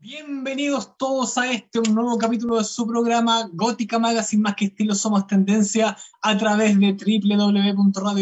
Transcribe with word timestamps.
Bienvenidos 0.00 0.96
todos 0.96 1.36
a 1.38 1.50
este 1.50 1.80
un 1.80 1.92
nuevo 1.92 2.16
capítulo 2.18 2.58
de 2.58 2.62
su 2.62 2.86
programa 2.86 3.50
Gótica 3.52 3.98
Magazine 3.98 4.44
más 4.44 4.54
que 4.54 4.66
estilo 4.66 4.94
somos 4.94 5.26
tendencia 5.26 5.96
a 6.22 6.38
través 6.38 6.78
de 6.78 6.92
www.radio.cl 6.92 8.14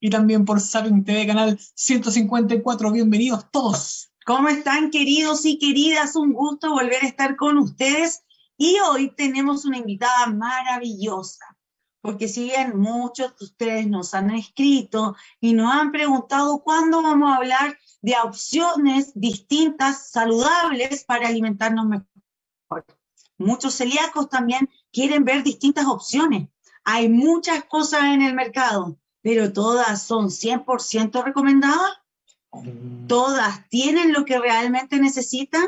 y 0.00 0.10
también 0.10 0.44
por 0.44 0.60
Sapin 0.60 1.04
TV 1.04 1.24
canal 1.24 1.56
154. 1.56 2.90
Bienvenidos 2.90 3.48
todos. 3.52 4.10
¿Cómo 4.26 4.48
están 4.48 4.90
queridos 4.90 5.44
y 5.44 5.60
queridas? 5.60 6.16
Un 6.16 6.32
gusto 6.32 6.70
volver 6.70 7.04
a 7.04 7.06
estar 7.06 7.36
con 7.36 7.58
ustedes 7.58 8.24
y 8.56 8.76
hoy 8.90 9.14
tenemos 9.14 9.64
una 9.66 9.78
invitada 9.78 10.26
maravillosa 10.26 11.56
porque 12.06 12.28
si 12.28 12.44
bien 12.44 12.78
muchos 12.78 13.36
de 13.36 13.44
ustedes 13.44 13.86
nos 13.88 14.14
han 14.14 14.30
escrito 14.30 15.16
y 15.40 15.54
nos 15.54 15.72
han 15.72 15.90
preguntado 15.90 16.60
cuándo 16.62 17.02
vamos 17.02 17.32
a 17.32 17.36
hablar 17.36 17.78
de 18.06 18.14
opciones 18.22 19.10
distintas, 19.16 20.10
saludables 20.12 21.02
para 21.02 21.26
alimentarnos 21.26 21.86
mejor. 21.86 22.86
Muchos 23.36 23.74
celíacos 23.74 24.28
también 24.28 24.70
quieren 24.92 25.24
ver 25.24 25.42
distintas 25.42 25.86
opciones. 25.86 26.48
Hay 26.84 27.08
muchas 27.08 27.64
cosas 27.64 28.04
en 28.04 28.22
el 28.22 28.32
mercado, 28.34 28.96
pero 29.22 29.52
todas 29.52 30.04
son 30.04 30.26
100% 30.28 31.24
recomendadas. 31.24 31.98
Todas 33.08 33.68
tienen 33.70 34.12
lo 34.12 34.24
que 34.24 34.38
realmente 34.38 35.00
necesitan. 35.00 35.66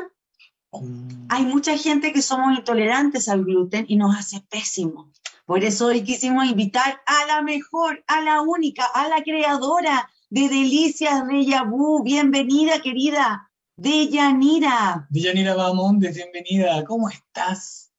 Hay 1.27 1.43
mucha 1.43 1.77
gente 1.77 2.13
que 2.13 2.21
somos 2.21 2.57
intolerantes 2.57 3.27
al 3.27 3.43
gluten 3.43 3.83
y 3.89 3.97
nos 3.97 4.15
hace 4.15 4.39
pésimo. 4.49 5.11
Por 5.45 5.65
eso 5.65 5.87
hoy 5.87 6.05
quisimos 6.05 6.45
invitar 6.45 7.01
a 7.05 7.25
la 7.25 7.41
mejor, 7.41 8.01
a 8.07 8.21
la 8.21 8.41
única, 8.41 8.85
a 8.85 9.09
la 9.09 9.23
creadora 9.23 10.09
de 10.29 10.47
Delicias 10.47 11.27
de 11.27 11.43
Yabú. 11.43 12.03
Bienvenida, 12.03 12.81
querida 12.81 13.49
Deyanira. 13.75 15.07
Deyanira 15.09 15.55
Bamondes, 15.55 16.15
bienvenida. 16.15 16.83
¿Cómo 16.85 17.09
estás? 17.09 17.91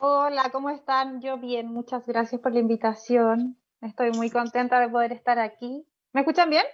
Hola, 0.00 0.50
¿cómo 0.50 0.68
están? 0.68 1.22
Yo 1.22 1.38
bien, 1.38 1.68
muchas 1.68 2.06
gracias 2.06 2.40
por 2.42 2.52
la 2.52 2.60
invitación. 2.60 3.56
Estoy 3.80 4.10
muy 4.10 4.28
contenta 4.28 4.80
de 4.80 4.88
poder 4.90 5.12
estar 5.12 5.38
aquí. 5.38 5.86
¿Me 6.12 6.20
escuchan 6.20 6.50
bien? 6.50 6.64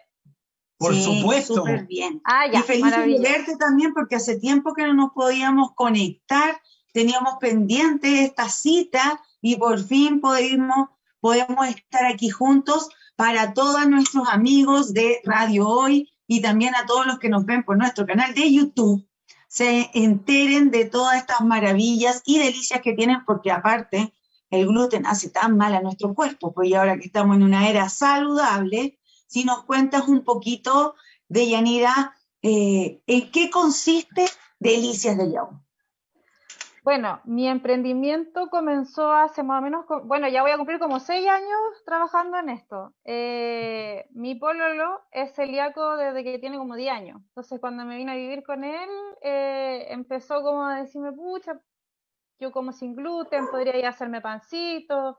Por 0.78 0.96
supuesto. 0.96 1.54
Súper 1.54 1.86
bien. 1.86 2.20
Ah, 2.24 2.46
ya, 2.50 2.58
y 2.58 2.62
feliz 2.62 2.90
de 2.90 3.20
verte 3.20 3.56
también 3.56 3.94
porque 3.94 4.16
hace 4.16 4.40
tiempo 4.40 4.74
que 4.74 4.82
no 4.82 4.94
nos 4.94 5.12
podíamos 5.12 5.74
conectar, 5.74 6.60
teníamos 6.92 7.34
pendiente 7.40 8.24
esta 8.24 8.48
cita 8.48 9.22
y 9.40 9.56
por 9.56 9.80
fin 9.80 10.20
podemos, 10.20 10.88
podemos 11.20 11.68
estar 11.68 12.04
aquí 12.06 12.30
juntos 12.30 12.88
para 13.16 13.54
todos 13.54 13.86
nuestros 13.88 14.28
amigos 14.28 14.92
de 14.92 15.20
Radio 15.24 15.68
Hoy 15.68 16.10
y 16.26 16.40
también 16.40 16.74
a 16.74 16.86
todos 16.86 17.06
los 17.06 17.18
que 17.18 17.28
nos 17.28 17.44
ven 17.44 17.62
por 17.62 17.76
nuestro 17.76 18.06
canal 18.06 18.34
de 18.34 18.52
YouTube, 18.52 19.06
se 19.48 19.90
enteren 19.94 20.70
de 20.70 20.84
todas 20.86 21.16
estas 21.16 21.42
maravillas 21.42 22.22
y 22.24 22.38
delicias 22.38 22.80
que 22.80 22.94
tienen, 22.94 23.24
porque 23.24 23.52
aparte 23.52 24.12
el 24.50 24.66
gluten 24.66 25.06
hace 25.06 25.30
tan 25.30 25.56
mal 25.56 25.74
a 25.74 25.80
nuestro 25.80 26.14
cuerpo, 26.14 26.52
pues 26.52 26.68
y 26.68 26.74
ahora 26.74 26.98
que 26.98 27.06
estamos 27.06 27.36
en 27.36 27.42
una 27.42 27.68
era 27.68 27.88
saludable, 27.88 28.98
si 29.26 29.44
nos 29.44 29.64
cuentas 29.64 30.08
un 30.08 30.24
poquito 30.24 30.94
de 31.28 31.48
Yanira, 31.48 32.14
eh, 32.42 33.00
¿en 33.06 33.30
qué 33.30 33.50
consiste 33.50 34.26
Delicias 34.58 35.16
de 35.16 35.32
Yao? 35.32 35.63
Bueno, 36.84 37.22
mi 37.24 37.48
emprendimiento 37.48 38.50
comenzó 38.50 39.10
hace 39.10 39.42
más 39.42 39.60
o 39.60 39.62
menos, 39.64 39.86
bueno, 40.04 40.28
ya 40.28 40.42
voy 40.42 40.50
a 40.50 40.58
cumplir 40.58 40.78
como 40.78 41.00
seis 41.00 41.26
años 41.26 41.82
trabajando 41.86 42.36
en 42.36 42.50
esto. 42.50 42.92
Eh, 43.04 44.04
mi 44.10 44.34
pololo 44.34 45.00
es 45.10 45.32
celíaco 45.34 45.96
desde 45.96 46.22
que 46.22 46.38
tiene 46.38 46.58
como 46.58 46.76
10 46.76 46.92
años. 46.92 47.22
Entonces, 47.28 47.58
cuando 47.58 47.86
me 47.86 47.96
vine 47.96 48.12
a 48.12 48.16
vivir 48.16 48.42
con 48.44 48.64
él, 48.64 48.90
eh, 49.22 49.86
empezó 49.92 50.42
como 50.42 50.66
a 50.66 50.80
decirme, 50.82 51.12
pucha, 51.12 51.58
yo 52.38 52.52
como 52.52 52.72
sin 52.72 52.94
gluten, 52.96 53.48
podría 53.48 53.78
ir 53.78 53.86
a 53.86 53.90
hacerme 53.90 54.20
pancito, 54.20 55.18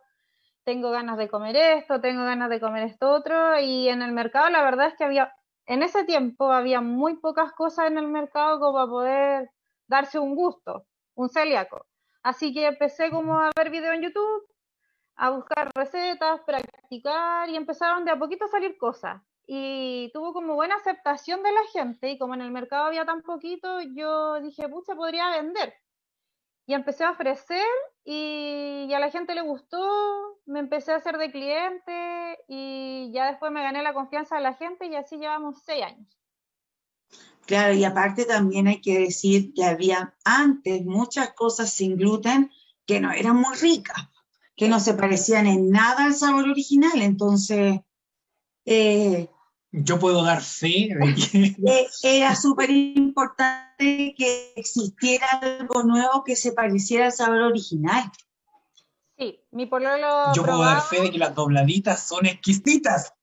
tengo 0.65 0.91
ganas 0.91 1.17
de 1.17 1.29
comer 1.29 1.55
esto, 1.55 2.01
tengo 2.01 2.23
ganas 2.25 2.49
de 2.51 2.59
comer 2.59 2.83
esto 2.83 3.11
otro. 3.11 3.59
Y 3.59 3.89
en 3.89 4.03
el 4.03 4.11
mercado, 4.11 4.49
la 4.51 4.63
verdad 4.63 4.87
es 4.87 4.95
que 4.95 5.05
había, 5.05 5.33
en 5.67 5.83
ese 5.83 6.03
tiempo 6.05 6.51
había 6.51 6.81
muy 6.81 7.17
pocas 7.17 7.53
cosas 7.53 7.87
en 7.87 7.97
el 7.97 8.07
mercado 8.07 8.59
como 8.59 8.73
para 8.75 8.87
poder 8.87 9.51
darse 9.87 10.19
un 10.19 10.35
gusto 10.35 10.85
un 11.15 11.29
celíaco. 11.29 11.85
Así 12.23 12.53
que 12.53 12.67
empecé 12.67 13.09
como 13.11 13.39
a 13.39 13.51
ver 13.55 13.69
videos 13.69 13.95
en 13.95 14.03
YouTube, 14.03 14.47
a 15.15 15.29
buscar 15.31 15.71
recetas, 15.75 16.41
practicar 16.45 17.49
y 17.49 17.55
empezaron 17.55 18.05
de 18.05 18.11
a 18.11 18.19
poquito 18.19 18.45
a 18.45 18.49
salir 18.49 18.77
cosas. 18.77 19.21
Y 19.47 20.11
tuvo 20.13 20.33
como 20.33 20.55
buena 20.55 20.75
aceptación 20.75 21.43
de 21.43 21.51
la 21.51 21.63
gente 21.71 22.09
y 22.09 22.17
como 22.17 22.33
en 22.33 22.41
el 22.41 22.51
mercado 22.51 22.85
había 22.85 23.05
tan 23.05 23.21
poquito, 23.21 23.79
yo 23.95 24.41
dije, 24.41 24.67
pucha, 24.67 24.95
podría 24.95 25.29
vender. 25.29 25.73
Y 26.65 26.73
empecé 26.73 27.03
a 27.03 27.11
ofrecer 27.11 27.65
y, 28.03 28.87
y 28.89 28.93
a 28.93 28.99
la 28.99 29.11
gente 29.11 29.35
le 29.35 29.41
gustó, 29.41 30.39
me 30.45 30.59
empecé 30.59 30.93
a 30.93 30.95
hacer 30.95 31.17
de 31.17 31.31
cliente 31.31 32.39
y 32.47 33.11
ya 33.13 33.27
después 33.27 33.51
me 33.51 33.61
gané 33.61 33.83
la 33.83 33.93
confianza 33.93 34.37
de 34.37 34.41
la 34.41 34.53
gente 34.55 34.87
y 34.87 34.95
así 34.95 35.17
llevamos 35.17 35.61
seis 35.63 35.83
años. 35.83 36.24
Claro, 37.45 37.73
y 37.73 37.83
aparte 37.83 38.25
también 38.25 38.67
hay 38.67 38.81
que 38.81 38.99
decir 38.99 39.53
que 39.53 39.63
había 39.63 40.15
antes 40.23 40.83
muchas 40.83 41.33
cosas 41.33 41.71
sin 41.71 41.95
gluten 41.95 42.51
que 42.85 42.99
no 42.99 43.11
eran 43.11 43.35
muy 43.35 43.55
ricas, 43.57 44.09
que 44.55 44.67
no 44.67 44.79
se 44.79 44.93
parecían 44.93 45.45
en 45.45 45.69
nada 45.69 46.05
al 46.05 46.15
sabor 46.15 46.49
original. 46.49 47.01
Entonces, 47.01 47.79
eh, 48.65 49.29
yo 49.71 49.99
puedo 49.99 50.23
dar 50.23 50.41
fe 50.41 50.89
eh, 51.67 51.87
era 52.03 52.35
súper 52.35 52.69
importante 52.69 54.15
que 54.17 54.53
existiera 54.55 55.27
algo 55.41 55.83
nuevo 55.83 56.23
que 56.23 56.35
se 56.35 56.53
pareciera 56.53 57.07
al 57.07 57.11
sabor 57.11 57.41
original. 57.41 58.11
Sí, 59.17 59.39
mi 59.51 59.65
pololo. 59.65 60.33
Yo 60.33 60.43
puedo 60.43 60.63
dar 60.63 60.81
fe 60.81 61.01
de 61.01 61.11
que 61.11 61.17
las 61.17 61.35
dobladitas 61.35 62.07
son 62.07 62.25
exquisitas. 62.25 63.13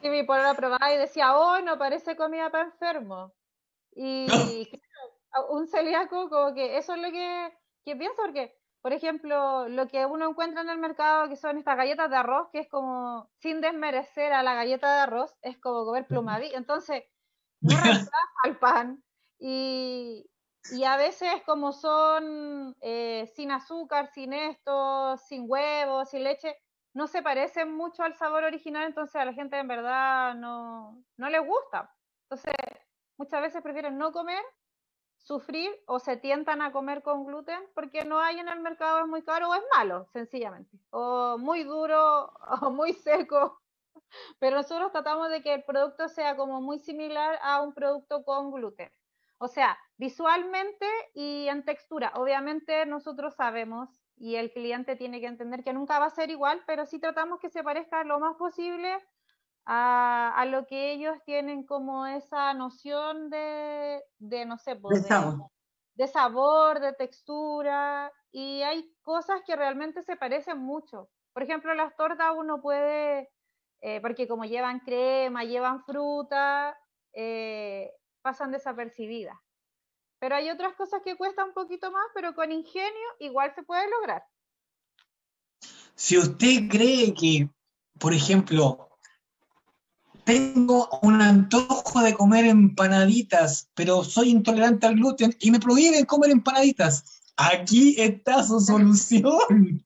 Sí, 0.00 0.08
mi 0.08 0.22
pololo 0.22 0.54
probaba 0.54 0.92
y 0.92 0.98
decía, 0.98 1.36
oh, 1.36 1.60
no 1.60 1.78
parece 1.78 2.16
comida 2.16 2.50
para 2.50 2.64
enfermo. 2.64 3.32
Y 3.94 4.26
un 5.50 5.66
celíaco, 5.66 6.28
como 6.28 6.54
que 6.54 6.78
eso 6.78 6.94
es 6.94 7.02
lo 7.02 7.10
que, 7.10 7.52
que 7.84 7.96
pienso, 7.96 8.16
porque, 8.16 8.56
por 8.80 8.92
ejemplo, 8.92 9.68
lo 9.68 9.88
que 9.88 10.06
uno 10.06 10.30
encuentra 10.30 10.62
en 10.62 10.70
el 10.70 10.78
mercado, 10.78 11.28
que 11.28 11.36
son 11.36 11.58
estas 11.58 11.76
galletas 11.76 12.10
de 12.10 12.16
arroz, 12.16 12.48
que 12.52 12.60
es 12.60 12.68
como, 12.68 13.28
sin 13.38 13.60
desmerecer 13.60 14.32
a 14.32 14.42
la 14.42 14.54
galleta 14.54 14.94
de 14.94 15.00
arroz, 15.00 15.34
es 15.42 15.58
como 15.58 15.84
comer 15.84 16.06
plumadí. 16.06 16.50
Entonces, 16.54 17.04
no 17.60 17.76
reemplaza 17.76 18.10
al 18.44 18.58
pan. 18.58 19.02
Y, 19.40 20.30
y 20.72 20.84
a 20.84 20.96
veces 20.96 21.30
como 21.46 21.72
son 21.72 22.76
eh, 22.80 23.30
sin 23.34 23.50
azúcar, 23.50 24.10
sin 24.12 24.32
esto, 24.32 25.16
sin 25.16 25.44
huevos, 25.48 26.10
sin 26.10 26.24
leche, 26.24 26.56
no 26.98 27.06
se 27.06 27.22
parecen 27.22 27.76
mucho 27.76 28.02
al 28.02 28.16
sabor 28.16 28.42
original, 28.42 28.84
entonces 28.84 29.14
a 29.14 29.24
la 29.24 29.32
gente 29.32 29.56
en 29.56 29.68
verdad 29.68 30.34
no, 30.34 31.00
no 31.16 31.30
les 31.30 31.46
gusta. 31.46 31.94
Entonces, 32.24 32.56
muchas 33.16 33.40
veces 33.40 33.62
prefieren 33.62 33.98
no 33.98 34.10
comer, 34.10 34.42
sufrir 35.16 35.70
o 35.86 36.00
se 36.00 36.16
tientan 36.16 36.60
a 36.60 36.72
comer 36.72 37.04
con 37.04 37.24
gluten 37.24 37.60
porque 37.72 38.04
no 38.04 38.18
hay 38.18 38.40
en 38.40 38.48
el 38.48 38.58
mercado, 38.58 38.98
es 38.98 39.06
muy 39.06 39.22
caro 39.22 39.48
o 39.48 39.54
es 39.54 39.62
malo, 39.76 40.08
sencillamente. 40.12 40.76
O 40.90 41.38
muy 41.38 41.62
duro 41.62 42.32
o 42.62 42.70
muy 42.70 42.92
seco. 42.94 43.62
Pero 44.40 44.56
nosotros 44.56 44.90
tratamos 44.90 45.30
de 45.30 45.40
que 45.40 45.54
el 45.54 45.62
producto 45.62 46.08
sea 46.08 46.34
como 46.34 46.60
muy 46.60 46.80
similar 46.80 47.38
a 47.42 47.62
un 47.62 47.74
producto 47.74 48.24
con 48.24 48.50
gluten. 48.50 48.90
O 49.38 49.46
sea, 49.46 49.78
visualmente 49.98 50.86
y 51.14 51.46
en 51.46 51.64
textura. 51.64 52.10
Obviamente 52.16 52.86
nosotros 52.86 53.36
sabemos 53.36 53.88
y 54.18 54.36
el 54.36 54.52
cliente 54.52 54.96
tiene 54.96 55.20
que 55.20 55.26
entender 55.26 55.62
que 55.62 55.72
nunca 55.72 55.98
va 55.98 56.06
a 56.06 56.10
ser 56.10 56.30
igual, 56.30 56.62
pero 56.66 56.86
sí 56.86 56.98
tratamos 56.98 57.38
que 57.40 57.50
se 57.50 57.62
parezca 57.62 58.02
lo 58.04 58.18
más 58.18 58.36
posible 58.36 58.98
a, 59.64 60.44
lo 60.48 60.66
que 60.66 60.92
ellos 60.92 61.18
tienen 61.24 61.64
como 61.64 62.06
esa 62.06 62.54
noción 62.54 63.28
de, 63.28 64.02
de 64.18 64.46
no 64.46 64.56
sé, 64.56 64.76
pues, 64.76 65.02
de, 65.02 65.08
sabor. 65.08 65.50
de, 65.94 66.08
sabor, 66.08 66.80
de 66.80 66.92
textura, 66.94 68.10
y 68.32 68.62
hay 68.62 68.90
cosas 69.02 69.42
que 69.46 69.56
realmente 69.56 70.02
se 70.02 70.16
parecen 70.16 70.58
mucho. 70.58 71.10
Por 71.32 71.42
ejemplo, 71.42 71.74
las 71.74 71.94
tortas 71.96 72.32
uno 72.36 72.60
puede, 72.62 73.30
eh, 73.80 74.00
porque 74.00 74.26
como 74.26 74.44
llevan 74.44 74.80
crema, 74.80 75.44
llevan 75.44 75.84
fruta, 75.84 76.78
eh, 77.12 77.92
pasan 78.22 78.50
desapercibidas. 78.50 79.36
Pero 80.20 80.34
hay 80.34 80.50
otras 80.50 80.74
cosas 80.74 81.00
que 81.04 81.16
cuestan 81.16 81.48
un 81.48 81.54
poquito 81.54 81.90
más, 81.90 82.04
pero 82.14 82.34
con 82.34 82.50
ingenio 82.50 83.08
igual 83.20 83.52
se 83.54 83.62
puede 83.62 83.88
lograr. 83.90 84.22
Si 85.94 86.18
usted 86.18 86.68
cree 86.68 87.14
que, 87.14 87.48
por 87.98 88.12
ejemplo, 88.12 88.88
tengo 90.24 90.88
un 91.02 91.22
antojo 91.22 92.00
de 92.00 92.14
comer 92.14 92.44
empanaditas, 92.44 93.70
pero 93.74 94.04
soy 94.04 94.30
intolerante 94.30 94.86
al 94.86 94.96
gluten 94.96 95.34
y 95.40 95.50
me 95.50 95.58
prohíben 95.58 96.04
comer 96.04 96.30
empanaditas, 96.30 97.22
aquí 97.36 97.94
está 97.98 98.42
su 98.42 98.60
solución. 98.60 99.84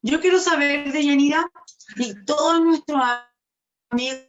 Yo 0.00 0.20
quiero 0.20 0.38
saber 0.40 0.90
de 0.92 1.04
Yanira, 1.04 1.46
y 1.96 2.24
todos 2.24 2.60
nuestros 2.62 3.02
amigos 3.90 4.26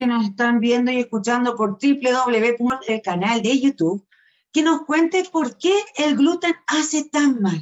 que 0.00 0.06
nos 0.06 0.24
están 0.24 0.60
viendo 0.60 0.90
y 0.90 0.98
escuchando 0.98 1.54
por 1.56 1.72
www. 1.78 3.02
canal 3.04 3.42
de 3.42 3.60
YouTube, 3.60 4.02
que 4.50 4.62
nos 4.62 4.86
cuente 4.86 5.24
por 5.30 5.58
qué 5.58 5.74
el 5.98 6.16
gluten 6.16 6.54
hace 6.66 7.10
tan 7.10 7.42
mal. 7.42 7.60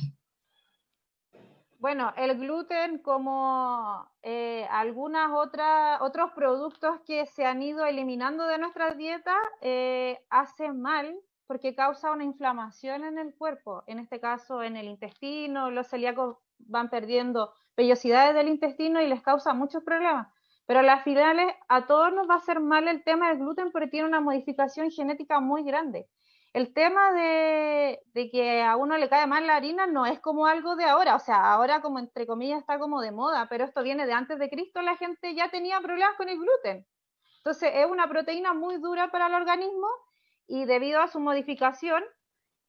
Bueno, 1.81 2.13
el 2.17 2.39
gluten, 2.39 2.99
como 2.99 4.09
eh, 4.23 4.69
algunas 4.71 5.33
otras 5.33 6.01
otros 6.01 6.31
productos 6.33 7.01
que 7.05 7.27
se 7.27 7.45
han 7.45 7.61
ido 7.61 7.85
eliminando 7.85 8.47
de 8.47 8.59
nuestra 8.59 8.93
dieta, 8.93 9.37
eh, 9.61 10.19
hace 10.31 10.73
mal 10.73 11.19
porque 11.49 11.75
causa 11.75 12.13
una 12.13 12.25
inflamación 12.25 13.03
en 13.03 13.19
el 13.19 13.35
cuerpo, 13.35 13.83
en 13.89 13.99
este 13.99 14.21
caso 14.21 14.63
en 14.63 14.77
el 14.77 14.87
intestino, 14.87 15.71
los 15.71 15.89
celíacos 15.89 16.37
van 16.59 16.89
perdiendo 16.89 17.53
vellosidades 17.77 18.35
del 18.35 18.49
intestino 18.49 19.01
y 19.01 19.09
les 19.09 19.23
causa 19.23 19.55
muchos 19.55 19.83
problemas. 19.83 20.29
Pero 20.69 20.81
a 20.81 20.83
las 20.83 21.03
finales 21.03 21.51
a 21.69 21.87
todos 21.87 22.13
nos 22.13 22.29
va 22.29 22.35
a 22.35 22.37
hacer 22.37 22.61
mal 22.61 22.89
el 22.89 23.03
tema 23.03 23.31
del 23.31 23.39
gluten 23.39 23.73
porque 23.73 23.89
tiene 23.89 24.07
una 24.07 24.21
modificación 24.21 24.91
genética 24.91 25.41
muy 25.41 25.63
grande. 25.63 26.11
El 26.53 26.75
tema 26.75 27.11
de, 27.13 27.99
que 28.31 28.63
a 28.63 28.77
uno 28.77 28.99
le 28.99 29.09
cae 29.09 29.27
mal 29.27 29.47
la 29.47 29.57
harina 29.57 29.87
no 29.87 30.05
es 30.05 30.21
como 30.21 30.47
algo 30.47 30.77
de 30.77 30.85
ahora, 30.85 31.17
o 31.17 31.21
sea, 31.21 31.55
ahora 31.55 31.81
como 31.81 31.99
entre 31.99 32.27
comillas 32.27 32.61
está 32.61 32.79
como 32.79 33.01
de 33.01 33.13
moda, 33.13 33.47
pero 33.49 33.65
esto 33.65 33.83
viene 33.83 34.05
de 34.05 34.13
antes 34.13 34.39
de 34.39 34.51
Cristo, 34.51 34.83
la 34.83 34.97
gente 34.97 35.35
ya 35.35 35.51
tenía 35.51 35.81
problemas 35.81 36.17
con 36.19 36.29
el 36.29 36.37
gluten. 36.37 36.87
Entonces 37.39 37.71
es 37.75 37.87
una 37.87 38.07
proteína 38.07 38.53
muy 38.53 38.77
dura 38.77 39.11
para 39.11 39.29
el 39.29 39.35
organismo 39.35 39.89
y 40.47 40.67
debido 40.67 41.01
a 41.01 41.09
su 41.09 41.19
modificación, 41.19 42.05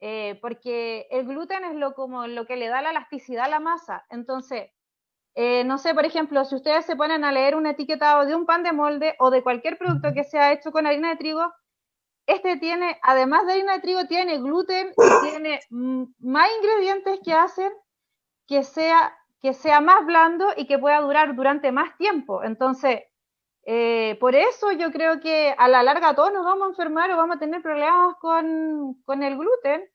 eh, 0.00 0.38
porque 0.40 1.06
el 1.10 1.26
gluten 1.26 1.64
es 1.64 1.74
lo, 1.74 1.92
como 1.92 2.26
lo 2.26 2.46
que 2.46 2.56
le 2.56 2.68
da 2.68 2.80
la 2.80 2.92
elasticidad 2.92 3.44
a 3.44 3.48
la 3.48 3.60
masa. 3.60 4.06
Entonces, 4.08 4.70
eh, 5.34 5.64
no 5.64 5.78
sé, 5.78 5.94
por 5.94 6.04
ejemplo, 6.04 6.44
si 6.44 6.56
ustedes 6.56 6.84
se 6.86 6.96
ponen 6.96 7.24
a 7.24 7.32
leer 7.32 7.54
un 7.54 7.66
etiquetado 7.66 8.26
de 8.26 8.34
un 8.34 8.46
pan 8.46 8.62
de 8.62 8.72
molde 8.72 9.14
o 9.18 9.30
de 9.30 9.42
cualquier 9.42 9.78
producto 9.78 10.12
que 10.12 10.24
sea 10.24 10.52
hecho 10.52 10.72
con 10.72 10.86
harina 10.86 11.10
de 11.10 11.16
trigo, 11.16 11.52
este 12.26 12.56
tiene, 12.58 12.98
además 13.02 13.46
de 13.46 13.54
harina 13.54 13.74
de 13.74 13.80
trigo, 13.80 14.06
tiene 14.06 14.38
gluten 14.38 14.92
y 14.96 15.30
tiene 15.30 15.60
más 15.70 16.48
ingredientes 16.58 17.20
que 17.24 17.32
hacen 17.32 17.72
que 18.46 18.64
sea, 18.64 19.16
que 19.40 19.54
sea 19.54 19.80
más 19.80 20.04
blando 20.04 20.46
y 20.56 20.66
que 20.66 20.78
pueda 20.78 21.00
durar 21.00 21.36
durante 21.36 21.70
más 21.70 21.96
tiempo. 21.96 22.42
Entonces, 22.42 23.02
eh, 23.64 24.16
por 24.20 24.34
eso 24.34 24.72
yo 24.72 24.90
creo 24.90 25.20
que 25.20 25.54
a 25.56 25.68
la 25.68 25.84
larga 25.84 26.14
todos 26.14 26.32
nos 26.32 26.44
vamos 26.44 26.66
a 26.66 26.70
enfermar 26.70 27.12
o 27.12 27.16
vamos 27.16 27.36
a 27.36 27.38
tener 27.38 27.62
problemas 27.62 28.16
con, 28.20 29.00
con 29.04 29.22
el 29.22 29.36
gluten 29.38 29.88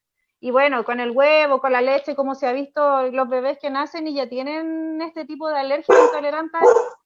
y 0.46 0.52
bueno, 0.52 0.86
con 0.86 1.00
el 1.00 1.10
huevo, 1.10 1.60
con 1.60 1.72
la 1.72 1.82
leche, 1.82 2.16
como 2.16 2.36
se 2.36 2.46
ha 2.46 2.52
visto 2.52 3.08
los 3.08 3.28
bebés 3.28 3.58
que 3.60 3.72
nacen 3.72 4.08
y 4.08 4.14
ya 4.14 4.30
tienen 4.30 5.02
este 5.02 5.26
tipo 5.26 5.50
de 5.50 5.58
alergia 5.58 5.96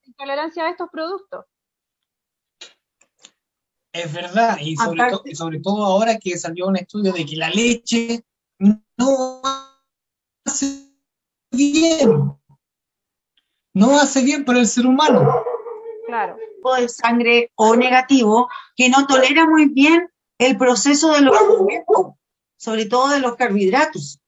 intolerancia 0.04 0.66
a 0.66 0.70
estos 0.70 0.90
productos. 0.90 1.46
Es 3.94 4.12
verdad, 4.12 4.58
y 4.60 4.76
sobre, 4.76 5.62
todo 5.62 5.86
ahora 5.86 6.20
que 6.20 6.38
salió 6.38 6.68
un 6.68 6.76
estudio 6.76 7.14
de 7.14 7.26
que 7.26 7.38
la 7.38 7.50
leche 7.50 8.26
no 8.60 9.42
hace 10.46 10.92
bien, 11.50 12.38
no 13.74 14.00
hace 14.02 14.22
bien 14.22 14.44
para 14.44 14.60
el 14.60 14.68
ser 14.68 14.86
humano. 14.86 15.46
Claro. 16.08 16.36
De 16.78 16.90
sangre 16.90 17.54
o 17.56 17.78
negativo 17.78 18.50
que 18.76 18.90
no 18.90 19.08
tolera 19.08 19.46
muy 19.46 19.70
bien 19.70 20.10
el 20.38 20.58
proceso 20.58 21.14
de 21.14 21.22
los 21.22 21.38
alimentos 21.38 22.19
sobre 22.60 22.86
todo 22.86 23.08
de 23.08 23.22
los 23.22 23.38
carbohidratos. 23.38 24.20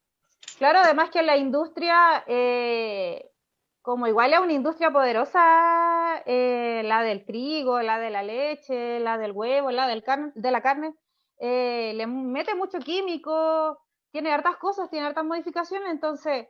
Claro, 0.57 0.79
además 0.79 1.09
que 1.09 1.21
la 1.21 1.35
industria, 1.35 2.23
eh, 2.27 3.29
como 3.81 4.07
igual 4.07 4.33
es 4.33 4.39
una 4.39 4.53
industria 4.53 4.89
poderosa, 4.89 6.23
eh, 6.25 6.81
la 6.85 7.03
del 7.03 7.25
trigo, 7.25 7.81
la 7.81 7.99
de 7.99 8.09
la 8.09 8.23
leche, 8.23 9.01
la 9.01 9.17
del 9.17 9.33
huevo, 9.33 9.69
la 9.71 9.87
del 9.87 10.03
de 10.33 10.51
la 10.51 10.61
carne, 10.61 10.93
eh, 11.39 11.91
le 11.95 12.07
mete 12.07 12.55
mucho 12.55 12.79
químico, 12.79 13.77
tiene 14.11 14.31
hartas 14.31 14.55
cosas, 14.57 14.89
tiene 14.89 15.07
hartas 15.07 15.25
modificaciones, 15.25 15.91
entonces 15.91 16.47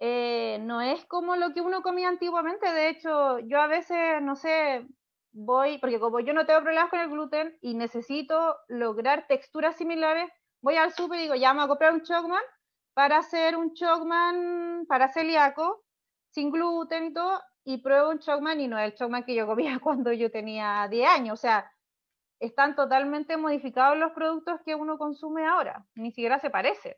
no 0.00 0.80
es 0.80 1.04
como 1.04 1.36
lo 1.36 1.54
que 1.54 1.60
uno 1.60 1.82
comía 1.82 2.08
antiguamente. 2.08 2.72
De 2.72 2.88
hecho, 2.88 3.38
yo 3.38 3.60
a 3.60 3.68
veces, 3.68 4.20
no 4.20 4.34
sé, 4.34 4.84
voy, 5.30 5.78
porque 5.78 6.00
como 6.00 6.18
yo 6.18 6.34
no 6.34 6.46
tengo 6.46 6.62
problemas 6.62 6.90
con 6.90 6.98
el 6.98 7.08
gluten 7.08 7.56
y 7.60 7.74
necesito 7.74 8.56
lograr 8.66 9.26
texturas 9.28 9.76
similares, 9.76 10.28
voy 10.62 10.76
al 10.76 10.92
súper 10.92 11.18
y 11.18 11.22
digo, 11.24 11.34
ya 11.34 11.52
me 11.52 11.58
voy 11.58 11.64
a 11.66 11.68
comprar 11.68 11.92
un 11.92 12.02
chocman 12.02 12.42
para 12.94 13.18
hacer 13.18 13.56
un 13.56 13.74
chocman 13.74 14.86
para 14.88 15.08
celíaco, 15.08 15.84
sin 16.30 16.50
gluten 16.50 17.06
y 17.06 17.12
todo, 17.12 17.42
y 17.64 17.78
pruebo 17.78 18.10
un 18.10 18.18
chocman 18.18 18.60
y 18.60 18.68
no 18.68 18.78
es 18.78 18.86
el 18.86 18.94
chocman 18.94 19.24
que 19.24 19.34
yo 19.34 19.46
comía 19.46 19.78
cuando 19.82 20.12
yo 20.12 20.30
tenía 20.30 20.88
10 20.88 21.10
años. 21.10 21.38
O 21.38 21.40
sea, 21.40 21.70
están 22.40 22.74
totalmente 22.74 23.36
modificados 23.36 23.98
los 23.98 24.12
productos 24.12 24.60
que 24.64 24.74
uno 24.74 24.98
consume 24.98 25.46
ahora, 25.46 25.86
ni 25.94 26.10
siquiera 26.10 26.38
se 26.38 26.50
parecen. 26.50 26.94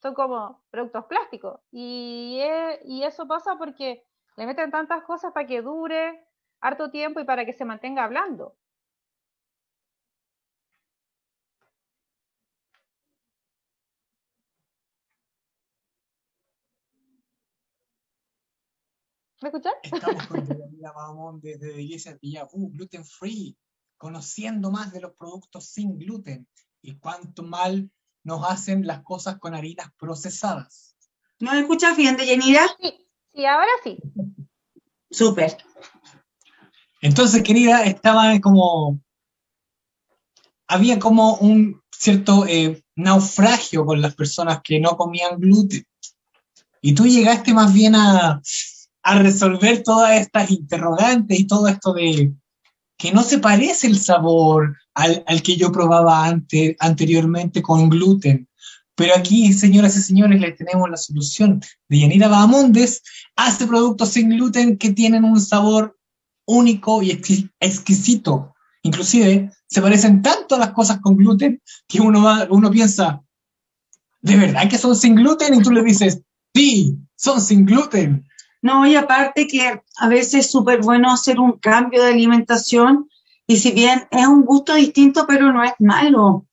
Son 0.00 0.14
como 0.14 0.64
productos 0.70 1.06
plásticos. 1.06 1.60
Y, 1.70 2.40
y 2.84 3.04
eso 3.04 3.26
pasa 3.28 3.56
porque 3.56 4.04
le 4.36 4.46
meten 4.46 4.70
tantas 4.70 5.04
cosas 5.04 5.32
para 5.32 5.46
que 5.46 5.62
dure 5.62 6.26
harto 6.60 6.90
tiempo 6.90 7.20
y 7.20 7.24
para 7.24 7.44
que 7.44 7.52
se 7.52 7.64
mantenga 7.64 8.04
hablando. 8.04 8.56
¿Me 19.42 19.48
escuchan? 19.48 19.72
Estamos 19.82 20.26
con 20.28 20.46
Yanira 20.46 20.92
Mamón 20.92 21.40
desde 21.40 21.82
Iglesia 21.82 22.16
Villabú, 22.22 22.70
gluten 22.70 23.04
free, 23.04 23.56
conociendo 23.96 24.70
más 24.70 24.92
de 24.92 25.00
los 25.00 25.14
productos 25.14 25.66
sin 25.66 25.98
gluten 25.98 26.46
y 26.80 26.96
cuánto 26.98 27.42
mal 27.42 27.90
nos 28.22 28.48
hacen 28.48 28.86
las 28.86 29.02
cosas 29.02 29.40
con 29.40 29.56
harinas 29.56 29.88
procesadas. 29.98 30.96
¿No 31.40 31.52
escuchas 31.54 31.96
bien, 31.96 32.16
Yanira? 32.16 32.68
Sí, 32.80 33.08
sí, 33.34 33.44
ahora 33.44 33.72
sí. 33.82 33.98
Súper. 35.10 35.56
Entonces, 37.00 37.42
querida, 37.42 37.82
estaba 37.84 38.38
como. 38.40 39.00
Había 40.68 41.00
como 41.00 41.34
un 41.38 41.82
cierto 41.90 42.46
eh, 42.46 42.84
naufragio 42.94 43.84
con 43.84 44.00
las 44.00 44.14
personas 44.14 44.60
que 44.62 44.78
no 44.78 44.96
comían 44.96 45.40
gluten. 45.40 45.84
Y 46.80 46.94
tú 46.94 47.06
llegaste 47.06 47.52
más 47.52 47.72
bien 47.72 47.96
a, 47.96 48.40
a 49.02 49.18
resolver 49.18 49.82
todas 49.82 50.20
estas 50.20 50.50
interrogantes 50.50 51.38
y 51.38 51.46
todo 51.46 51.68
esto 51.68 51.92
de 51.92 52.32
que 52.96 53.12
no 53.12 53.22
se 53.22 53.38
parece 53.38 53.88
el 53.88 53.98
sabor 53.98 54.76
al, 54.94 55.42
que 55.42 55.56
yo 55.56 55.72
probaba 55.72 56.24
antes, 56.24 56.76
anteriormente 56.78 57.60
con 57.60 57.88
gluten. 57.88 58.48
Pero 58.94 59.14
aquí, 59.16 59.52
señoras 59.52 59.96
y 59.96 60.02
señores, 60.02 60.40
les 60.40 60.56
tenemos 60.56 60.88
la 60.88 60.96
solución. 60.96 61.60
De 61.88 61.98
Yanira 61.98 62.28
Bahamondes 62.28 63.02
hace 63.34 63.66
productos 63.66 64.10
sin 64.10 64.30
gluten 64.30 64.78
que 64.78 64.92
tienen 64.92 65.24
un 65.24 65.40
sabor 65.40 65.98
único 66.46 67.02
y 67.02 67.10
exquisito. 67.58 68.54
Inclusive, 68.82 69.50
se 69.66 69.82
parecen 69.82 70.22
tanto 70.22 70.54
a 70.54 70.58
las 70.58 70.72
cosas 70.72 71.00
con 71.00 71.16
gluten 71.16 71.60
que 71.88 72.00
uno, 72.00 72.22
va, 72.22 72.46
uno 72.50 72.70
piensa, 72.70 73.22
¿de 74.20 74.36
verdad 74.36 74.68
que 74.68 74.78
son 74.78 74.94
sin 74.94 75.14
gluten? 75.14 75.54
Y 75.54 75.62
tú 75.62 75.70
le 75.70 75.82
dices, 75.82 76.20
sí, 76.54 76.98
son 77.16 77.40
sin 77.40 77.64
gluten. 77.64 78.26
No, 78.62 78.86
y 78.86 78.94
aparte 78.94 79.48
que 79.48 79.82
a 79.96 80.08
veces 80.08 80.34
es 80.34 80.50
súper 80.50 80.80
bueno 80.80 81.12
hacer 81.12 81.40
un 81.40 81.58
cambio 81.58 82.02
de 82.02 82.12
alimentación 82.12 83.08
y 83.46 83.56
si 83.56 83.72
bien 83.72 84.06
es 84.10 84.26
un 84.26 84.44
gusto 84.44 84.74
distinto, 84.74 85.26
pero 85.26 85.52
no 85.52 85.64
es 85.64 85.72
malo, 85.80 86.46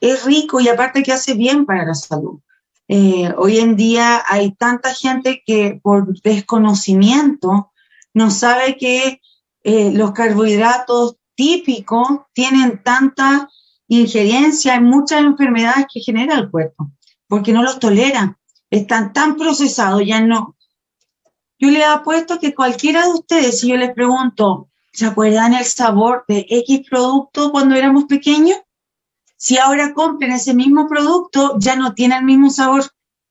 es 0.00 0.24
rico 0.24 0.60
y 0.60 0.68
aparte 0.68 1.04
que 1.04 1.12
hace 1.12 1.34
bien 1.34 1.64
para 1.64 1.86
la 1.86 1.94
salud. 1.94 2.40
Eh, 2.88 3.32
hoy 3.38 3.58
en 3.58 3.76
día 3.76 4.22
hay 4.26 4.52
tanta 4.52 4.92
gente 4.92 5.42
que 5.46 5.80
por 5.82 6.20
desconocimiento 6.20 7.72
no 8.12 8.30
sabe 8.30 8.76
que 8.76 9.20
eh, 9.62 9.92
los 9.92 10.10
carbohidratos 10.10 11.16
típicos 11.36 12.08
tienen 12.32 12.82
tanta 12.82 13.48
injerencia 13.86 14.74
en 14.74 14.84
muchas 14.84 15.20
enfermedades 15.20 15.86
que 15.92 16.00
genera 16.00 16.34
el 16.34 16.50
cuerpo, 16.50 16.90
porque 17.28 17.52
no 17.52 17.62
los 17.62 17.78
tolera. 17.78 18.38
Están 18.68 19.12
tan 19.12 19.36
procesados, 19.36 20.02
ya 20.04 20.20
no, 20.20 20.51
yo 21.62 21.70
le 21.70 21.84
apuesto 21.84 22.40
que 22.40 22.56
cualquiera 22.56 23.06
de 23.06 23.12
ustedes, 23.12 23.60
si 23.60 23.68
yo 23.68 23.76
les 23.76 23.94
pregunto, 23.94 24.68
¿se 24.92 25.06
acuerdan 25.06 25.54
el 25.54 25.64
sabor 25.64 26.24
de 26.26 26.44
X 26.50 26.80
producto 26.90 27.52
cuando 27.52 27.76
éramos 27.76 28.06
pequeños? 28.06 28.58
Si 29.36 29.58
ahora 29.58 29.94
compren 29.94 30.32
ese 30.32 30.54
mismo 30.54 30.88
producto, 30.88 31.54
ya 31.60 31.76
no 31.76 31.94
tiene 31.94 32.16
el 32.16 32.24
mismo 32.24 32.50
sabor, 32.50 32.82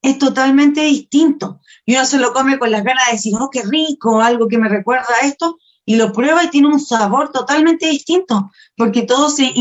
es 0.02 0.18
totalmente 0.18 0.80
distinto. 0.80 1.60
Y 1.86 1.96
uno 1.96 2.06
se 2.06 2.20
lo 2.20 2.32
come 2.32 2.58
con 2.58 2.72
las 2.72 2.86
ganas 2.86 3.08
de 3.08 3.18
decir, 3.18 3.34
oh, 3.38 3.50
qué 3.50 3.64
rico, 3.64 4.22
algo 4.22 4.48
que 4.48 4.58
me 4.58 4.70
recuerda 4.70 5.08
a 5.22 5.28
esto, 5.28 5.58
y 5.86 5.98
lo 5.98 6.14
prueba 6.14 6.46
y 6.46 6.50
tiene 6.50 6.70
un 6.70 6.80
sabor 6.80 7.34
totalmente 7.34 7.90
distinto, 7.90 8.50
porque 8.78 9.02
todo 9.02 9.30
se 9.30 9.52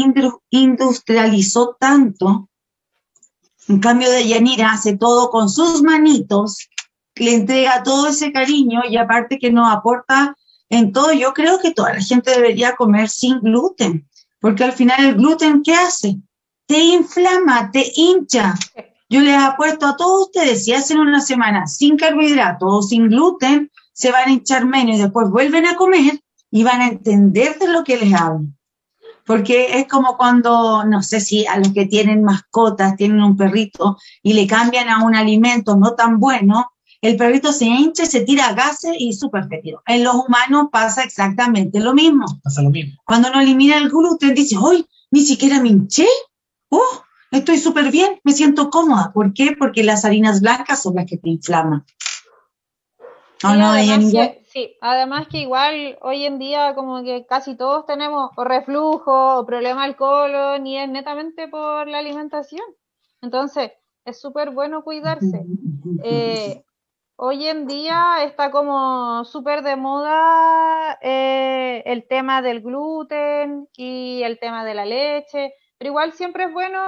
industrializó 0.50 1.76
tanto. 1.80 2.48
En 3.66 3.80
cambio 3.80 4.08
de 4.12 4.28
Yanira 4.28 4.70
hace 4.70 4.96
todo 4.96 5.28
con 5.30 5.50
sus 5.50 5.82
manitos, 5.82 6.69
le 7.20 7.34
entrega 7.34 7.82
todo 7.82 8.08
ese 8.08 8.32
cariño 8.32 8.80
y 8.88 8.96
aparte 8.96 9.38
que 9.38 9.52
nos 9.52 9.70
aporta 9.70 10.36
Entonces, 10.70 11.18
yo 11.20 11.34
creo 11.34 11.58
que 11.58 11.72
toda 11.72 11.94
la 11.94 12.00
gente 12.00 12.30
debería 12.30 12.76
comer 12.76 13.08
sin 13.08 13.40
gluten, 13.40 14.08
porque 14.40 14.64
al 14.64 14.72
final 14.72 15.04
el 15.04 15.14
gluten, 15.16 15.62
¿qué 15.62 15.74
hace? 15.74 16.16
Te 16.66 16.78
inflama, 16.78 17.70
te 17.72 17.84
hincha. 17.94 18.54
Yo 19.08 19.20
les 19.20 19.36
apuesto 19.36 19.86
a 19.86 19.96
todos 19.96 20.28
ustedes, 20.28 20.64
si 20.64 20.72
hacen 20.72 20.98
una 21.00 21.20
semana 21.20 21.66
sin 21.66 21.96
carbohidratos 21.96 22.68
o 22.70 22.82
sin 22.82 23.08
gluten, 23.08 23.70
se 23.92 24.12
van 24.12 24.28
a 24.28 24.32
hinchar 24.32 24.64
menos 24.64 24.96
y 24.96 25.02
después 25.02 25.28
vuelven 25.28 25.66
a 25.66 25.74
comer 25.74 26.20
y 26.50 26.62
van 26.62 26.80
a 26.80 26.88
entender 26.88 27.58
de 27.58 27.68
lo 27.68 27.84
que 27.84 27.98
les 27.98 28.14
hablo. 28.14 28.46
Porque 29.26 29.78
es 29.78 29.88
como 29.88 30.16
cuando, 30.16 30.84
no 30.84 31.02
sé 31.02 31.20
si 31.20 31.46
a 31.46 31.58
los 31.58 31.72
que 31.72 31.86
tienen 31.86 32.22
mascotas, 32.22 32.96
tienen 32.96 33.22
un 33.22 33.36
perrito 33.36 33.98
y 34.22 34.32
le 34.32 34.46
cambian 34.46 34.88
a 34.88 35.04
un 35.04 35.14
alimento 35.14 35.76
no 35.76 35.94
tan 35.94 36.18
bueno, 36.18 36.70
el 37.02 37.16
perrito 37.16 37.52
se 37.52 37.64
hincha, 37.64 38.04
se 38.04 38.22
tira 38.22 38.52
gases 38.52 38.94
y 38.98 39.12
súper 39.14 39.48
fetido. 39.48 39.82
En 39.86 40.04
los 40.04 40.14
humanos 40.14 40.68
pasa 40.70 41.02
exactamente 41.02 41.80
lo 41.80 41.94
mismo. 41.94 42.26
Pasa 42.42 42.62
lo 42.62 42.70
mismo. 42.70 43.00
Cuando 43.04 43.30
uno 43.30 43.40
elimina 43.40 43.78
el 43.78 43.88
gluten, 43.88 44.34
dice, 44.34 44.56
hoy 44.58 44.86
ni 45.10 45.22
siquiera 45.22 45.60
me 45.60 45.68
hinché. 45.68 46.06
¡Oh! 46.68 47.02
Estoy 47.30 47.58
súper 47.58 47.90
bien, 47.90 48.20
me 48.24 48.32
siento 48.32 48.70
cómoda. 48.70 49.12
¿Por 49.14 49.32
qué? 49.32 49.54
Porque 49.58 49.84
las 49.84 50.04
harinas 50.04 50.40
blancas 50.40 50.82
son 50.82 50.96
las 50.96 51.06
que 51.06 51.16
te 51.16 51.30
inflaman. 51.30 51.84
Sí, 53.38 53.46
además, 53.46 54.12
que, 54.12 54.44
sí, 54.48 54.76
además 54.82 55.28
que 55.28 55.38
igual 55.38 55.98
hoy 56.02 56.24
en 56.24 56.38
día 56.38 56.74
como 56.74 57.02
que 57.02 57.24
casi 57.26 57.56
todos 57.56 57.86
tenemos 57.86 58.30
o 58.36 58.44
reflujo 58.44 59.38
o 59.38 59.46
problema 59.46 59.84
al 59.84 59.96
colon 59.96 60.66
y 60.66 60.76
es 60.76 60.90
netamente 60.90 61.48
por 61.48 61.88
la 61.88 61.98
alimentación. 61.98 62.64
Entonces, 63.22 63.70
es 64.04 64.20
súper 64.20 64.50
bueno 64.50 64.82
cuidarse. 64.84 65.46
Eh, 66.02 66.64
hoy 67.22 67.46
en 67.48 67.66
día 67.66 68.24
está 68.24 68.50
como 68.50 69.26
súper 69.26 69.62
de 69.62 69.76
moda 69.76 70.98
eh, 71.02 71.82
el 71.84 72.08
tema 72.08 72.40
del 72.40 72.62
gluten 72.62 73.68
y 73.76 74.22
el 74.22 74.38
tema 74.38 74.64
de 74.64 74.72
la 74.72 74.86
leche, 74.86 75.52
pero 75.76 75.90
igual 75.90 76.14
siempre 76.14 76.44
es 76.44 76.52
bueno 76.52 76.80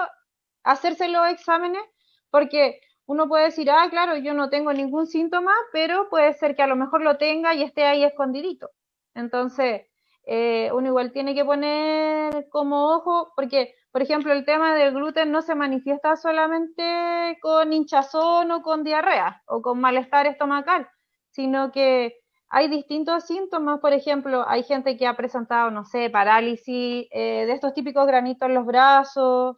hacerse 0.65 1.09
los 1.09 1.29
exámenes 1.29 1.83
porque 2.31 2.81
uno 3.05 3.29
puede 3.29 3.45
decir, 3.45 3.71
ah, 3.71 3.87
claro, 3.91 4.17
yo 4.17 4.33
no 4.33 4.49
tengo 4.49 4.73
ningún 4.73 5.07
síntoma, 5.07 5.53
pero 5.71 6.09
puede 6.09 6.33
ser 6.33 6.57
que 6.57 6.62
a 6.62 6.67
lo 6.67 6.77
mejor 6.77 7.03
lo 7.03 7.19
tenga 7.19 7.53
y 7.55 7.62
esté 7.62 7.85
ahí 7.85 8.03
escondidito. 8.03 8.71
Entonces, 9.15 9.83
eh, 10.25 10.71
uno 10.73 10.89
igual 10.89 11.12
tiene 11.12 11.35
que 11.35 11.45
poner 11.45 12.49
como 12.49 12.95
ojo, 12.95 13.35
porque, 13.37 13.75
por 13.92 14.02
ejemplo, 14.02 14.32
el 14.32 14.44
tema 14.46 14.75
del 14.75 14.94
gluten 14.94 15.30
no 15.30 15.42
se 15.42 15.54
manifiesta 15.54 16.16
solamente 16.16 17.38
con 17.42 17.72
hinchazón 17.72 18.50
o 18.50 18.62
con 18.62 18.84
diarrea 18.84 19.42
o 19.46 19.61
con 19.61 19.80
malestar 19.80 20.26
estomacal, 20.26 20.88
sino 21.30 21.70
que 21.70 22.16
hay 22.49 22.68
distintos 22.68 23.26
síntomas, 23.26 23.80
por 23.80 23.92
ejemplo, 23.92 24.44
hay 24.49 24.62
gente 24.62 24.96
que 24.96 25.06
ha 25.06 25.16
presentado, 25.16 25.70
no 25.70 25.84
sé, 25.84 26.11
parálisis, 26.11 27.06
eh, 27.11 27.44
de 27.46 27.52
estos 27.52 27.75
típicos 27.75 28.06
granitos 28.06 28.49
en 28.49 28.54
los 28.54 28.66
brazos, 28.66 29.56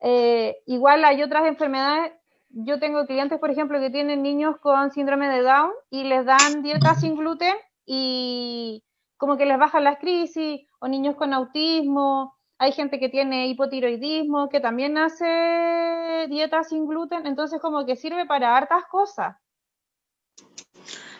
eh, 0.00 0.56
igual 0.66 1.04
hay 1.04 1.22
otras 1.22 1.46
enfermedades. 1.46 2.12
Yo 2.50 2.78
tengo 2.78 3.06
clientes, 3.06 3.38
por 3.38 3.50
ejemplo, 3.50 3.80
que 3.80 3.90
tienen 3.90 4.22
niños 4.22 4.56
con 4.60 4.90
síndrome 4.90 5.28
de 5.28 5.42
Down 5.42 5.72
y 5.90 6.04
les 6.04 6.24
dan 6.24 6.62
dieta 6.62 6.94
sin 6.94 7.16
gluten 7.16 7.54
y 7.84 8.84
como 9.16 9.36
que 9.36 9.46
les 9.46 9.58
bajan 9.58 9.84
las 9.84 9.98
crisis, 9.98 10.60
o 10.78 10.88
niños 10.88 11.16
con 11.16 11.32
autismo, 11.32 12.35
hay 12.58 12.72
gente 12.72 12.98
que 12.98 13.08
tiene 13.08 13.48
hipotiroidismo, 13.48 14.48
que 14.48 14.60
también 14.60 14.96
hace 14.98 16.26
dieta 16.28 16.62
sin 16.64 16.86
gluten, 16.86 17.26
entonces 17.26 17.60
como 17.60 17.84
que 17.84 17.96
sirve 17.96 18.26
para 18.26 18.56
hartas 18.56 18.84
cosas. 18.90 19.36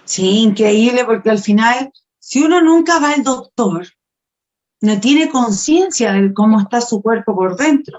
Sí, 0.05 0.43
increíble, 0.43 1.05
porque 1.05 1.31
al 1.31 1.38
final, 1.38 1.93
si 2.19 2.43
uno 2.43 2.61
nunca 2.62 2.99
va 3.00 3.12
al 3.12 3.23
doctor, 3.23 3.87
no 4.81 5.00
tiene 5.00 5.28
conciencia 5.28 6.12
de 6.12 6.33
cómo 6.33 6.61
está 6.61 6.81
su 6.81 7.02
cuerpo 7.02 7.35
por 7.35 7.57
dentro. 7.57 7.99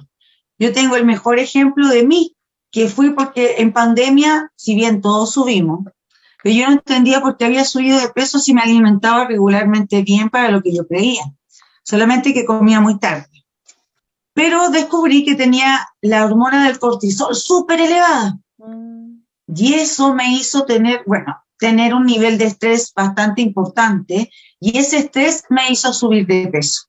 Yo 0.58 0.74
tengo 0.74 0.96
el 0.96 1.06
mejor 1.06 1.38
ejemplo 1.38 1.88
de 1.88 2.06
mí 2.06 2.36
que 2.72 2.88
fui 2.88 3.12
porque 3.12 3.56
en 3.60 3.74
pandemia, 3.74 4.52
si 4.56 4.76
bien 4.76 5.02
todos 5.02 5.34
subimos, 5.34 5.86
pero 6.44 6.56
yo 6.56 6.68
no 6.68 6.74
entendía 6.74 7.22
por 7.22 7.38
qué 7.38 7.46
había 7.46 7.66
subido 7.66 8.00
de 8.00 8.10
peso 8.10 8.40
si 8.40 8.54
me 8.54 8.62
alimentaba 8.62 9.26
regularmente 9.26 10.02
bien 10.02 10.30
para 10.30 10.50
lo 10.50 10.62
que 10.62 10.74
yo 10.74 10.88
creía, 10.88 11.24
solamente 11.88 12.34
que 12.34 12.46
comía 12.46 12.82
muy 12.82 13.00
tarde. 13.00 13.30
Pero 14.34 14.70
descubrí 14.70 15.24
que 15.24 15.36
tenía 15.36 15.88
la 16.02 16.26
hormona 16.26 16.68
del 16.68 16.80
cortisol 16.80 17.34
súper 17.34 17.80
elevada. 17.80 18.38
Mm. 18.58 19.22
Y 19.56 19.74
eso 19.76 20.14
me 20.14 20.34
hizo 20.34 20.66
tener, 20.66 21.04
bueno, 21.06 21.42
tener 21.58 21.94
un 21.94 22.06
nivel 22.06 22.38
de 22.38 22.46
estrés 22.46 22.92
bastante 22.94 23.42
importante 23.42 24.30
y 24.60 24.78
ese 24.78 24.98
estrés 24.98 25.46
me 25.50 25.72
hizo 25.72 25.94
subir 25.94 26.28
de 26.28 26.50
peso. 26.50 26.88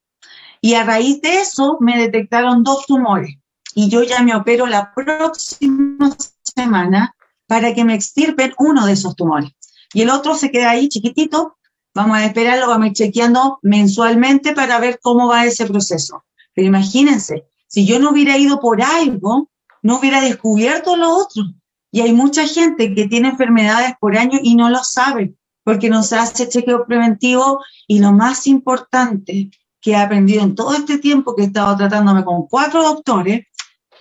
Y 0.61 0.75
a 0.75 0.83
raíz 0.83 1.23
de 1.23 1.40
eso 1.40 1.78
me 1.81 1.97
detectaron 1.97 2.64
dos 2.64 2.85
tumores 2.87 3.37
y 3.75 3.88
yo 3.88 4.02
ya 4.02 4.23
me 4.23 4.35
opero 4.35 4.67
la 4.67 4.93
próxima 4.93 6.11
semana 6.43 7.14
para 7.47 7.73
que 7.73 7.85
me 7.85 7.95
extirpen 7.95 8.52
uno 8.59 8.85
de 8.85 8.95
esos 8.95 9.14
tumores. 9.14 9.52
Y 9.95 10.02
el 10.02 10.11
otro 10.11 10.35
se 10.35 10.50
queda 10.50 10.71
ahí 10.71 10.88
chiquitito, 10.88 11.57
vamos 11.99 12.19
a 12.19 12.26
esperarlo, 12.26 12.69
vamos 12.69 12.85
a 12.85 12.87
ir 12.88 12.93
chequeando 12.93 13.59
mensualmente 13.62 14.55
para 14.55 14.78
ver 14.78 15.00
cómo 15.02 15.26
va 15.26 15.45
ese 15.45 15.67
proceso. 15.67 16.25
Pero 16.55 16.69
imagínense, 16.69 17.47
si 17.67 17.87
yo 17.87 17.99
no 17.99 18.11
hubiera 18.11 18.38
ido 18.38 18.61
por 18.61 18.81
algo, 18.81 19.50
no 19.83 19.99
hubiera 19.99 20.21
descubierto 20.21 20.97
lo 20.97 21.11
otro. 21.17 21.43
Y 21.90 22.02
hay 22.02 22.12
mucha 22.12 22.47
gente 22.47 22.95
que 22.95 23.09
tiene 23.09 23.31
enfermedades 23.31 23.95
por 24.00 24.17
año 24.17 24.38
y 24.40 24.55
no 24.55 24.71
lo 24.71 24.85
sabe, 24.85 25.35
porque 25.64 25.90
no 25.90 26.05
se 26.05 26.17
hace 26.17 26.49
chequeo 26.49 26.87
preventivo. 26.87 27.64
Y 27.88 27.99
lo 27.99 28.12
más 28.12 28.47
importante 28.47 29.50
que 29.81 29.90
he 29.90 29.97
aprendido 29.97 30.45
en 30.45 30.55
todo 30.55 30.75
este 30.75 30.99
tiempo 30.99 31.35
que 31.35 31.43
he 31.43 31.47
estado 31.47 31.76
tratándome 31.76 32.25
con 32.25 32.47
cuatro 32.47 32.85
doctores 32.85 33.45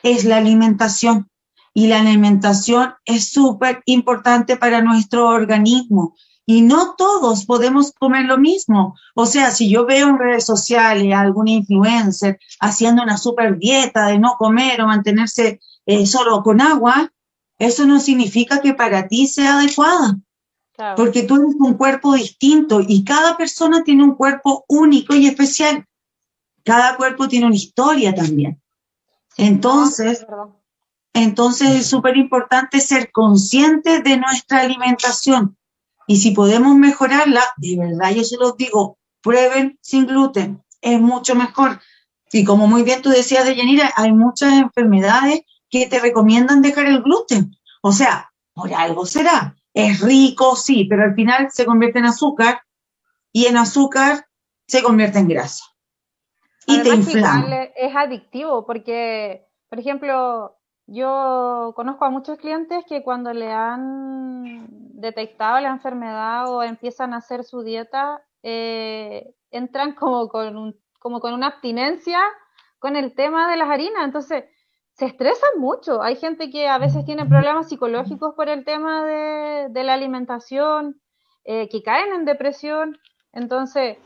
es 0.04 0.24
la 0.24 0.38
alimentación. 0.38 1.32
Y 1.74 1.88
la 1.88 2.02
alimentación 2.02 2.94
es 3.06 3.30
súper 3.30 3.82
importante 3.86 4.56
para 4.56 4.84
nuestro 4.84 5.28
organismo. 5.30 6.16
Y 6.50 6.62
no 6.62 6.96
todos 6.96 7.46
podemos 7.46 7.92
comer 7.92 8.26
lo 8.26 8.38
mismo. 8.38 8.96
O 9.16 9.26
sea, 9.26 9.52
si 9.52 9.70
yo 9.70 9.86
veo 9.86 10.08
en 10.08 10.18
redes 10.18 10.46
sociales 10.46 11.14
a 11.14 11.20
algún 11.20 11.50
influencer 11.50 12.40
haciendo 12.62 13.04
una 13.04 13.18
super 13.18 13.60
dieta 13.60 14.08
de 14.08 14.18
no 14.18 14.38
comer 14.38 14.82
o 14.82 14.88
mantenerse 14.88 15.60
eh, 15.86 16.06
solo 16.06 16.42
con 16.44 16.62
agua, 16.62 17.12
eso 17.60 17.86
no 17.86 18.00
significa 18.00 18.62
que 18.62 18.74
para 18.74 19.10
ti 19.10 19.28
sea 19.28 19.60
adecuada. 19.60 20.18
Porque 20.96 21.24
tú 21.24 21.36
eres 21.36 21.56
un 21.60 21.74
cuerpo 21.74 22.14
distinto 22.14 22.80
y 22.88 23.04
cada 23.04 23.36
persona 23.36 23.84
tiene 23.84 24.06
un 24.06 24.16
cuerpo 24.16 24.64
único 24.70 25.16
y 25.16 25.28
especial. 25.28 25.86
Cada 26.64 26.96
cuerpo 26.96 27.28
tiene 27.28 27.48
una 27.48 27.56
historia 27.56 28.16
también. 28.16 28.62
Entonces, 29.36 30.26
entonces 31.14 31.70
es 31.72 31.88
súper 31.88 32.16
importante 32.16 32.80
ser 32.80 33.12
consciente 33.12 34.02
de 34.02 34.18
nuestra 34.18 34.62
alimentación. 34.62 35.58
Y 36.08 36.18
si 36.18 36.32
podemos 36.32 36.76
mejorarla, 36.76 37.44
de 37.58 37.78
verdad 37.78 38.12
yo 38.12 38.24
se 38.24 38.38
los 38.38 38.58
digo, 38.58 38.98
prueben 39.22 39.78
sin 39.82 40.08
gluten, 40.08 40.64
es 40.82 41.00
mucho 41.00 41.36
mejor. 41.36 41.80
Y 42.32 42.44
como 42.44 42.68
muy 42.68 42.84
bien 42.84 43.02
tú 43.02 43.10
decías 43.10 43.46
de 43.46 43.56
Yanira, 43.56 43.92
hay 43.96 44.12
muchas 44.12 44.54
enfermedades 44.54 45.42
que 45.70 45.88
te 45.88 46.00
recomiendan 46.00 46.62
dejar 46.62 46.88
el 46.88 47.04
gluten. 47.04 47.52
O 47.82 47.92
sea, 47.92 48.32
por 48.54 48.74
algo 48.74 49.06
será. 49.06 49.56
Es 49.74 50.00
rico, 50.02 50.56
sí, 50.56 50.86
pero 50.86 51.04
al 51.04 51.14
final 51.14 51.50
se 51.52 51.66
convierte 51.66 52.00
en 52.00 52.06
azúcar 52.06 52.62
y 53.32 53.46
en 53.46 53.58
azúcar 53.58 54.26
se 54.66 54.82
convierte 54.82 55.20
en 55.20 55.28
grasa 55.28 55.64
y 56.68 56.84
te 56.84 56.90
inflama. 56.90 57.64
Es 57.76 57.96
adictivo 57.96 58.66
porque, 58.66 59.48
por 59.70 59.80
ejemplo, 59.80 60.58
yo 60.86 61.74
conozco 61.76 62.06
a 62.06 62.10
muchos 62.10 62.38
clientes 62.38 62.84
que 62.88 63.04
cuando 63.04 63.34
le 63.34 63.52
han 63.52 64.87
detectado 64.98 65.60
la 65.60 65.70
enfermedad 65.70 66.52
o 66.52 66.64
empiezan 66.64 67.14
a 67.14 67.18
hacer 67.18 67.44
su 67.44 67.62
dieta, 67.62 68.22
eh, 68.42 69.34
entran 69.52 69.94
como 69.94 70.28
con, 70.28 70.58
un, 70.58 70.76
como 71.00 71.20
con 71.20 71.34
una 71.34 71.48
abstinencia 71.48 72.20
con 72.80 72.96
el 72.96 73.14
tema 73.14 73.50
de 73.50 73.58
las 73.58 73.70
harinas. 73.70 74.04
Entonces, 74.04 74.46
se 74.94 75.06
estresan 75.06 75.60
mucho. 75.60 76.02
Hay 76.02 76.16
gente 76.16 76.50
que 76.50 76.68
a 76.68 76.80
veces 76.80 77.06
tiene 77.06 77.26
problemas 77.26 77.70
psicológicos 77.70 78.34
por 78.36 78.50
el 78.50 78.66
tema 78.66 79.06
de, 79.06 79.84
la 79.84 79.94
alimentación, 79.94 81.00
eh, 81.44 81.70
que 81.70 81.84
caen 81.84 82.14
en 82.14 82.26
depresión. 82.26 82.98
Entonces, 83.34 83.98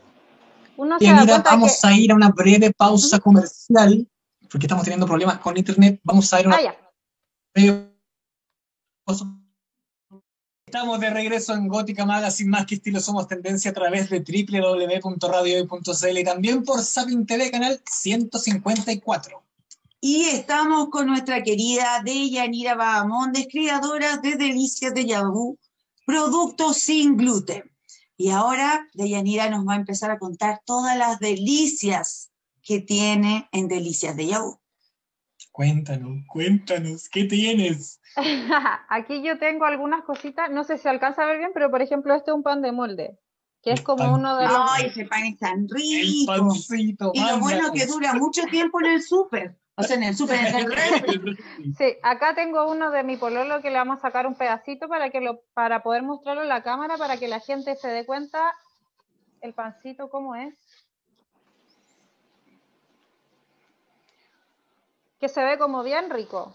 vamos 0.76 1.84
a 1.84 1.92
ir 1.94 2.12
a 2.12 2.14
una 2.14 2.28
breve 2.28 2.70
pausa 2.76 3.18
comercial, 3.18 4.06
porque 4.50 4.66
estamos 4.66 4.84
teniendo 4.84 5.06
problemas 5.06 5.38
con 5.38 5.56
internet. 5.56 6.00
Vamos 6.04 6.30
a 6.34 6.40
ir 6.40 6.46
a 6.46 6.48
una 6.50 6.58
ah, 9.06 9.41
Estamos 10.72 11.00
de 11.00 11.10
regreso 11.10 11.52
en 11.52 11.68
Gótica 11.68 12.06
Magazine, 12.06 12.48
más 12.48 12.64
que 12.64 12.76
estilo 12.76 12.98
somos 12.98 13.28
tendencia 13.28 13.72
a 13.72 13.74
través 13.74 14.08
de 14.08 14.20
www.radiohoy.cl 14.20 16.18
y 16.18 16.24
también 16.24 16.64
por 16.64 16.80
Sapin 16.80 17.26
TV, 17.26 17.50
canal 17.50 17.78
154. 17.84 19.42
Y 20.00 20.22
estamos 20.30 20.88
con 20.88 21.08
nuestra 21.08 21.42
querida 21.42 22.00
Deyanira 22.02 22.74
Bahamondes, 22.74 23.48
creadora 23.52 24.16
de 24.16 24.36
Delicias 24.36 24.94
de 24.94 25.04
Yabú, 25.04 25.58
productos 26.06 26.78
sin 26.78 27.18
gluten. 27.18 27.70
Y 28.16 28.30
ahora 28.30 28.88
Deyanira 28.94 29.50
nos 29.50 29.68
va 29.68 29.74
a 29.74 29.76
empezar 29.76 30.10
a 30.10 30.18
contar 30.18 30.62
todas 30.64 30.96
las 30.96 31.18
delicias 31.18 32.30
que 32.62 32.80
tiene 32.80 33.46
en 33.52 33.68
Delicias 33.68 34.16
de 34.16 34.28
Yahoo. 34.28 34.58
Cuéntanos, 35.50 36.24
cuéntanos, 36.28 37.10
¿qué 37.10 37.24
tienes? 37.24 38.00
Aquí 38.88 39.22
yo 39.22 39.38
tengo 39.38 39.64
algunas 39.64 40.04
cositas, 40.04 40.50
no 40.50 40.64
sé 40.64 40.78
si 40.78 40.88
alcanza 40.88 41.22
a 41.22 41.26
ver 41.26 41.38
bien, 41.38 41.50
pero 41.54 41.70
por 41.70 41.82
ejemplo 41.82 42.14
este 42.14 42.30
es 42.30 42.34
un 42.34 42.42
pan 42.42 42.60
de 42.62 42.72
molde, 42.72 43.18
que 43.62 43.72
es 43.72 43.80
El 43.80 43.84
como 43.86 44.04
pan- 44.04 44.12
uno 44.14 44.36
de 44.36 44.46
los... 44.48 44.56
¡Ay, 44.70 44.86
ese 44.86 45.06
pan 45.06 45.24
es 45.24 45.38
tan 45.38 45.60
El 45.62 45.68
rico! 45.70 46.32
pancito. 46.36 47.12
Y 47.14 47.24
lo 47.24 47.38
bueno 47.38 47.72
que 47.72 47.86
dura 47.86 48.14
mucho 48.14 48.42
tiempo 48.46 48.80
en 48.80 48.86
el 48.86 49.02
súper. 49.02 49.56
O 49.74 49.82
sea, 49.82 49.96
en 49.96 50.02
el 50.02 50.14
súper, 50.14 50.38
en 50.46 50.54
el. 50.54 51.38
Sí, 51.78 51.96
acá 52.02 52.34
tengo 52.34 52.70
uno 52.70 52.90
de 52.90 53.02
mi 53.02 53.16
pololo 53.16 53.62
que 53.62 53.70
le 53.70 53.78
vamos 53.78 53.98
a 53.98 54.02
sacar 54.02 54.26
un 54.26 54.34
pedacito 54.34 54.86
para 54.86 55.08
que 55.08 55.22
lo, 55.22 55.40
para 55.54 55.82
poder 55.82 56.02
mostrarlo 56.02 56.42
en 56.42 56.48
la 56.48 56.62
cámara 56.62 56.98
para 56.98 57.16
que 57.16 57.26
la 57.28 57.40
gente 57.40 57.74
se 57.76 57.88
dé 57.88 58.04
cuenta 58.04 58.52
el 59.40 59.54
pancito 59.54 60.10
cómo 60.10 60.34
es. 60.34 60.54
Que 65.18 65.28
se 65.30 65.42
ve 65.42 65.56
como 65.56 65.82
bien 65.82 66.10
rico. 66.10 66.54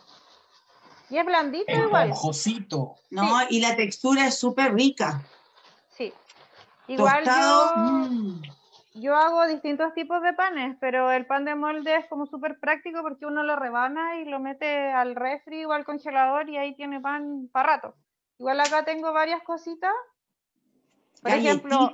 Y 1.10 1.18
es 1.18 1.26
blandito 1.26 1.72
igual. 1.72 2.10
esponjosito. 2.10 2.96
No, 3.10 3.40
y 3.50 3.62
la 3.62 3.76
textura 3.76 4.28
es 4.28 4.38
súper 4.38 4.74
rica. 4.74 5.22
Sí. 5.90 6.14
Igual 6.88 7.24
Tostado. 7.24 7.76
yo, 7.76 8.10
mm. 8.10 8.42
yo 8.96 9.16
hago 9.16 9.48
distintos 9.48 9.94
tipos 9.94 10.22
de 10.22 10.34
panes, 10.34 10.78
pero 10.80 11.12
el 11.12 11.26
pan 11.26 11.46
de 11.46 11.56
molde 11.56 11.96
es 11.96 12.08
como 12.08 12.26
súper 12.26 12.60
práctico 12.60 13.02
porque 13.02 13.26
uno 13.26 13.44
lo 13.44 13.56
rebana 13.56 14.22
y 14.22 14.26
lo 14.26 14.40
mete 14.40 14.92
al 14.92 15.16
refri 15.16 15.66
o 15.66 15.72
al 15.72 15.86
congelador 15.86 16.50
y 16.50 16.58
ahí 16.58 16.76
tiene 16.76 17.00
pan 17.00 17.50
para 17.52 17.76
rato. 17.76 17.96
Igual 18.40 18.60
acá 18.60 18.84
tengo 18.84 19.14
varias 19.14 19.42
cositas. 19.44 19.94
Por 21.22 21.32
ejemplo, 21.32 21.94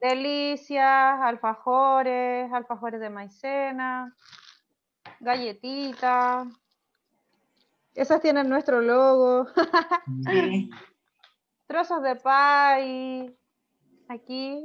delicias, 0.00 1.20
alfajores, 1.20 2.52
alfajores 2.52 3.00
de 3.00 3.08
maicena, 3.08 4.14
galletitas. 5.20 6.48
Esas 7.98 8.20
tienen 8.20 8.48
nuestro 8.48 8.80
logo. 8.80 9.46
Sí. 10.30 10.70
Trozos 11.66 12.02
de 12.02 12.14
pie. 12.16 13.36
Aquí. 14.08 14.64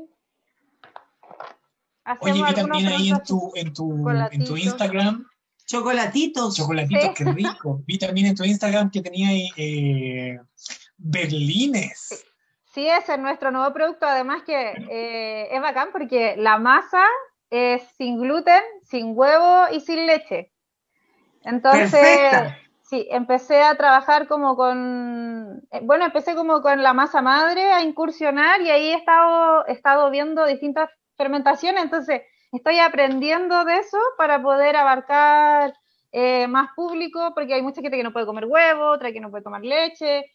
Oye, 2.05 2.31
Hacemos 2.31 2.33
vi 2.35 2.41
algunos 2.41 2.55
también 2.55 2.87
ahí 2.87 3.09
en 3.09 3.23
tu, 3.23 3.51
en 3.55 3.73
tu, 3.73 4.09
en 4.31 4.43
tu. 4.45 4.57
Instagram, 4.57 5.25
Chocolatitos. 5.65 6.55
chocolatitos, 6.55 7.03
Sí. 7.03 7.13
qué 7.17 7.23
rico. 7.33 7.81
Vi 7.87 7.97
también 7.97 8.27
en 8.27 8.35
tu 8.35 8.43
Instagram 8.43 8.91
que 8.91 9.01
tenía 9.01 9.29
ahí 9.29 9.49
eh, 9.57 10.39
berlines. 10.97 12.25
Sí, 12.73 12.87
ese 12.87 13.13
es 13.13 13.19
nuestro 13.19 13.51
nuevo 13.51 13.73
producto. 13.73 14.05
Además 14.05 14.43
que 14.43 14.73
eh, 14.89 15.47
es 15.55 15.61
bacán 15.61 15.89
porque 15.91 16.35
la 16.37 16.57
masa 16.57 17.05
es 17.49 17.83
sin 17.97 18.19
gluten, 18.19 18.61
sin 18.83 19.13
huevo 19.15 19.65
y 19.71 19.79
sin 19.79 20.05
leche. 20.05 20.51
Entonces, 21.43 21.91
Perfecta. 21.91 22.57
Sí, 22.93 23.07
empecé 23.09 23.63
a 23.63 23.75
trabajar 23.75 24.27
como 24.27 24.55
con, 24.55 25.63
eh, 25.71 25.79
bueno, 25.81 26.05
empecé 26.05 26.35
como 26.35 26.61
con 26.61 26.83
la 26.83 26.93
masa 26.93 27.23
madre 27.23 27.71
a 27.71 27.81
incursionar 27.81 28.61
y 28.61 28.69
ahí 28.69 28.89
he 28.91 28.95
estado, 28.95 29.65
he 29.67 29.71
estado 29.71 30.11
viendo 30.11 30.45
distintas 30.45 30.91
fermentaciones. 31.17 31.83
Entonces, 31.83 32.21
estoy 32.51 32.77
aprendiendo 32.79 33.65
de 33.65 33.77
eso 33.77 33.97
para 34.15 34.41
poder 34.43 34.75
abarcar 34.75 35.73
eh, 36.11 36.47
más 36.47 36.69
público, 36.75 37.31
porque 37.33 37.55
hay 37.55 37.63
mucha 37.63 37.81
gente 37.81 37.97
que 37.97 38.03
no 38.03 38.13
puede 38.13 38.27
comer 38.27 38.45
huevo, 38.45 38.91
otra 38.91 39.11
que 39.11 39.19
no 39.19 39.31
puede 39.31 39.43
tomar 39.43 39.63
leche, 39.63 40.25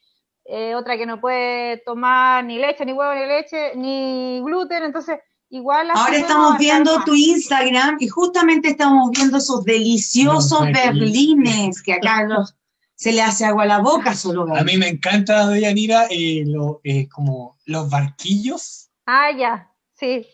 eh, 0.45 0.75
otra 0.75 0.97
que 0.97 1.07
no 1.07 1.21
puede 1.21 1.79
tomar 1.87 2.45
ni 2.45 2.59
leche, 2.59 2.85
ni 2.85 2.93
huevo, 2.93 3.15
ni 3.15 3.27
leche, 3.27 3.77
ni 3.77 4.41
gluten, 4.43 4.83
entonces 4.83 5.21
igual 5.51 5.91
Ahora 5.91 6.17
estamos 6.17 6.59
viendo 6.59 6.97
más. 6.97 7.05
tu 7.05 7.15
Instagram 7.15 7.97
y 8.01 8.09
justamente 8.09 8.69
estamos 8.69 9.11
viendo 9.11 9.39
esos 9.39 9.65
deliciosos 9.65 10.61
berlines. 10.73 11.83
que 11.83 11.95
acá 11.95 12.25
los- 12.25 12.55
se 12.95 13.13
le 13.13 13.23
hace 13.23 13.45
agua 13.45 13.63
a 13.63 13.67
la 13.67 13.79
boca 13.79 14.15
solo. 14.15 14.47
A 14.57 14.65
mí 14.65 14.77
me 14.77 14.89
encanta 14.89 15.47
de 15.49 15.61
Yanira 15.61 16.07
eh, 16.11 16.43
lo, 16.47 16.81
eh, 16.83 17.09
como 17.09 17.57
los 17.65 17.89
barquillos. 17.89 18.91
Ah, 19.07 19.31
ya, 19.31 19.71
sí, 19.95 20.27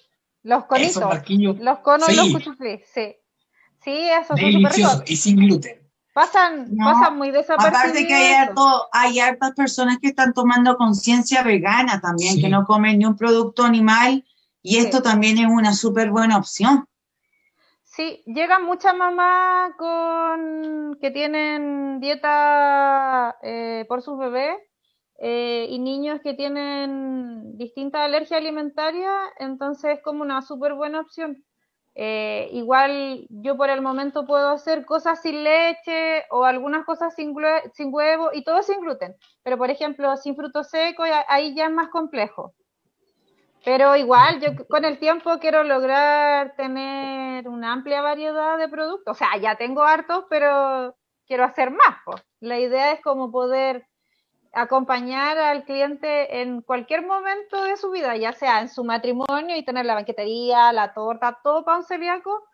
los 0.43 0.59
Esos 0.61 0.69
conitos, 0.69 1.03
barquillos 1.05 1.59
los 1.61 1.79
conos, 1.81 2.09
Sí. 2.09 2.17
los 2.17 2.29
cuchuflés, 2.33 2.81
sí. 2.95 3.15
Sí, 3.85 3.91
esos 3.93 4.29
son 4.29 4.37
súper 4.39 4.53
deliciosos 4.53 4.95
ricos. 5.01 5.11
y 5.11 5.17
sin 5.17 5.37
gluten. 5.37 5.81
Pasan, 6.15 6.69
No, 6.75 6.87
pasan 6.93 7.19
muy 7.19 7.31
desapercibidos. 7.33 7.81
Aparte 7.83 8.07
que 8.07 8.15
hay, 8.15 8.33
esos. 8.33 8.49
harto- 8.57 8.89
hay 8.93 9.19
hartas 9.21 9.51
personas 9.53 9.99
que 10.01 10.09
están 10.09 10.33
tomando 10.33 10.77
conciencia 10.77 11.43
vegana 11.43 12.01
también, 12.01 12.35
Sí. 12.37 12.41
que 12.41 12.49
no 12.49 12.65
comen 12.65 12.99
ni 12.99 13.05
un 13.05 13.17
producto 13.17 13.63
animal 13.65 14.25
y 14.65 14.79
esto 14.79 14.99
Sí. 14.99 15.05
también 15.05 15.39
es 15.39 15.47
una 15.47 15.75
súper 15.75 16.11
buena 16.11 16.39
opción. 16.39 16.87
Sí, 17.85 18.23
llegan 18.27 18.65
muchas 18.65 18.97
mamás 18.97 19.73
con 19.77 20.99
que 21.01 21.11
tienen 21.13 22.01
dieta 22.01 23.37
eh, 23.43 23.85
por 23.89 24.03
sus 24.03 24.19
bebés 24.19 24.57
eh, 25.19 25.67
y 25.71 25.79
niños 25.79 26.21
que 26.23 26.35
tienen 26.35 27.57
distinta 27.57 28.05
alergia 28.05 28.39
alimentaria, 28.39 29.11
entonces 29.39 29.99
es 29.99 30.03
como 30.03 30.23
una 30.23 30.43
súper 30.43 30.75
buena 30.75 31.01
opción. 31.01 31.45
Eh, 31.97 32.49
igual 32.53 33.27
yo 33.31 33.57
por 33.57 33.71
el 33.71 33.81
momento 33.81 34.27
puedo 34.27 34.49
hacer 34.51 34.85
cosas 34.85 35.23
sin 35.23 35.45
leche 35.45 36.25
o 36.31 36.45
algunas 36.45 36.85
cosas 36.85 37.15
sin, 37.15 37.35
sin 37.75 37.95
huevo 37.95 38.31
y 38.33 38.43
todo 38.43 38.63
sin 38.65 38.81
gluten, 38.81 39.15
pero 39.45 39.57
por 39.59 39.71
ejemplo 39.71 40.17
sin 40.17 40.35
frutos 40.35 40.71
secos 40.71 41.09
ya- 41.09 41.25
ahí 41.29 41.55
ya 41.55 41.67
es 41.67 41.73
más 41.73 41.89
complejo. 41.91 42.55
Pero 43.65 43.97
igual, 43.97 44.41
yo 44.41 44.67
con 44.69 44.85
el 44.85 44.99
tiempo 44.99 45.39
quiero 45.41 45.65
lograr 45.65 46.55
tener 46.57 47.49
una 47.49 47.73
amplia 47.73 48.03
variedad 48.03 48.59
de 48.59 48.69
productos. 48.69 49.17
O 49.17 49.19
sea, 49.19 49.37
ya 49.41 49.57
tengo 49.57 49.83
hartos, 49.83 50.25
pero 50.29 50.95
quiero 51.27 51.45
hacer 51.45 51.71
más. 51.71 51.97
po. 52.05 52.15
La 52.41 52.59
idea 52.59 52.93
es 52.93 53.01
como 53.01 53.31
poder 53.31 53.87
acompañar 54.53 55.39
al 55.39 55.65
cliente 55.65 56.43
en 56.43 56.63
cualquier 56.63 57.07
momento 57.07 57.63
de 57.65 57.77
su 57.77 57.91
vida, 57.91 58.17
ya 58.17 58.33
sea 58.33 58.61
en 58.61 58.69
su 58.69 58.85
matrimonio 58.85 59.57
y 59.57 59.65
tener 59.65 59.85
la 59.85 59.95
banquetería, 59.95 60.73
la 60.73 60.93
torta, 60.95 61.39
todo 61.43 61.65
para 61.65 61.79
un 61.79 61.85
celíaco. 61.85 62.45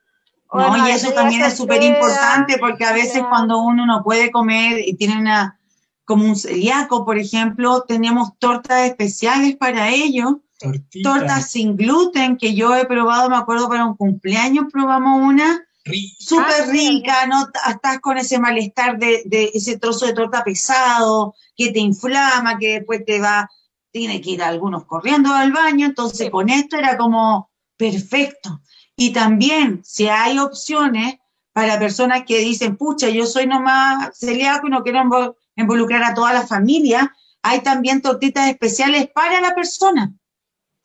No, 0.52 0.88
y 0.88 0.90
eso 0.90 1.12
también 1.12 1.42
es 1.42 1.56
súper 1.56 1.82
importante 1.82 2.56
porque 2.58 2.84
a 2.84 2.92
veces 2.92 3.22
cuando 3.28 3.58
uno 3.58 3.86
no 3.86 4.02
puede 4.02 4.32
comer 4.32 4.80
y 4.84 4.96
tiene 4.96 5.18
una, 5.18 5.60
como 6.04 6.24
un 6.24 6.34
celíaco, 6.34 7.04
por 7.04 7.18
ejemplo, 7.18 7.84
tenemos 7.86 8.36
tortas 8.38 8.88
especiales 8.88 9.56
para 9.56 9.90
ellos, 9.90 10.36
Tortitas. 10.60 11.12
tortas 11.12 11.50
sin 11.50 11.76
gluten 11.76 12.36
que 12.36 12.54
yo 12.54 12.74
he 12.76 12.84
probado, 12.86 13.28
me 13.30 13.36
acuerdo 13.36 13.68
para 13.68 13.86
un 13.86 13.96
cumpleaños 13.96 14.66
probamos 14.70 15.20
una 15.22 15.66
súper 16.18 16.68
rica, 16.68 17.26
no 17.26 17.48
estás 17.68 17.98
con 18.00 18.18
ese 18.18 18.38
malestar 18.38 18.98
de, 18.98 19.22
de 19.24 19.50
ese 19.54 19.78
trozo 19.78 20.06
de 20.06 20.12
torta 20.12 20.44
pesado 20.44 21.34
que 21.56 21.72
te 21.72 21.80
inflama, 21.80 22.58
que 22.58 22.74
después 22.74 23.04
te 23.04 23.20
va, 23.20 23.48
tiene 23.90 24.20
que 24.20 24.32
ir 24.32 24.42
algunos 24.42 24.84
corriendo 24.84 25.32
al 25.32 25.52
baño, 25.52 25.86
entonces 25.86 26.26
Sí. 26.26 26.30
con 26.30 26.48
esto 26.50 26.76
era 26.76 26.96
como 26.96 27.50
perfecto. 27.76 28.60
Y 28.94 29.12
también, 29.12 29.80
si 29.82 30.08
hay 30.08 30.38
opciones 30.38 31.14
para 31.52 31.78
personas 31.78 32.22
que 32.26 32.38
dicen, 32.38 32.76
pucha, 32.76 33.08
yo 33.08 33.24
soy 33.26 33.46
nomás 33.46 34.10
celíaco 34.18 34.66
y 34.68 34.70
no 34.70 34.82
quiero 34.82 35.00
invo- 35.00 35.34
involucrar 35.56 36.02
a 36.04 36.14
toda 36.14 36.32
la 36.34 36.46
familia, 36.46 37.12
hay 37.42 37.62
también 37.62 38.02
tortitas 38.02 38.48
especiales 38.48 39.08
para 39.14 39.40
la 39.40 39.54
persona. 39.54 40.12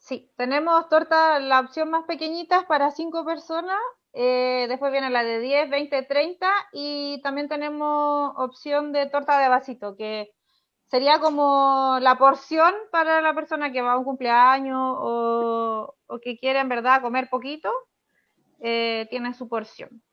Sí, 0.06 0.30
tenemos 0.36 0.88
torta, 0.88 1.40
la 1.40 1.58
opción 1.58 1.90
más 1.90 2.04
pequeñita 2.04 2.68
para 2.68 2.92
cinco 2.92 3.24
personas, 3.24 3.76
eh, 4.12 4.66
después 4.68 4.92
viene 4.92 5.10
la 5.10 5.24
de 5.24 5.40
10, 5.40 5.68
20, 5.68 6.00
30 6.04 6.48
y 6.72 7.20
también 7.22 7.48
tenemos 7.48 8.32
opción 8.36 8.92
de 8.92 9.06
torta 9.06 9.40
de 9.40 9.48
vasito, 9.48 9.96
que 9.96 10.30
sería 10.84 11.18
como 11.18 11.98
la 12.00 12.16
porción 12.18 12.72
para 12.92 13.20
la 13.20 13.34
persona 13.34 13.72
que 13.72 13.82
va 13.82 13.94
a 13.94 13.98
un 13.98 14.04
cumpleaños 14.04 14.78
o, 14.78 15.96
o 16.06 16.18
que 16.20 16.38
quiere 16.38 16.60
en 16.60 16.68
verdad 16.68 17.02
comer 17.02 17.28
poquito, 17.28 17.72
eh, 18.60 19.08
tiene 19.10 19.34
su 19.34 19.48
porción. 19.48 20.04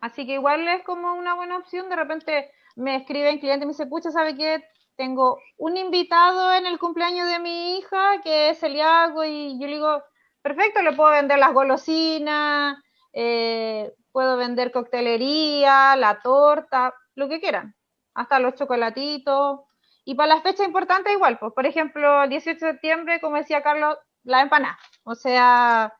Así 0.00 0.26
que 0.26 0.34
igual 0.34 0.66
es 0.66 0.82
como 0.82 1.14
una 1.14 1.34
buena 1.36 1.58
opción, 1.58 1.88
de 1.88 1.94
repente 1.94 2.50
me 2.74 2.96
escriben 2.96 3.38
clientes 3.38 3.62
y 3.62 3.66
me 3.66 3.72
dice, 3.72 3.86
pucha, 3.86 4.10
¿sabe 4.10 4.34
qué? 4.36 4.64
Tengo 4.98 5.40
un 5.56 5.76
invitado 5.76 6.52
en 6.52 6.66
el 6.66 6.78
cumpleaños 6.78 7.28
de 7.28 7.38
mi 7.38 7.78
hija 7.78 8.20
que 8.22 8.50
es 8.50 8.58
celíaco 8.58 9.24
y 9.24 9.56
yo 9.58 9.66
le 9.68 9.74
digo, 9.74 10.02
perfecto, 10.42 10.82
le 10.82 10.92
puedo 10.92 11.12
vender 11.12 11.38
las 11.38 11.54
golosinas, 11.54 12.76
eh, 13.12 13.94
puedo 14.10 14.36
vender 14.36 14.72
coctelería, 14.72 15.94
la 15.94 16.20
torta, 16.20 16.92
lo 17.14 17.28
que 17.28 17.40
quieran, 17.40 17.76
hasta 18.12 18.40
los 18.40 18.56
chocolatitos. 18.56 19.60
Y 20.04 20.16
para 20.16 20.34
las 20.34 20.42
fechas 20.42 20.66
importantes 20.66 21.12
igual, 21.12 21.38
pues 21.38 21.52
por 21.52 21.64
ejemplo, 21.64 22.24
el 22.24 22.30
18 22.30 22.66
de 22.66 22.72
septiembre, 22.72 23.20
como 23.20 23.36
decía 23.36 23.62
Carlos, 23.62 23.96
la 24.24 24.42
empanada. 24.42 24.78
O 25.04 25.14
sea, 25.14 25.94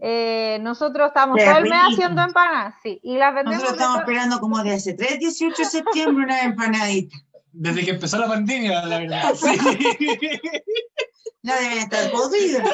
eh, 0.00 0.58
nosotros 0.60 1.08
estamos 1.08 1.38
todo 1.38 1.58
el 1.58 1.70
mes 1.70 1.80
haciendo 1.92 2.22
empanadas, 2.22 2.74
sí, 2.82 2.98
y 3.04 3.16
las 3.16 3.32
vendemos 3.32 3.62
Nosotros 3.62 3.80
estamos 3.80 4.00
esperando 4.00 4.40
como 4.40 4.60
de 4.64 4.72
hace 4.72 4.94
3, 4.94 5.20
18 5.20 5.56
de 5.56 5.64
septiembre 5.66 6.24
una 6.24 6.42
empanadita. 6.42 7.16
Desde 7.52 7.84
que 7.84 7.90
empezó 7.90 8.18
la 8.18 8.28
pandemia, 8.28 8.84
la 8.86 8.98
verdad. 8.98 9.34
Sí. 9.34 9.48
Ya 11.42 11.56
deben 11.56 11.78
estar 11.78 12.10
podridas. 12.10 12.68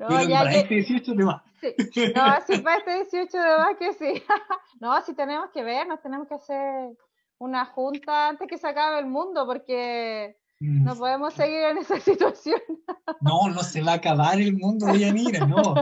no, 0.00 0.22
ya 0.24 0.38
para 0.38 0.50
que... 0.50 0.58
este 0.58 0.74
18 0.74 1.14
de 1.14 1.24
más. 1.24 1.42
Sí. 1.60 2.12
No, 2.14 2.36
sí, 2.46 2.58
para 2.58 2.76
este 2.78 3.18
18 3.18 3.38
de 3.38 3.56
más 3.56 3.76
que 3.78 3.92
sí. 3.92 4.22
no, 4.80 5.00
sí 5.02 5.14
tenemos 5.14 5.50
que 5.52 5.62
ver, 5.62 5.86
nos 5.86 6.02
tenemos 6.02 6.28
que 6.28 6.34
hacer 6.34 6.96
una 7.38 7.66
junta 7.66 8.28
antes 8.28 8.48
que 8.48 8.58
se 8.58 8.66
acabe 8.66 8.98
el 8.98 9.06
mundo, 9.06 9.46
porque 9.46 10.36
mm. 10.60 10.84
no 10.84 10.96
podemos 10.96 11.34
seguir 11.34 11.60
en 11.70 11.78
esa 11.78 12.00
situación. 12.00 12.60
No, 13.20 13.48
no 13.48 13.62
se 13.62 13.82
va 13.82 13.92
a 13.92 13.96
acabar 13.96 14.40
el 14.40 14.56
mundo 14.56 14.86
de 14.86 14.98
Yanira, 14.98 15.46
no. 15.46 15.74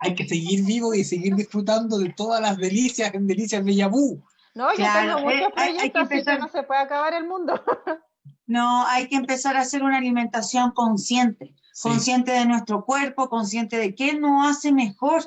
Hay 0.00 0.14
que 0.14 0.26
seguir 0.26 0.64
vivo 0.64 0.94
y 0.94 1.04
seguir 1.04 1.34
disfrutando 1.34 1.98
de 1.98 2.10
todas 2.10 2.40
las 2.40 2.56
delicias 2.56 3.14
en 3.14 3.26
Delicias 3.26 3.64
de 3.64 3.74
Yabú. 3.74 4.22
No, 4.54 4.72
yo 4.72 4.84
tengo 4.92 5.20
muchos 5.20 5.40
eh, 5.40 5.52
proyectos, 5.54 6.02
así 6.02 6.24
que 6.24 6.38
no 6.38 6.48
se 6.48 6.62
puede 6.62 6.80
acabar 6.80 7.14
el 7.14 7.26
mundo. 7.26 7.62
No, 8.46 8.86
hay 8.86 9.08
que 9.08 9.16
empezar 9.16 9.56
a 9.56 9.60
hacer 9.60 9.82
una 9.82 9.96
alimentación 9.96 10.72
consciente, 10.72 11.54
consciente 11.82 12.32
de 12.32 12.44
nuestro 12.44 12.84
cuerpo, 12.84 13.30
consciente 13.30 13.78
de 13.78 13.94
qué 13.94 14.14
nos 14.18 14.46
hace 14.46 14.70
mejor. 14.70 15.24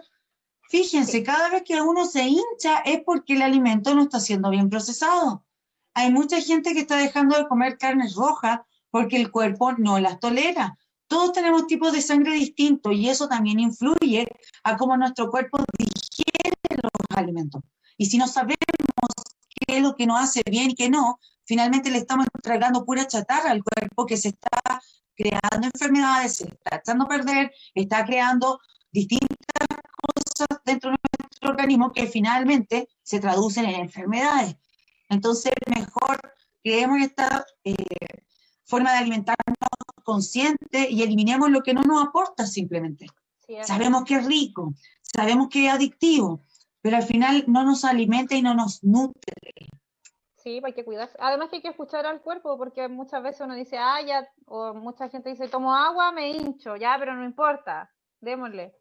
Fíjense, 0.70 1.24
cada 1.24 1.50
vez 1.50 1.64
que 1.64 1.82
uno 1.82 2.06
se 2.06 2.28
hincha 2.28 2.78
es 2.86 3.02
porque 3.04 3.34
el 3.34 3.42
alimento 3.42 3.96
no 3.96 4.04
está 4.04 4.20
siendo 4.20 4.52
bien 4.52 4.70
procesado. 4.70 5.44
Hay 5.96 6.12
mucha 6.12 6.40
gente 6.42 6.76
que 6.76 6.82
está 6.82 6.98
dejando 6.98 7.36
de 7.36 7.48
comer 7.48 7.80
carnes 7.80 8.14
rojas 8.14 8.60
porque 8.92 9.18
el 9.18 9.32
cuerpo 9.32 9.74
no 9.74 10.00
las 10.00 10.20
tolera. 10.20 10.78
Todos 11.08 11.32
tenemos 11.32 11.66
tipos 11.66 11.94
de 11.94 12.02
sangre 12.02 12.34
distintos 12.34 12.94
y 12.94 13.10
eso 13.10 13.28
también 13.28 13.60
influye 13.60 14.28
a 14.64 14.78
cómo 14.78 14.96
nuestro 14.96 15.32
cuerpo 15.32 15.58
digiere 15.76 16.82
los 16.84 17.18
alimentos. 17.18 17.64
Y 17.98 18.06
si 18.06 18.18
no 18.20 18.28
sabemos 18.28 18.58
qué 19.68 19.78
es 19.78 19.84
lo 19.84 19.96
que 19.96 20.08
nos 20.08 20.20
hace 20.20 20.42
bien 20.50 20.72
y 20.72 20.76
qué 20.76 20.90
no, 20.90 21.20
finalmente 21.46 21.92
le 21.92 21.98
estamos 21.98 22.26
entregando 22.34 22.86
pura 22.86 23.06
chatarra 23.06 23.52
al 23.52 23.64
cuerpo 23.64 24.06
que 24.06 24.18
se 24.18 24.30
está 24.30 24.82
creando 25.16 25.68
enfermedades, 25.74 26.38
se 26.38 26.46
está 26.46 26.78
echando 26.78 27.06
a 27.06 27.08
perder, 27.08 27.52
está 27.76 28.06
creando 28.06 28.60
distintas 28.92 29.28
cosas 30.02 30.60
dentro 30.64 30.92
de 30.92 30.98
nuestro 31.20 31.50
organismo 31.50 31.92
que 31.92 32.08
finalmente 32.08 32.88
se 33.04 33.20
traducen 33.20 33.66
en 33.66 33.82
enfermedades. 33.82 34.56
Entonces, 35.10 35.54
mejor 35.68 36.20
creemos 36.64 37.02
esta 37.02 37.46
eh, 37.64 37.76
forma 38.66 38.92
de 38.92 39.00
alimentarnos 39.00 39.58
consciente 40.04 40.90
y 40.90 41.02
eliminemos 41.04 41.50
lo 41.50 41.62
que 41.62 41.74
no 41.74 41.82
nos 41.82 42.08
aporta 42.08 42.46
simplemente. 42.46 43.08
sabemos 43.64 44.04
que 44.06 44.16
es 44.16 44.26
rico, 44.26 44.74
sabemos 45.02 45.50
que 45.50 45.68
es 45.68 45.74
adictivo, 45.74 46.44
pero 46.82 46.98
al 46.98 47.04
final 47.04 47.44
no 47.48 47.64
nos 47.64 47.84
alimenta 47.84 48.36
y 48.36 48.42
no 48.42 48.54
nos 48.54 48.84
nutre. 48.84 49.57
Sí, 50.48 50.62
hay 50.64 50.72
que 50.72 50.86
cuidarse. 50.86 51.18
Además 51.20 51.50
que 51.50 51.58
hay 51.58 51.62
que 51.62 51.68
escuchar 51.68 52.06
al 52.06 52.22
cuerpo, 52.22 52.58
porque 52.58 52.88
muchas 52.88 53.22
veces 53.22 53.42
uno 53.42 53.54
dice, 53.54 53.78
ah, 53.78 54.02
ya, 54.02 54.26
o 54.46 54.74
mucha 54.74 55.10
gente 55.10 55.30
dice, 55.30 55.50
tomo 55.50 55.76
agua, 55.76 56.14
me 56.14 56.30
hincho, 56.30 56.78
ya, 56.78 56.96
pero 56.98 57.14
no 57.16 57.26
importa, 57.26 57.92
démosle. 58.22 58.74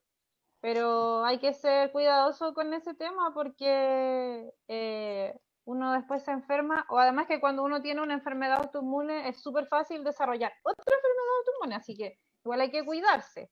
Pero 0.61 1.25
hay 1.25 1.41
que 1.41 1.53
ser 1.55 1.91
cuidadoso 1.91 2.55
con 2.55 2.73
ese 2.73 2.95
tema 2.95 3.35
porque 3.35 4.49
eh, 4.69 5.35
uno 5.65 5.93
después 5.95 6.23
se 6.23 6.31
enferma, 6.31 6.87
o 6.89 7.01
además 7.01 7.27
que 7.27 7.41
cuando 7.41 7.65
uno 7.65 7.83
tiene 7.83 8.01
una 8.01 8.15
enfermedad 8.15 8.59
autoinmune 8.59 9.29
es 9.29 9.43
súper 9.43 9.67
fácil 9.67 10.05
desarrollar 10.05 10.53
otra 10.63 10.85
enfermedad 10.97 11.37
autoinmune, 11.41 11.75
así 11.75 11.97
que 11.97 12.21
igual 12.45 12.61
hay 12.61 12.71
que 12.71 12.85
cuidarse. 12.85 13.51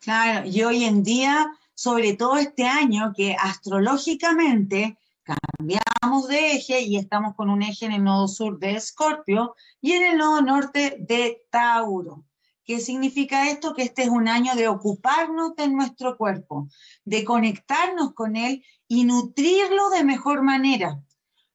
Claro, 0.00 0.46
y 0.46 0.62
hoy 0.62 0.84
en 0.84 1.02
día, 1.02 1.44
sobre 1.74 2.12
todo 2.12 2.36
este 2.36 2.68
año, 2.68 3.12
que 3.16 3.34
astrológicamente 3.34 4.96
cambiamos 5.28 6.28
de 6.28 6.52
eje 6.52 6.80
y 6.80 6.96
estamos 6.96 7.34
con 7.34 7.50
un 7.50 7.62
eje 7.62 7.86
en 7.86 7.92
el 7.92 8.04
nodo 8.04 8.28
sur 8.28 8.58
de 8.58 8.76
Escorpio 8.76 9.54
y 9.80 9.92
en 9.92 10.04
el 10.04 10.18
nodo 10.18 10.40
norte 10.40 10.96
de 11.00 11.46
Tauro. 11.50 12.24
¿Qué 12.64 12.80
significa 12.80 13.50
esto? 13.50 13.74
Que 13.74 13.82
este 13.82 14.02
es 14.02 14.08
un 14.08 14.28
año 14.28 14.54
de 14.54 14.68
ocuparnos 14.68 15.56
de 15.56 15.68
nuestro 15.68 16.16
cuerpo, 16.16 16.68
de 17.04 17.24
conectarnos 17.24 18.12
con 18.12 18.36
él 18.36 18.62
y 18.86 19.04
nutrirlo 19.04 19.90
de 19.90 20.04
mejor 20.04 20.42
manera. 20.42 21.02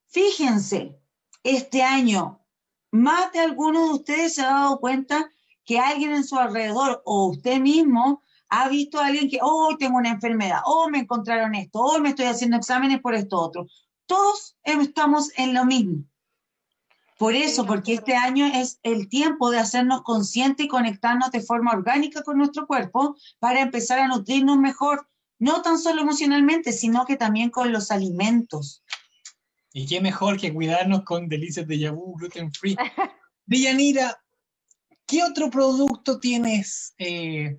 Fíjense, 0.07 0.99
este 1.43 1.83
año, 1.83 2.41
más 2.91 3.31
de 3.31 3.39
alguno 3.39 3.87
de 3.87 3.93
ustedes 3.93 4.35
se 4.35 4.41
ha 4.41 4.53
dado 4.53 4.79
cuenta 4.79 5.29
que 5.65 5.79
alguien 5.79 6.11
en 6.13 6.23
su 6.23 6.37
alrededor 6.37 7.01
o 7.05 7.27
usted 7.27 7.59
mismo 7.59 8.23
ha 8.55 8.69
visto 8.69 8.99
a 8.99 9.07
alguien 9.07 9.29
que, 9.29 9.39
hoy 9.41 9.77
tengo 9.77 9.97
una 9.97 10.11
enfermedad, 10.11 10.59
o 10.65 10.87
me 10.87 10.99
encontraron 10.99 11.55
esto, 11.55 11.79
hoy 11.79 12.01
me 12.01 12.09
estoy 12.09 12.25
haciendo 12.25 12.55
exámenes 12.55 13.01
por 13.01 13.15
esto 13.15 13.39
otro. 13.39 13.65
Todos 14.05 14.55
estamos 14.63 15.31
en 15.37 15.55
lo 15.55 15.65
mismo. 15.65 16.03
Por 17.17 17.33
eso, 17.33 17.65
porque 17.65 17.93
este 17.93 18.15
año 18.15 18.45
es 18.45 18.79
el 18.83 19.09
tiempo 19.09 19.49
de 19.49 19.57
hacernos 19.57 20.03
conscientes 20.03 20.67
y 20.67 20.69
conectarnos 20.69 21.31
de 21.31 21.41
forma 21.41 21.71
orgánica 21.71 22.21
con 22.21 22.37
nuestro 22.37 22.67
cuerpo 22.67 23.15
para 23.39 23.61
empezar 23.61 23.97
a 23.97 24.07
nutrirnos 24.07 24.57
mejor, 24.59 25.07
no 25.39 25.63
tan 25.63 25.79
solo 25.79 26.01
emocionalmente, 26.01 26.73
sino 26.73 27.05
que 27.05 27.15
también 27.15 27.49
con 27.49 27.71
los 27.71 27.89
alimentos. 27.89 28.83
Y 29.71 29.87
qué 29.87 29.99
mejor 29.99 30.39
que 30.39 30.53
cuidarnos 30.53 31.03
con 31.05 31.27
delicias 31.27 31.67
de 31.67 31.79
Yabú 31.79 32.17
gluten 32.17 32.51
free. 32.53 32.75
Villanira, 33.47 34.21
¿qué 35.07 35.23
otro 35.23 35.49
producto 35.49 36.19
tienes 36.19 36.93
eh, 36.99 37.57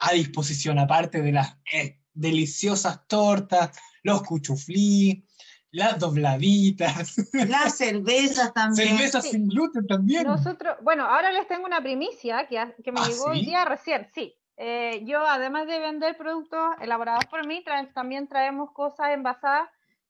a 0.00 0.12
disposición, 0.12 0.78
aparte 0.78 1.22
de 1.22 1.32
las 1.32 1.56
eh, 1.72 2.00
deliciosas 2.12 3.06
tortas, 3.06 3.78
los 4.02 4.22
cuchuflí, 4.22 5.24
las 5.70 5.98
dobladitas. 5.98 7.16
Las 7.48 7.76
cervezas 7.78 8.52
también. 8.52 8.88
Cervezas 8.88 9.30
sin 9.30 9.48
gluten 9.48 9.86
también. 9.86 10.24
Nosotros, 10.24 10.76
bueno, 10.82 11.04
ahora 11.04 11.30
les 11.30 11.46
tengo 11.46 11.66
una 11.66 11.82
primicia 11.82 12.46
que, 12.48 12.74
que 12.82 12.92
me 12.92 13.00
¿Ah, 13.00 13.08
llegó 13.08 13.32
el 13.32 13.44
día 13.44 13.64
recién, 13.64 14.08
sí. 14.12 14.34
Eh, 14.56 15.04
yo, 15.06 15.26
además 15.26 15.66
de 15.66 15.78
vender 15.78 16.16
productos 16.18 16.60
elaborados 16.82 17.24
por 17.26 17.46
mí, 17.46 17.64
también 17.94 18.28
traemos 18.28 18.72
cosas 18.72 19.10
envasadas 19.10 19.68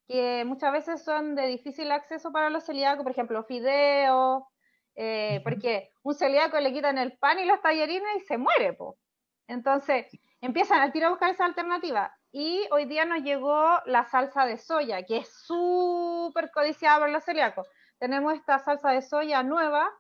que 0.09 0.45
muchas 0.45 0.73
veces 0.73 1.05
son 1.05 1.37
de 1.37 1.47
difícil 1.47 1.93
acceso 1.93 2.33
para 2.33 2.51
los 2.51 2.65
celíacos, 2.65 3.05
por 3.05 3.13
ejemplo, 3.13 3.45
fideos, 3.45 4.43
eh, 4.97 5.41
porque 5.45 5.93
un 6.03 6.15
celíaco 6.15 6.59
le 6.59 6.73
quitan 6.73 6.99
el 6.99 7.17
pan 7.17 7.39
y 7.39 7.45
los 7.45 7.63
tallarines 7.63 8.17
y 8.17 8.27
se 8.27 8.39
muere, 8.39 8.73
po. 8.73 8.99
Entonces, 9.51 10.07
empiezan 10.41 10.81
a 10.81 10.93
tirar 10.93 11.09
a 11.09 11.11
buscar 11.11 11.31
esa 11.31 11.45
alternativa. 11.45 12.15
Y 12.31 12.69
hoy 12.71 12.85
día 12.85 13.05
nos 13.05 13.25
llegó 13.25 13.67
la 13.85 14.05
salsa 14.05 14.47
de 14.47 14.59
soya, 14.59 15.05
que 15.05 15.19
es 15.19 15.29
súper 15.29 16.53
codiciada 16.53 17.01
por 17.01 17.11
los 17.11 17.25
celíacos. 17.25 17.67
Tenemos 17.99 18.35
esta 18.35 18.61
salsa 18.61 18.93
de 18.93 19.03
soya 19.03 19.43
nueva, 19.43 19.91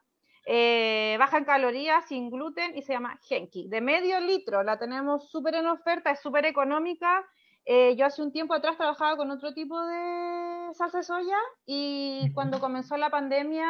eh, 0.46 1.16
baja 1.18 1.38
en 1.38 1.44
calorías, 1.44 2.06
sin 2.06 2.30
gluten 2.30 2.78
y 2.78 2.82
se 2.82 2.92
llama 2.92 3.18
Genki. 3.22 3.68
De 3.68 3.80
medio 3.80 4.20
litro, 4.20 4.62
la 4.62 4.78
tenemos 4.78 5.28
súper 5.28 5.56
en 5.56 5.66
oferta, 5.66 6.12
es 6.12 6.20
súper 6.20 6.46
económica. 6.46 7.26
Eh, 7.64 7.96
yo 7.96 8.06
hace 8.06 8.22
un 8.22 8.30
tiempo 8.30 8.54
atrás 8.54 8.76
trabajaba 8.76 9.16
con 9.16 9.32
otro 9.32 9.52
tipo 9.52 9.84
de 9.84 10.72
salsa 10.74 10.98
de 10.98 11.04
soya 11.04 11.38
y 11.66 12.32
cuando 12.34 12.60
comenzó 12.60 12.96
la 12.96 13.10
pandemia 13.10 13.68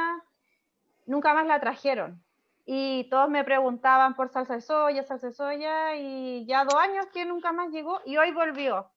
nunca 1.06 1.32
más 1.32 1.46
la 1.46 1.58
trajeron 1.58 2.22
y 2.66 3.08
todos 3.10 3.28
me 3.28 3.44
preguntaban 3.44 4.14
por 4.14 4.30
salsa 4.30 4.54
de 4.54 4.60
soya, 4.60 5.02
salsa 5.02 5.28
de 5.28 5.32
soya, 5.32 5.96
y 5.96 6.44
ya 6.46 6.64
dos 6.64 6.74
años 6.74 7.06
que 7.12 7.24
nunca 7.24 7.52
más 7.52 7.70
llegó 7.70 8.00
y 8.06 8.16
hoy 8.16 8.32
volvió. 8.32 8.90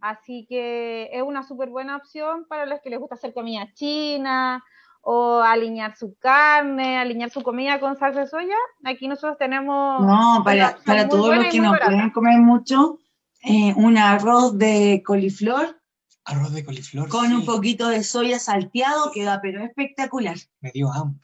Así 0.00 0.46
que 0.48 1.10
es 1.12 1.22
una 1.22 1.42
súper 1.42 1.68
buena 1.68 1.96
opción 1.96 2.46
para 2.48 2.66
los 2.66 2.80
que 2.80 2.90
les 2.90 2.98
gusta 2.98 3.16
hacer 3.16 3.34
comida 3.34 3.68
china 3.74 4.64
o 5.02 5.40
alinear 5.40 5.96
su 5.96 6.16
carne, 6.18 6.98
alinear 6.98 7.30
su 7.30 7.42
comida 7.42 7.80
con 7.80 7.96
salsa 7.96 8.20
de 8.20 8.26
soya. 8.26 8.56
Aquí 8.84 9.08
nosotros 9.08 9.38
tenemos... 9.38 10.00
No, 10.02 10.42
para, 10.44 10.78
para 10.84 11.08
todos 11.08 11.36
los 11.36 11.46
que 11.46 11.60
no 11.60 11.72
pueden 11.72 12.10
comer 12.10 12.38
mucho, 12.38 12.98
eh, 13.42 13.72
un 13.76 13.96
arroz 13.98 14.58
de 14.58 15.02
coliflor. 15.04 15.80
Arroz 16.24 16.52
de 16.52 16.64
coliflor. 16.64 17.08
Con 17.08 17.32
un 17.32 17.44
poquito 17.44 17.88
de 17.88 18.02
soya 18.02 18.38
salteado, 18.38 19.10
queda 19.12 19.40
pero 19.42 19.64
espectacular. 19.64 20.36
Me 20.60 20.70
dio 20.70 20.92
hambre. 20.92 21.20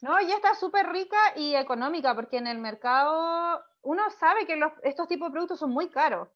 No, 0.00 0.20
ya 0.20 0.36
está 0.36 0.54
súper 0.54 0.88
rica 0.88 1.18
y 1.36 1.54
económica, 1.54 2.14
porque 2.14 2.36
en 2.38 2.46
el 2.46 2.58
mercado 2.58 3.60
uno 3.82 4.02
sabe 4.18 4.46
que 4.46 4.58
estos 4.82 5.08
tipos 5.08 5.28
de 5.28 5.32
productos 5.32 5.58
son 5.58 5.70
muy 5.70 5.90
caros. 5.90 6.28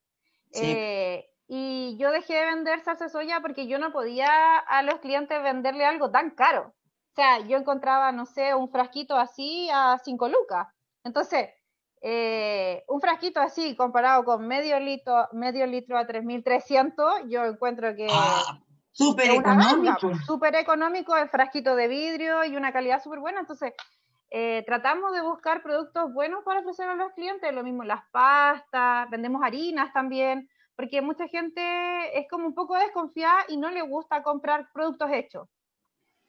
Eh, 0.55 1.25
y 1.47 1.97
yo 1.99 2.11
dejé 2.11 2.35
de 2.35 2.47
vender 2.47 2.81
salsa 2.81 3.05
de 3.05 3.11
soya 3.11 3.41
porque 3.41 3.67
yo 3.67 3.79
no 3.79 3.93
podía 3.93 4.59
a 4.59 4.83
los 4.83 4.97
clientes 5.01 5.43
venderle 5.43 5.85
algo 5.85 6.11
tan 6.11 6.31
caro. 6.31 6.75
O 7.13 7.15
sea, 7.15 7.41
yo 7.41 7.59
encontraba, 7.59 8.11
no 8.11 8.27
sé, 8.27 8.55
un 8.55 8.71
frasquito 8.71 9.17
así 9.17 9.69
a 9.73 9.99
5 10.03 10.29
lucas. 10.29 10.69
Entonces, 11.05 11.51
eh, 12.01 12.85
un 12.89 13.01
frasquito 13.01 13.41
así 13.41 13.77
comparado 13.77 14.25
con 14.25 14.47
medio 14.47 14.81
litro, 14.81 15.29
medio 15.33 15.67
litro 15.67 15.99
a 15.99 16.07
3.300, 16.07 17.29
yo 17.29 17.45
encuentro 17.45 17.95
que... 17.95 18.07
Ah, 18.11 18.59
Súper 18.93 19.31
económico. 19.31 20.15
Súper 20.27 20.55
económico, 20.57 21.17
el 21.17 21.29
frasquito 21.29 21.75
de 21.75 21.89
vidrio 21.89 22.45
y 22.45 22.57
una 22.57 22.73
calidad 22.73 23.03
súper 23.03 23.21
buena. 23.21 23.41
Entonces, 23.41 23.73
eh, 24.31 24.63
tratamos 24.67 25.13
de 25.13 25.23
buscar 25.23 25.63
productos 25.63 26.13
buenos 26.13 26.45
para 26.45 26.61
ofrecer 26.61 26.89
a 26.89 26.95
los 26.95 27.13
clientes. 27.13 27.53
Lo 27.53 27.63
mismo 27.63 27.85
las 27.85 28.03
pastas, 28.11 29.09
vendemos 29.11 29.43
harinas 29.43 29.93
también, 29.93 30.49
porque 30.77 31.03
mucha 31.03 31.27
gente 31.29 32.19
es 32.19 32.27
como 32.31 32.47
un 32.47 32.55
poco 32.55 32.77
desconfiada 32.77 33.45
y 33.49 33.57
no 33.57 33.71
le 33.71 33.83
gusta 33.83 34.23
comprar 34.23 34.71
productos 34.73 35.11
hechos. 35.13 35.49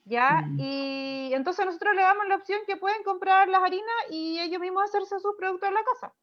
¿ya? 0.06 0.42
Mm. 0.42 0.60
Y 0.60 1.34
entonces 1.34 1.66
nosotros 1.66 1.96
le 1.96 2.02
damos 2.02 2.28
la 2.28 2.36
opción 2.36 2.60
que 2.68 2.78
pueden 2.78 3.04
comprar 3.04 3.48
las 3.48 3.64
harinas 3.64 3.96
y 4.10 4.40
ellos 4.40 4.60
mismos 4.60 4.84
hacerse 4.84 5.20
sus 5.20 5.36
productos 5.38 5.70
en 5.70 5.76
la 5.76 5.84
casa. 5.84 6.14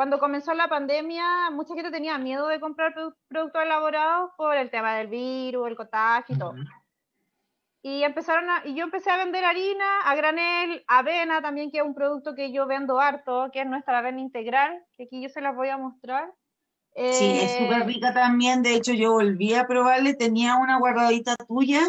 Cuando 0.00 0.18
comenzó 0.18 0.54
la 0.54 0.66
pandemia, 0.66 1.50
mucha 1.50 1.74
gente 1.74 1.90
tenía 1.90 2.16
miedo 2.16 2.46
de 2.46 2.58
comprar 2.58 2.94
produ- 2.94 3.14
productos 3.28 3.62
elaborados 3.62 4.30
por 4.38 4.56
el 4.56 4.70
tema 4.70 4.94
del 4.96 5.08
virus, 5.08 5.68
el 5.68 5.76
contagio 5.76 6.36
y 6.36 6.38
todo. 6.38 6.52
Ujú. 6.52 6.62
Y 7.82 8.02
empezaron 8.02 8.48
a, 8.48 8.62
y 8.64 8.74
yo 8.74 8.84
empecé 8.84 9.10
a 9.10 9.18
vender 9.18 9.44
harina, 9.44 10.00
a 10.06 10.14
granel, 10.14 10.82
avena 10.88 11.42
también, 11.42 11.70
que 11.70 11.80
es 11.80 11.84
un 11.84 11.94
producto 11.94 12.34
que 12.34 12.50
yo 12.50 12.66
vendo 12.66 12.98
harto, 12.98 13.50
que 13.52 13.60
es 13.60 13.66
nuestra 13.66 13.98
avena 13.98 14.20
integral, 14.20 14.82
que 14.96 15.02
aquí 15.02 15.20
yo 15.20 15.28
se 15.28 15.42
las 15.42 15.54
voy 15.54 15.68
a 15.68 15.76
mostrar. 15.76 16.32
Sí, 16.94 17.38
es 17.38 17.52
Eh, 17.52 17.58
súper 17.58 17.86
rica 17.86 18.14
también. 18.14 18.62
De 18.62 18.76
hecho, 18.76 18.94
yo 18.94 19.12
volví 19.12 19.52
a 19.52 19.66
probarle, 19.66 20.14
tenía 20.14 20.56
una 20.56 20.78
guardadita 20.78 21.36
tuya 21.46 21.82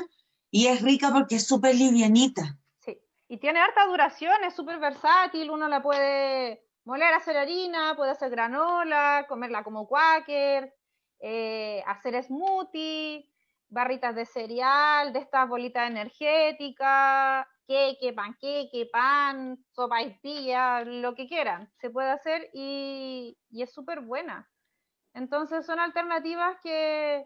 y 0.50 0.68
es 0.68 0.82
rica 0.82 1.12
porque 1.14 1.36
es 1.36 1.48
súper 1.48 1.76
livianita. 1.76 2.58
Sí, 2.80 3.00
y 3.30 3.38
tiene 3.38 3.60
harta 3.60 3.86
duración, 3.86 4.44
es 4.44 4.54
súper 4.54 4.80
versátil, 4.80 5.50
uno 5.50 5.70
la 5.70 5.82
puede 5.82 6.66
moler, 6.84 7.14
hacer 7.14 7.38
harina, 7.38 7.96
puede 7.96 8.12
hacer 8.12 8.30
granola, 8.30 9.26
comerla 9.28 9.64
como 9.64 9.88
quaker, 9.88 10.74
eh, 11.20 11.84
hacer 11.86 12.22
smoothie, 12.24 13.30
barritas 13.70 14.16
de 14.16 14.26
cereal, 14.26 15.14
de 15.14 15.20
estas 15.20 15.48
bolitas 15.48 15.90
energéticas, 15.90 17.48
queque, 17.68 18.14
panqueque, 18.14 18.90
pan, 18.92 19.58
sopa 19.72 20.02
y 20.02 20.20
pilla, 20.20 20.84
lo 20.84 21.16
que 21.16 21.28
quieran, 21.28 21.72
se 21.80 21.90
puede 21.90 22.10
hacer 22.10 22.50
y, 22.54 23.38
y 23.50 23.62
es 23.62 23.74
súper 23.74 24.02
buena. 24.02 24.50
Entonces 25.14 25.66
son 25.66 25.80
alternativas 25.80 26.58
que, 26.62 27.26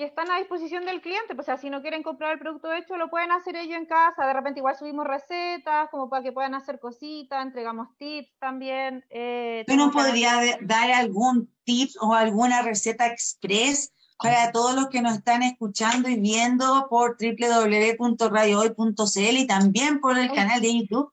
que 0.00 0.06
están 0.06 0.30
a 0.30 0.38
disposición 0.38 0.86
del 0.86 1.02
cliente. 1.02 1.34
Pues, 1.34 1.40
o 1.40 1.44
sea, 1.44 1.58
si 1.58 1.68
no 1.68 1.82
quieren 1.82 2.02
comprar 2.02 2.32
el 2.32 2.38
producto 2.38 2.72
hecho, 2.72 2.96
lo 2.96 3.10
pueden 3.10 3.32
hacer 3.32 3.54
ellos 3.54 3.76
en 3.76 3.84
casa. 3.84 4.26
De 4.26 4.32
repente 4.32 4.60
igual 4.60 4.74
subimos 4.74 5.06
recetas, 5.06 5.90
como 5.90 6.08
para 6.08 6.22
que 6.22 6.32
puedan 6.32 6.54
hacer 6.54 6.80
cositas, 6.80 7.44
entregamos 7.44 7.88
tips 7.98 8.34
también. 8.38 9.04
Eh, 9.10 9.62
¿Tú 9.66 9.76
nos 9.76 9.92
podrías 9.92 10.56
dar 10.62 10.90
algún 10.90 11.52
tips 11.64 11.98
o 12.00 12.14
alguna 12.14 12.62
receta 12.62 13.08
express 13.08 13.92
para 14.16 14.52
todos 14.52 14.74
los 14.74 14.88
que 14.88 15.02
nos 15.02 15.18
están 15.18 15.42
escuchando 15.42 16.08
y 16.08 16.18
viendo 16.18 16.86
por 16.88 17.18
www.radiohoy.cl 17.20 19.36
y 19.36 19.46
también 19.46 20.00
por 20.00 20.18
el 20.18 20.32
canal 20.32 20.62
de 20.62 20.78
YouTube? 20.78 21.12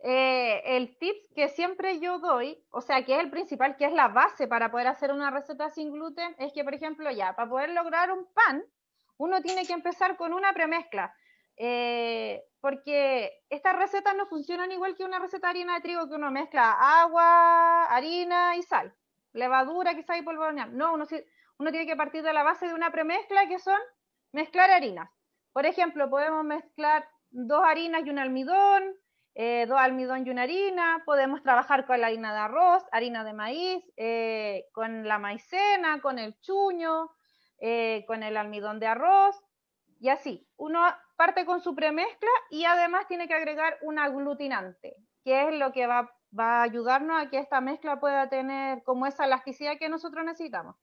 Eh, 0.00 0.76
el 0.76 0.96
tip 0.98 1.16
que 1.34 1.48
siempre 1.48 1.98
yo 1.98 2.18
doy, 2.20 2.64
o 2.70 2.80
sea, 2.80 3.04
que 3.04 3.14
es 3.14 3.20
el 3.20 3.30
principal, 3.30 3.76
que 3.76 3.84
es 3.84 3.92
la 3.92 4.08
base 4.08 4.46
para 4.46 4.70
poder 4.70 4.86
hacer 4.86 5.12
una 5.12 5.30
receta 5.30 5.70
sin 5.70 5.92
gluten, 5.92 6.36
es 6.38 6.52
que, 6.52 6.62
por 6.62 6.74
ejemplo, 6.74 7.10
ya, 7.10 7.34
para 7.34 7.48
poder 7.48 7.70
lograr 7.70 8.12
un 8.12 8.26
pan, 8.32 8.64
uno 9.16 9.42
tiene 9.42 9.66
que 9.66 9.72
empezar 9.72 10.16
con 10.16 10.32
una 10.32 10.52
premezcla. 10.52 11.14
Eh, 11.56 12.44
porque 12.60 13.32
estas 13.50 13.76
recetas 13.76 14.14
no 14.14 14.26
funcionan 14.26 14.70
igual 14.70 14.94
que 14.94 15.04
una 15.04 15.18
receta 15.18 15.48
de 15.48 15.50
harina 15.50 15.74
de 15.74 15.80
trigo 15.80 16.08
que 16.08 16.14
uno 16.14 16.30
mezcla 16.30 17.00
agua, 17.02 17.84
harina 17.86 18.56
y 18.56 18.62
sal, 18.62 18.94
levadura 19.32 19.94
quizá 19.94 20.16
y 20.16 20.22
polvo 20.22 20.44
de. 20.44 20.52
No, 20.66 20.94
uno, 20.94 21.06
uno 21.58 21.70
tiene 21.70 21.86
que 21.86 21.96
partir 21.96 22.22
de 22.22 22.32
la 22.32 22.44
base 22.44 22.68
de 22.68 22.74
una 22.74 22.92
premezcla 22.92 23.48
que 23.48 23.58
son 23.58 23.78
mezclar 24.32 24.70
harinas. 24.70 25.10
Por 25.52 25.66
ejemplo, 25.66 26.08
podemos 26.08 26.44
mezclar 26.44 27.08
dos 27.30 27.64
harinas 27.64 28.06
y 28.06 28.10
un 28.10 28.20
almidón, 28.20 28.94
eh, 29.40 29.66
dos 29.68 29.78
almidón 29.78 30.26
y 30.26 30.30
una 30.30 30.42
harina, 30.42 31.00
podemos 31.06 31.44
trabajar 31.44 31.86
con 31.86 32.00
la 32.00 32.08
harina 32.08 32.32
de 32.32 32.40
arroz, 32.40 32.82
harina 32.90 33.22
de 33.22 33.32
maíz, 33.32 33.84
eh, 33.96 34.66
con 34.72 35.06
la 35.06 35.20
maicena, 35.20 36.00
con 36.00 36.18
el 36.18 36.36
chuño, 36.40 37.08
eh, 37.60 38.04
con 38.08 38.24
el 38.24 38.36
almidón 38.36 38.80
de 38.80 38.88
arroz, 38.88 39.40
y 40.00 40.08
así. 40.08 40.44
Uno 40.56 40.80
parte 41.16 41.46
con 41.46 41.60
su 41.60 41.76
premezcla 41.76 42.28
y 42.50 42.64
además 42.64 43.06
tiene 43.06 43.28
que 43.28 43.34
agregar 43.34 43.78
un 43.82 44.00
aglutinante, 44.00 44.96
que 45.22 45.46
es 45.46 45.54
lo 45.54 45.70
que 45.70 45.86
va, 45.86 46.12
va 46.36 46.58
a 46.58 46.62
ayudarnos 46.62 47.22
a 47.22 47.30
que 47.30 47.38
esta 47.38 47.60
mezcla 47.60 48.00
pueda 48.00 48.28
tener 48.28 48.82
como 48.82 49.06
esa 49.06 49.26
elasticidad 49.26 49.78
que 49.78 49.88
nosotros 49.88 50.24
necesitamos. 50.24 50.74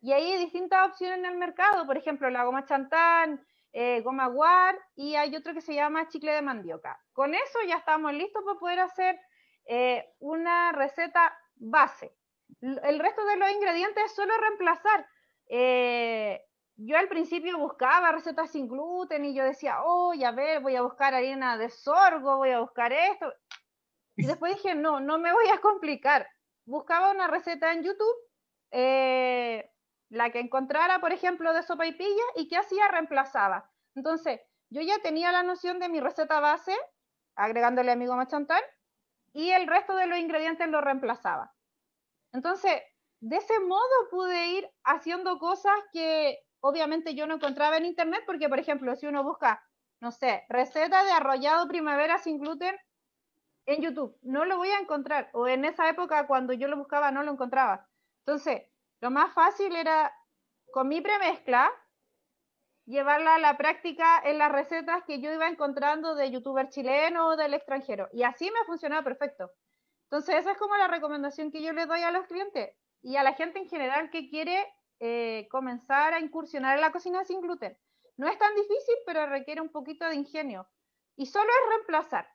Y 0.00 0.12
hay 0.12 0.38
distintas 0.38 0.90
opciones 0.90 1.18
en 1.18 1.26
el 1.26 1.38
mercado, 1.38 1.84
por 1.86 1.96
ejemplo, 1.96 2.30
la 2.30 2.44
goma 2.44 2.66
chantán, 2.66 3.44
eh, 3.78 4.00
goma 4.00 4.26
guar 4.28 4.74
y 4.94 5.16
hay 5.16 5.36
otro 5.36 5.52
que 5.52 5.60
se 5.60 5.74
llama 5.74 6.08
chicle 6.08 6.32
de 6.32 6.40
mandioca. 6.40 6.98
Con 7.12 7.34
eso 7.34 7.58
ya 7.68 7.76
estamos 7.76 8.10
listos 8.14 8.42
para 8.42 8.58
poder 8.58 8.80
hacer 8.80 9.20
eh, 9.66 10.02
una 10.18 10.72
receta 10.72 11.38
base. 11.56 12.16
El 12.62 12.98
resto 12.98 13.22
de 13.26 13.36
los 13.36 13.50
ingredientes 13.50 14.02
es 14.02 14.14
solo 14.14 14.32
reemplazar. 14.38 15.06
Eh, 15.50 16.42
yo 16.76 16.96
al 16.96 17.08
principio 17.08 17.58
buscaba 17.58 18.12
recetas 18.12 18.50
sin 18.50 18.66
gluten 18.66 19.26
y 19.26 19.34
yo 19.34 19.44
decía, 19.44 19.82
oh, 19.84 20.14
a 20.24 20.30
ver, 20.30 20.60
voy 20.60 20.74
a 20.74 20.80
buscar 20.80 21.12
harina 21.12 21.58
de 21.58 21.68
sorgo, 21.68 22.38
voy 22.38 22.52
a 22.52 22.60
buscar 22.60 22.94
esto. 22.94 23.30
Y 24.16 24.24
después 24.26 24.54
dije, 24.54 24.74
no, 24.74 25.00
no 25.00 25.18
me 25.18 25.34
voy 25.34 25.48
a 25.48 25.60
complicar. 25.60 26.26
Buscaba 26.64 27.10
una 27.10 27.26
receta 27.28 27.74
en 27.74 27.82
YouTube, 27.82 28.16
eh, 28.70 29.70
la 30.08 30.30
que 30.30 30.40
encontrara, 30.40 31.00
por 31.00 31.12
ejemplo, 31.12 31.52
de 31.52 31.62
sopa 31.62 31.86
y 31.86 31.92
pilla, 31.92 32.22
y 32.36 32.48
que 32.48 32.56
hacía 32.56 32.88
reemplazaba. 32.88 33.70
Entonces, 33.94 34.40
yo 34.70 34.82
ya 34.82 34.98
tenía 35.00 35.32
la 35.32 35.42
noción 35.42 35.78
de 35.78 35.88
mi 35.88 36.00
receta 36.00 36.40
base, 36.40 36.76
agregándole 37.34 37.92
amigo 37.92 38.16
machantán, 38.16 38.62
y 39.32 39.50
el 39.50 39.66
resto 39.66 39.94
de 39.96 40.06
los 40.06 40.18
ingredientes 40.18 40.68
lo 40.68 40.80
reemplazaba. 40.80 41.54
Entonces, 42.32 42.82
de 43.20 43.36
ese 43.36 43.60
modo 43.60 44.08
pude 44.10 44.46
ir 44.46 44.70
haciendo 44.84 45.38
cosas 45.38 45.74
que 45.92 46.38
obviamente 46.60 47.14
yo 47.14 47.26
no 47.26 47.34
encontraba 47.34 47.76
en 47.76 47.86
internet, 47.86 48.22
porque, 48.26 48.48
por 48.48 48.58
ejemplo, 48.58 48.94
si 48.94 49.06
uno 49.06 49.24
busca, 49.24 49.62
no 50.00 50.10
sé, 50.10 50.44
receta 50.48 51.04
de 51.04 51.12
arrollado 51.12 51.68
primavera 51.68 52.18
sin 52.18 52.38
gluten 52.38 52.76
en 53.66 53.82
YouTube, 53.82 54.16
no 54.22 54.44
lo 54.44 54.56
voy 54.56 54.68
a 54.68 54.78
encontrar, 54.78 55.30
o 55.32 55.48
en 55.48 55.64
esa 55.64 55.88
época 55.88 56.26
cuando 56.26 56.52
yo 56.52 56.68
lo 56.68 56.76
buscaba 56.76 57.10
no 57.10 57.22
lo 57.22 57.32
encontraba. 57.32 57.88
Entonces, 58.20 58.62
lo 59.00 59.10
más 59.10 59.32
fácil 59.34 59.74
era 59.76 60.12
con 60.72 60.88
mi 60.88 61.00
premezcla 61.00 61.70
llevarla 62.86 63.34
a 63.34 63.38
la 63.38 63.56
práctica 63.56 64.20
en 64.24 64.38
las 64.38 64.50
recetas 64.50 65.02
que 65.04 65.20
yo 65.20 65.32
iba 65.32 65.48
encontrando 65.48 66.14
de 66.14 66.30
youtuber 66.30 66.68
chileno 66.68 67.28
o 67.28 67.36
del 67.36 67.54
extranjero. 67.54 68.08
Y 68.12 68.22
así 68.22 68.50
me 68.50 68.60
ha 68.60 68.64
funcionado 68.64 69.02
perfecto. 69.02 69.50
Entonces, 70.04 70.36
esa 70.36 70.52
es 70.52 70.58
como 70.58 70.76
la 70.76 70.86
recomendación 70.86 71.50
que 71.50 71.62
yo 71.62 71.72
les 71.72 71.88
doy 71.88 72.02
a 72.02 72.12
los 72.12 72.26
clientes 72.26 72.70
y 73.02 73.16
a 73.16 73.24
la 73.24 73.34
gente 73.34 73.58
en 73.58 73.68
general 73.68 74.10
que 74.10 74.28
quiere 74.28 74.64
eh, 75.00 75.48
comenzar 75.50 76.14
a 76.14 76.20
incursionar 76.20 76.76
en 76.76 76.80
la 76.80 76.92
cocina 76.92 77.24
sin 77.24 77.40
gluten. 77.40 77.76
No 78.16 78.28
es 78.28 78.38
tan 78.38 78.54
difícil, 78.54 78.94
pero 79.04 79.26
requiere 79.26 79.60
un 79.60 79.70
poquito 79.70 80.06
de 80.06 80.14
ingenio. 80.14 80.68
Y 81.16 81.26
solo 81.26 81.50
es 81.50 81.68
reemplazar. 81.70 82.28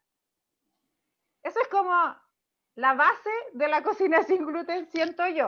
Eso 1.44 1.60
es 1.62 1.68
como 1.70 1.92
la 2.76 2.94
base 2.94 3.30
de 3.54 3.68
la 3.68 3.82
cocina 3.84 4.22
sin 4.24 4.46
gluten, 4.46 4.86
siento 4.92 5.26
yo. 5.28 5.48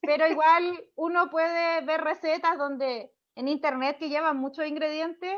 Pero 0.00 0.26
igual 0.26 0.84
uno 0.96 1.30
puede 1.30 1.80
ver 1.82 2.02
recetas 2.02 2.58
donde 2.58 3.12
en 3.34 3.48
internet 3.48 3.98
que 3.98 4.08
llevan 4.08 4.36
muchos 4.36 4.66
ingredientes 4.66 5.34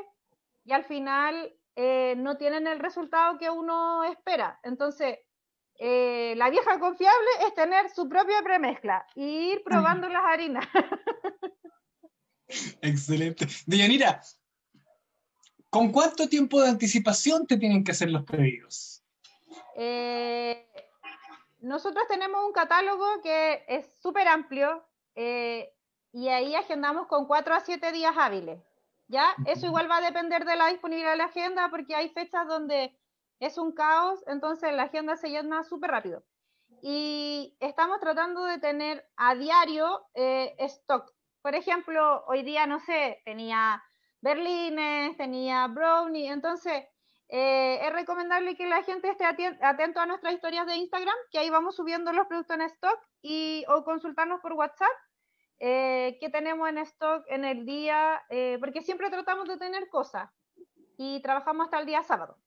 y 0.64 0.73
al 0.73 0.85
final 0.85 1.55
eh, 1.77 2.14
no 2.16 2.37
tienen 2.37 2.66
el 2.66 2.79
resultado 2.79 3.38
que 3.38 3.51
uno 3.51 4.05
espera. 4.05 4.59
Entonces, 4.62 5.18
eh, 5.79 6.35
la 6.37 6.51
vieja 6.51 6.79
confiable 6.79 7.29
es 7.47 7.55
tener 7.55 7.90
su 7.90 8.09
propia 8.09 8.42
premezcla 8.42 9.07
y 9.14 9.53
ir 9.53 9.62
probando 9.64 10.09
las 10.09 10.25
harinas. 10.25 10.66
Excelente. 12.81 13.47
Deyanira, 13.66 14.20
¿con 15.70 15.90
cuánto 15.90 16.29
tiempo 16.29 16.62
de 16.62 16.68
anticipación 16.68 17.47
te 17.47 17.57
tienen 17.57 17.83
que 17.83 17.92
hacer 17.92 18.11
los 18.11 18.25
pedidos? 18.25 19.03
Eh, 19.77 20.68
nosotros 21.64 22.07
tenemos 22.09 22.44
un 22.44 22.53
catálogo 22.53 23.22
que 23.22 23.64
es 23.68 23.87
súper 24.00 24.29
amplio 24.29 24.85
eh, 25.14 25.72
y 26.12 26.29
ahí 26.29 26.55
agendamos 26.55 27.07
con 27.07 27.27
4 27.27 27.55
a 27.55 27.61
7 27.61 27.90
días 27.92 28.14
hábiles. 28.16 28.62
¿Ya? 29.09 29.35
Eso 29.46 29.66
igual 29.66 29.90
va 29.90 29.98
a 29.98 30.03
depender 30.03 30.44
de 30.44 30.57
la 30.57 30.68
disponibilidad 30.68 31.11
de 31.12 31.18
la 31.18 31.24
agenda 31.24 31.68
porque 31.70 31.94
hay 31.94 32.09
fechas 32.11 32.46
donde 32.46 32.98
es 33.38 33.59
un 33.59 33.72
caos, 33.72 34.24
entonces 34.27 34.72
la 34.72 34.85
agenda 34.85 35.16
se 35.16 35.29
llena 35.29 35.62
súper 35.64 35.90
rápido. 35.90 36.22
Y 36.83 37.57
estamos 37.61 38.00
tratando 38.00 38.44
de 38.44 38.59
tener 38.59 39.07
a 39.16 39.35
diario 39.35 40.07
eh, 40.14 40.55
stock. 40.59 41.12
Por 41.42 41.55
ejemplo, 41.55 42.24
hoy 42.27 42.42
día, 42.42 42.66
no 42.66 42.81
sé, 42.81 43.20
tenía 43.24 43.83
berlines, 44.20 45.16
tenía 45.16 45.66
brownie, 45.66 46.29
entonces 46.29 46.87
eh, 47.37 47.81
es 47.85 47.92
recomendable 47.92 48.55
que 48.55 48.64
la 48.64 48.85
gente 48.85 49.11
esté 49.11 49.25
atento 49.25 49.99
a 49.99 50.07
nuestras 50.07 50.35
historias 50.35 50.68
de 50.68 50.77
Instagram, 50.77 51.16
que 51.33 51.40
ahí 51.40 51.51
vamos 51.51 51.75
subiendo 51.75 52.12
los 52.12 52.29
productos 52.29 52.55
en 52.55 52.62
stock 52.62 52.97
y 53.23 53.64
o 53.66 53.83
consultarnos 53.83 54.40
por 54.40 54.53
WhatsApp 54.53 54.92
eh, 55.59 56.16
que 56.20 56.31
tenemos 56.31 56.68
en 56.68 56.79
stock 56.79 57.25
en 57.27 57.44
el 57.44 57.66
día, 57.66 58.23
eh, 58.31 58.57
porque 58.61 58.83
siempre 58.83 59.11
tratamos 59.11 59.49
de 59.49 59.57
tener 59.57 59.88
cosas 59.88 60.31
y 60.97 61.20
trabajamos 61.23 61.64
hasta 61.64 61.81
el 61.81 61.87
día 61.87 62.05
sábado. 62.05 62.38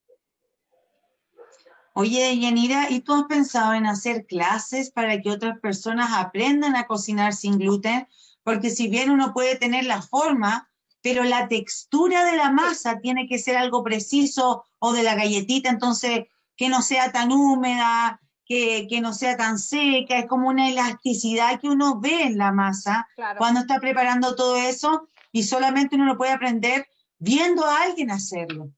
Oye, 1.92 2.40
Yanira, 2.40 2.90
¿y 2.90 3.02
tú 3.02 3.14
has 3.14 3.24
pensado 3.26 3.74
en 3.74 3.88
hacer 3.88 4.26
clases 4.26 4.90
para 4.90 5.22
que 5.22 5.32
otras 5.32 5.60
personas 5.60 6.12
aprendan 6.14 6.78
a 6.78 6.88
cocinar 6.88 7.34
sin 7.34 7.60
gluten? 7.60 8.08
Porque 8.42 8.70
si 8.70 8.88
bien 8.88 9.12
uno 9.12 9.34
puede 9.34 9.58
tener 9.58 9.84
la 9.84 10.02
forma, 10.02 10.70
pero 11.02 11.24
la 11.24 11.48
textura 11.48 12.26
de 12.26 12.38
la 12.38 12.52
masa 12.52 13.00
tiene 13.00 13.28
que 13.28 13.40
ser 13.40 13.58
algo 13.58 13.84
preciso 13.84 14.64
o 14.80 14.94
de 14.94 15.04
la 15.04 15.16
galletita, 15.16 15.70
entonces 15.70 16.26
que 16.56 16.70
no 16.70 16.82
sea 16.82 17.12
tan 17.12 17.32
húmeda, 17.32 18.20
que, 18.46 18.88
no 19.02 19.14
sea 19.14 19.36
tan 19.36 19.60
seca, 19.60 20.18
es 20.18 20.26
como 20.26 20.48
una 20.48 20.70
elasticidad 20.70 21.60
que 21.60 21.68
uno 21.68 22.00
ve 22.00 22.24
en 22.24 22.38
la 22.38 22.52
masa 22.52 23.08
cuando 23.38 23.62
está 23.62 23.80
preparando 23.80 24.36
todo 24.36 24.56
eso 24.56 25.10
y 25.32 25.44
solamente 25.44 25.96
uno 25.96 26.06
lo 26.06 26.18
puede 26.18 26.32
aprender 26.32 26.88
viendo 27.20 27.66
a 27.66 27.82
alguien 27.84 28.10
hacerlo. 28.12 28.70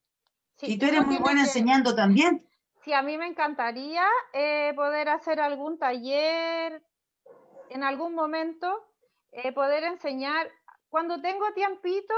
y 0.62 0.77
tú 0.77 0.88
eres 0.88 1.05
muy 1.05 1.17
buena 1.17 1.41
enseñando 1.41 1.95
también. 1.95 2.45
Sí, 2.84 2.93
a 2.93 3.01
mí 3.01 3.17
me 3.17 3.27
encantaría 3.27 4.03
eh, 4.34 4.73
poder 4.75 5.10
hacer 5.10 5.39
algún 5.39 5.77
taller 5.77 6.82
en 7.69 7.84
algún 7.84 8.15
momento, 8.15 8.86
eh, 9.32 9.51
poder 9.51 9.84
enseñar. 9.84 10.49
Cuando 10.89 11.21
tengo 11.21 11.52
tiempito, 11.54 12.13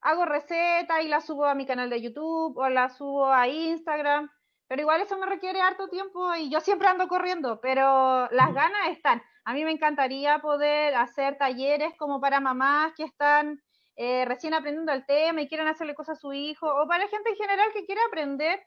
hago 0.00 0.24
recetas 0.24 1.02
y 1.02 1.08
las 1.08 1.26
subo 1.26 1.46
a 1.46 1.54
mi 1.54 1.66
canal 1.66 1.90
de 1.90 2.02
YouTube 2.02 2.56
o 2.56 2.68
las 2.68 2.96
subo 2.96 3.26
a 3.26 3.48
Instagram 3.48 4.30
pero 4.68 4.82
igual 4.82 5.00
eso 5.00 5.16
me 5.16 5.26
requiere 5.26 5.60
harto 5.60 5.88
tiempo 5.88 6.34
y 6.34 6.50
yo 6.50 6.60
siempre 6.60 6.88
ando 6.88 7.06
corriendo, 7.06 7.60
pero 7.60 8.28
las 8.30 8.52
ganas 8.52 8.88
están. 8.90 9.22
A 9.44 9.54
mí 9.54 9.64
me 9.64 9.70
encantaría 9.70 10.40
poder 10.40 10.94
hacer 10.96 11.38
talleres 11.38 11.94
como 11.96 12.20
para 12.20 12.40
mamás 12.40 12.92
que 12.96 13.04
están 13.04 13.62
eh, 13.94 14.24
recién 14.24 14.54
aprendiendo 14.54 14.92
el 14.92 15.06
tema 15.06 15.40
y 15.40 15.48
quieren 15.48 15.68
hacerle 15.68 15.94
cosas 15.94 16.18
a 16.18 16.20
su 16.20 16.32
hijo, 16.32 16.66
o 16.66 16.88
para 16.88 17.06
gente 17.06 17.30
en 17.30 17.36
general 17.36 17.72
que 17.72 17.86
quiere 17.86 18.00
aprender 18.08 18.60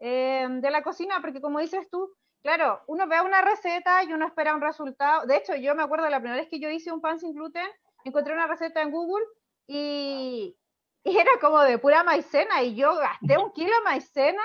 eh, 0.00 0.46
de 0.50 0.70
la 0.70 0.82
cocina, 0.82 1.20
porque 1.20 1.40
como 1.40 1.60
dices 1.60 1.88
tú, 1.88 2.12
claro, 2.42 2.82
uno 2.88 3.06
ve 3.06 3.20
una 3.20 3.40
receta 3.40 4.02
y 4.02 4.12
uno 4.12 4.26
espera 4.26 4.56
un 4.56 4.60
resultado. 4.60 5.24
De 5.26 5.36
hecho, 5.36 5.54
yo 5.54 5.76
me 5.76 5.84
acuerdo 5.84 6.10
la 6.10 6.18
primera 6.18 6.40
vez 6.40 6.50
que 6.50 6.58
yo 6.58 6.68
hice 6.68 6.90
un 6.90 7.00
pan 7.00 7.20
sin 7.20 7.32
gluten, 7.32 7.68
encontré 8.04 8.34
una 8.34 8.46
receta 8.46 8.82
en 8.82 8.90
Google 8.90 9.24
y, 9.66 10.56
y 11.02 11.16
era 11.16 11.32
como 11.40 11.60
de 11.62 11.78
pura 11.78 12.04
maicena 12.04 12.62
y 12.62 12.74
yo 12.74 12.94
gasté 12.96 13.38
un 13.38 13.52
kilo 13.52 13.74
de 13.74 13.84
maicena 13.84 14.42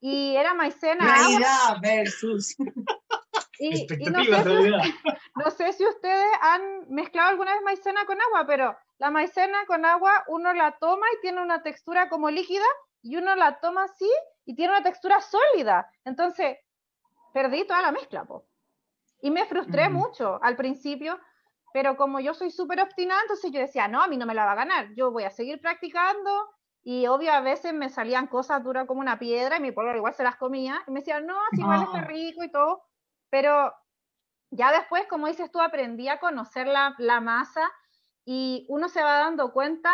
y 0.00 0.36
era 0.36 0.54
maicena. 0.54 1.04
Realidad 1.04 1.80
versus. 1.82 2.56
Y, 3.60 3.86
no, 4.10 4.24
sé 4.24 4.44
si, 4.44 4.70
no, 5.34 5.50
sé 5.50 5.72
si, 5.72 5.84
ustedes 5.84 6.30
han 6.42 6.88
mezclado 6.90 7.30
alguna 7.30 7.54
vez 7.54 7.62
maicena 7.64 8.06
con 8.06 8.20
agua, 8.20 8.46
pero 8.46 8.78
la 8.98 9.10
maicena 9.10 9.66
con 9.66 9.84
agua 9.84 10.22
uno 10.28 10.52
la 10.52 10.78
toma 10.78 11.04
y 11.16 11.20
tiene 11.22 11.42
una 11.42 11.60
textura 11.64 12.08
como 12.08 12.30
líquida 12.30 12.64
y 13.02 13.16
uno 13.16 13.34
la 13.34 13.58
toma 13.58 13.84
así 13.84 14.08
y 14.44 14.54
tiene 14.54 14.74
una 14.74 14.84
textura 14.84 15.20
sólida. 15.20 15.90
Entonces, 16.04 16.58
perdí 17.32 17.66
toda 17.66 17.82
la 17.82 17.90
mezcla. 17.90 18.24
Po. 18.24 18.46
Y 19.20 19.32
me 19.32 19.44
frustré 19.46 19.88
mucho 19.88 20.38
al 20.40 20.54
principio, 20.54 21.18
pero 21.72 21.96
como 21.96 22.20
yo 22.20 22.34
soy 22.34 22.50
súper 22.50 22.80
obstinada, 22.80 23.22
entonces 23.22 23.50
yo 23.52 23.60
decía, 23.60 23.88
no, 23.88 24.02
a 24.02 24.08
mí 24.08 24.16
no 24.16 24.26
me 24.26 24.34
la 24.34 24.44
va 24.44 24.52
a 24.52 24.56
ganar, 24.56 24.88
yo 24.94 25.10
voy 25.10 25.24
a 25.24 25.30
seguir 25.30 25.60
practicando 25.60 26.30
y 26.90 27.06
obvio, 27.06 27.32
a 27.32 27.40
veces 27.40 27.74
me 27.74 27.90
salían 27.90 28.28
cosas 28.28 28.64
duras 28.64 28.86
como 28.86 29.00
una 29.00 29.18
piedra 29.18 29.58
y 29.58 29.60
mi 29.60 29.72
pueblo 29.72 29.94
igual 29.94 30.14
se 30.14 30.22
las 30.22 30.36
comía. 30.36 30.82
Y 30.86 30.90
me 30.90 31.00
decían, 31.00 31.26
no, 31.26 31.36
así 31.52 31.60
igual 31.60 31.82
está 31.82 32.00
rico 32.00 32.42
y 32.42 32.50
todo. 32.50 32.82
Pero 33.28 33.74
ya 34.50 34.72
después, 34.72 35.06
como 35.06 35.26
dices 35.26 35.50
tú, 35.50 35.60
aprendí 35.60 36.08
a 36.08 36.18
conocer 36.18 36.66
la, 36.66 36.94
la 36.96 37.20
masa 37.20 37.70
y 38.24 38.64
uno 38.70 38.88
se 38.88 39.02
va 39.02 39.18
dando 39.18 39.52
cuenta 39.52 39.92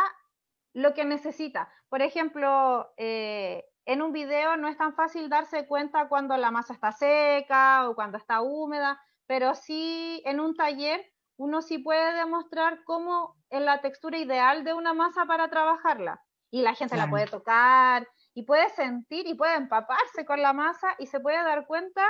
lo 0.73 0.95
que 0.95 1.05
necesita. 1.05 1.69
Por 1.89 2.01
ejemplo, 2.01 2.93
eh, 2.97 3.65
en 3.87 4.03
un 4.03 4.13
video 4.13 4.57
no 4.57 4.69
es 4.69 4.77
tan 4.77 4.95
fácil 4.95 5.29
darse 5.29 5.67
cuenta 5.67 6.09
cuando 6.09 6.37
la 6.37 6.51
masa 6.51 6.75
está 6.75 6.93
seca 6.93 7.89
o 7.89 7.95
cuando 7.95 8.19
está 8.19 8.41
húmeda, 8.41 9.01
pero 9.27 9.55
sí 9.55 10.23
en 10.25 10.39
un 10.39 10.55
taller 10.55 11.05
uno 11.37 11.63
sí 11.63 11.79
puede 11.79 12.15
demostrar 12.15 12.83
cómo 12.85 13.37
es 13.51 13.61
la 13.61 13.81
textura 13.81 14.19
ideal 14.19 14.65
de 14.65 14.75
una 14.75 14.95
masa 14.95 15.27
para 15.27 15.49
trabajarla 15.51 16.23
y 16.51 16.63
la 16.63 16.75
gente 16.75 16.97
la 16.97 17.11
puede 17.11 17.27
tocar 17.27 18.07
y 18.35 18.45
puede 18.45 18.69
sentir 18.71 19.27
y 19.27 19.35
puede 19.35 19.55
empaparse 19.55 20.25
con 20.25 20.41
la 20.41 20.53
masa 20.53 20.95
y 20.99 21.07
se 21.07 21.21
puede 21.21 21.43
dar 21.43 21.67
cuenta 21.67 22.07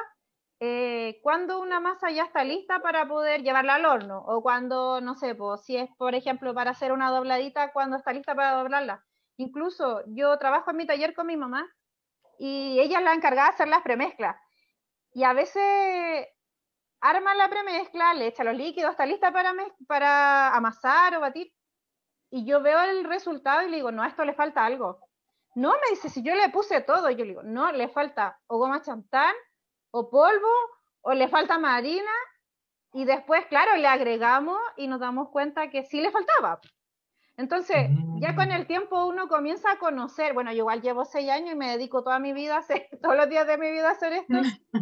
eh, 0.61 1.19
cuando 1.23 1.61
una 1.61 1.81
masa 1.81 2.11
ya 2.11 2.25
está 2.25 2.45
lista 2.45 2.81
para 2.81 3.09
poder 3.09 3.43
llevarla 3.43 3.75
al 3.75 3.87
horno 3.87 4.23
o 4.27 4.43
cuando, 4.43 5.01
no 5.01 5.15
sé, 5.15 5.35
pues, 5.35 5.63
si 5.65 5.77
es, 5.77 5.91
por 5.99 6.15
ejemplo, 6.15 6.55
para 6.55 6.71
hacer 6.71 6.93
una 6.93 7.11
dobladita, 7.11 7.73
cuando 7.73 7.97
está 7.97 8.13
lista 8.13 8.35
para 8.35 8.53
doblarla. 8.53 9.05
Incluso 9.37 10.03
yo 10.07 10.39
trabajo 10.39 10.71
en 10.71 10.77
mi 10.77 10.87
taller 10.87 11.15
con 11.15 11.27
mi 11.27 11.37
mamá 11.37 11.67
y 12.39 12.79
ella 12.81 12.99
es 12.99 13.05
la 13.05 13.15
encargada 13.15 13.49
de 13.49 13.55
hacer 13.55 13.69
las 13.69 13.83
premezclas. 13.83 14.37
Y 15.13 15.25
a 15.25 15.33
veces 15.33 16.27
arma 17.05 17.35
la 17.35 17.49
premezcla, 17.49 18.15
le 18.15 18.29
echa 18.29 18.45
los 18.45 18.57
líquidos, 18.57 18.93
está 18.93 19.05
lista 19.05 19.31
para, 19.31 19.53
para 19.87 20.55
amasar 20.55 21.15
o 21.17 21.21
batir 21.21 21.53
y 22.31 22.45
yo 22.45 22.61
veo 22.63 22.81
el 22.83 23.05
resultado 23.05 23.63
y 23.63 23.71
le 23.71 23.77
digo, 23.77 23.93
no, 23.93 24.03
a 24.03 24.09
esto 24.09 24.25
le 24.25 24.35
falta 24.35 24.65
algo. 24.65 24.99
No, 25.55 25.71
me 25.71 25.91
dice, 25.91 26.09
si 26.09 26.21
yo 26.23 26.35
le 26.35 26.49
puse 26.49 26.81
todo, 26.81 27.09
yo 27.11 27.19
le 27.19 27.31
digo, 27.31 27.43
no, 27.45 27.71
le 27.71 27.89
falta 27.89 28.41
o 28.49 28.59
goma 28.59 28.83
chantán, 28.83 29.33
o 29.93 30.11
polvo, 30.11 30.49
o 31.03 31.15
le 31.15 31.29
falta 31.29 31.59
marina, 31.59 32.11
y 32.93 33.05
después, 33.05 33.47
claro, 33.47 33.77
le 33.77 33.87
agregamos 33.87 34.59
y 34.77 34.89
nos 34.89 34.99
damos 34.99 35.29
cuenta 35.29 35.71
que 35.71 35.85
sí 35.85 36.01
le 36.01 36.11
faltaba. 36.11 36.61
Entonces, 37.37 37.89
ya 38.21 38.37
con 38.37 38.53
el 38.53 38.67
tiempo 38.67 39.07
uno 39.07 39.27
comienza 39.27 39.73
a 39.73 39.79
conocer, 39.79 40.35
bueno, 40.35 40.53
yo 40.53 40.59
igual 40.59 40.83
llevo 40.83 41.05
seis 41.05 41.29
años 41.31 41.55
y 41.55 41.57
me 41.57 41.71
dedico 41.71 42.05
toda 42.05 42.21
mi 42.21 42.33
vida 42.33 42.57
a 42.57 42.59
hacer, 42.61 42.89
todos 43.03 43.17
los 43.17 43.29
días 43.29 43.47
de 43.47 43.59
mi 43.59 43.71
vida 43.73 43.89
a 43.89 43.93
hacer 43.93 44.13
esto, 44.13 44.35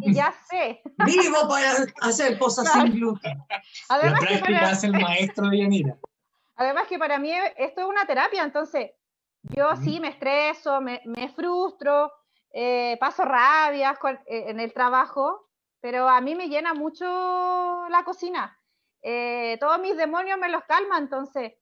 y 0.02 0.12
ya 0.12 0.34
sé. 0.50 0.82
Vivo 1.06 1.48
para 1.48 1.72
hacer 2.02 2.38
cosas 2.38 2.70
sin 2.72 2.92
gluten. 2.92 3.38
Además, 3.88 4.20
La 4.20 4.28
práctica 4.28 4.68
hace 4.68 4.86
el 4.88 4.92
maestro 4.92 5.48
de 5.48 5.58
Yanira. 5.58 5.96
Además 6.56 6.86
que 6.86 6.98
para 6.98 7.18
mí 7.18 7.32
esto 7.56 7.80
es 7.80 7.86
una 7.86 8.04
terapia, 8.04 8.42
entonces 8.42 8.90
yo 9.42 9.74
sí 9.76 9.98
me 9.98 10.08
estreso, 10.08 10.80
me, 10.80 11.00
frustro, 11.34 12.12
eh, 12.52 12.98
paso 13.00 13.24
rabias 13.24 13.98
eh, 14.26 14.44
en 14.48 14.60
el 14.60 14.72
trabajo, 14.74 15.48
pero 15.80 16.08
a 16.08 16.20
mí 16.20 16.34
me 16.34 16.48
llena 16.48 16.74
mucho 16.74 17.06
la 17.88 18.04
cocina. 18.04 18.56
Eh, 19.00 19.56
todos 19.58 19.80
mis 19.80 19.96
demonios 19.96 20.38
me 20.38 20.50
los 20.50 20.62
calma, 20.64 20.98
entonces 20.98 21.54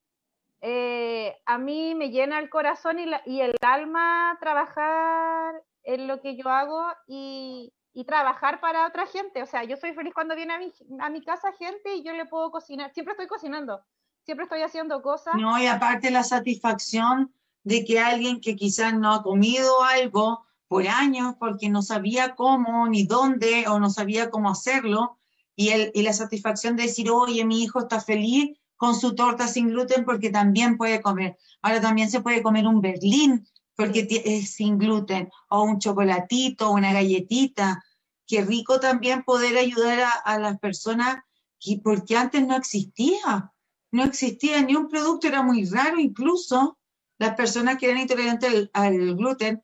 a 0.62 1.58
mí 1.58 1.94
me 1.94 2.10
llena 2.10 2.38
el 2.38 2.50
corazón 2.50 2.98
y, 2.98 3.40
el 3.40 3.54
alma 3.62 4.36
trabajar 4.40 5.62
en 5.82 6.06
lo 6.06 6.20
que 6.20 6.36
yo 6.36 6.48
hago 6.48 6.86
y, 7.06 7.72
trabajar 8.06 8.60
para 8.60 8.86
otra 8.86 9.06
gente. 9.06 9.42
O 9.42 9.46
sea, 9.46 9.62
yo 9.64 9.76
soy 9.76 9.92
feliz 9.92 10.14
cuando 10.14 10.34
viene 10.34 10.54
a 10.54 10.58
mi, 10.58 10.72
a 11.00 11.10
mi 11.10 11.22
casa 11.22 11.52
gente 11.52 11.96
y 11.96 12.02
yo 12.02 12.14
le 12.14 12.24
puedo 12.24 12.50
cocinar. 12.50 12.90
Siempre 12.92 13.12
estoy 13.12 13.26
cocinando 13.26 13.84
siempre 14.24 14.44
estoy 14.44 14.62
haciendo 14.62 15.02
cosas. 15.02 15.34
No, 15.36 15.60
y 15.60 15.66
aparte 15.66 16.10
la 16.10 16.22
satisfacción 16.22 17.32
de 17.64 17.84
que 17.84 18.00
alguien 18.00 18.40
que 18.40 18.56
quizás 18.56 18.94
no 18.94 19.12
ha 19.12 19.22
comido 19.22 19.82
algo 19.82 20.46
por 20.68 20.86
años 20.86 21.34
porque 21.38 21.68
no 21.68 21.82
sabía 21.82 22.36
cómo 22.36 22.86
ni 22.86 23.04
dónde 23.04 23.66
o 23.68 23.80
no 23.80 23.90
sabía 23.90 24.30
cómo 24.30 24.50
hacerlo, 24.50 25.18
y, 25.56 25.70
el, 25.70 25.90
y 25.94 26.02
la 26.02 26.12
satisfacción 26.12 26.76
de 26.76 26.84
decir, 26.84 27.10
oye, 27.10 27.44
mi 27.44 27.62
hijo 27.62 27.80
está 27.80 28.00
feliz 28.00 28.56
con 28.80 28.94
su 28.94 29.14
torta 29.14 29.46
sin 29.46 29.68
gluten 29.68 30.06
porque 30.06 30.30
también 30.30 30.78
puede 30.78 31.02
comer. 31.02 31.36
Ahora 31.60 31.82
también 31.82 32.10
se 32.10 32.22
puede 32.22 32.42
comer 32.42 32.66
un 32.66 32.80
berlín 32.80 33.46
porque 33.76 34.08
es 34.24 34.54
sin 34.54 34.78
gluten, 34.78 35.28
o 35.50 35.64
un 35.64 35.78
chocolatito, 35.78 36.70
una 36.70 36.92
galletita. 36.92 37.84
Qué 38.26 38.42
rico 38.42 38.80
también 38.80 39.22
poder 39.22 39.58
ayudar 39.58 40.00
a, 40.00 40.10
a 40.10 40.38
las 40.38 40.58
personas 40.58 41.18
que, 41.58 41.78
porque 41.84 42.16
antes 42.16 42.46
no 42.46 42.56
existía 42.56 43.52
no 43.92 44.04
existía 44.04 44.62
ni 44.62 44.76
un 44.76 44.88
producto, 44.88 45.26
era 45.26 45.42
muy 45.42 45.64
raro, 45.64 45.98
incluso 45.98 46.78
las 47.18 47.34
personas 47.34 47.76
que 47.76 47.86
eran 47.86 47.98
intolerantes 47.98 48.70
al, 48.72 49.16
gluten, 49.16 49.62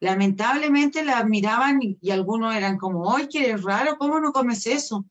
lamentablemente 0.00 1.04
la 1.04 1.18
admiraban 1.18 1.80
y, 1.82 2.10
algunos 2.10 2.54
eran 2.54 2.76
como, 2.76 3.14
¡ay, 3.14 3.28
qué 3.28 3.56
raro! 3.56 3.96
¿Cómo 3.98 4.20
no 4.20 4.32
comes 4.32 4.66
eso? 4.66 5.06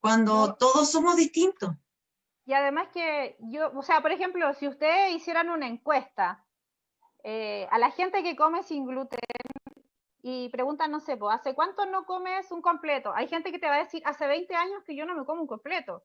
Cuando 0.00 0.54
todos 0.54 0.90
somos 0.90 1.16
distintos. 1.16 1.70
Y 2.44 2.54
además 2.54 2.88
que 2.92 3.36
yo, 3.40 3.70
o 3.74 3.82
sea, 3.82 4.00
por 4.00 4.12
ejemplo, 4.12 4.52
si 4.54 4.68
ustedes 4.68 5.14
hicieran 5.14 5.48
una 5.48 5.66
encuesta 5.66 6.44
eh, 7.22 7.68
a 7.70 7.78
la 7.78 7.90
gente 7.90 8.22
que 8.22 8.36
come 8.36 8.62
sin 8.62 8.86
gluten 8.86 9.20
y 10.22 10.48
preguntan, 10.50 10.90
no 10.90 11.00
sé, 11.00 11.18
¿hace 11.30 11.54
cuánto 11.54 11.86
no 11.86 12.04
comes 12.04 12.50
un 12.50 12.62
completo? 12.62 13.12
Hay 13.14 13.28
gente 13.28 13.52
que 13.52 13.58
te 13.58 13.68
va 13.68 13.76
a 13.76 13.84
decir, 13.84 14.02
hace 14.04 14.26
20 14.26 14.54
años 14.54 14.82
que 14.84 14.96
yo 14.96 15.06
no 15.06 15.14
me 15.14 15.24
como 15.24 15.42
un 15.42 15.46
completo. 15.48 16.04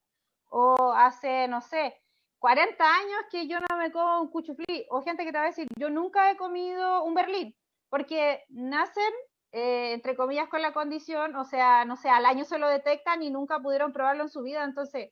O 0.49 0.93
hace, 0.93 1.47
no 1.47 1.61
sé, 1.61 2.01
40 2.39 2.83
años 2.83 3.19
que 3.31 3.47
yo 3.47 3.59
no 3.59 3.77
me 3.77 3.91
como 3.91 4.21
un 4.21 4.29
cuchuflí, 4.29 4.85
o 4.89 5.01
gente 5.01 5.25
que 5.25 5.31
te 5.31 5.37
va 5.37 5.45
a 5.45 5.47
decir, 5.47 5.67
yo 5.77 5.89
nunca 5.89 6.31
he 6.31 6.37
comido 6.37 7.03
un 7.03 7.13
berlín, 7.13 7.55
porque 7.89 8.43
nacen, 8.49 9.11
eh, 9.51 9.93
entre 9.93 10.15
comillas, 10.15 10.47
con 10.49 10.61
la 10.61 10.73
condición, 10.73 11.35
o 11.35 11.43
sea, 11.45 11.85
no 11.85 11.95
sé, 11.95 12.09
al 12.09 12.25
año 12.25 12.45
se 12.45 12.59
lo 12.59 12.69
detectan 12.69 13.23
y 13.23 13.31
nunca 13.31 13.59
pudieron 13.59 13.91
probarlo 13.91 14.23
en 14.23 14.29
su 14.29 14.43
vida, 14.43 14.63
entonces, 14.63 15.11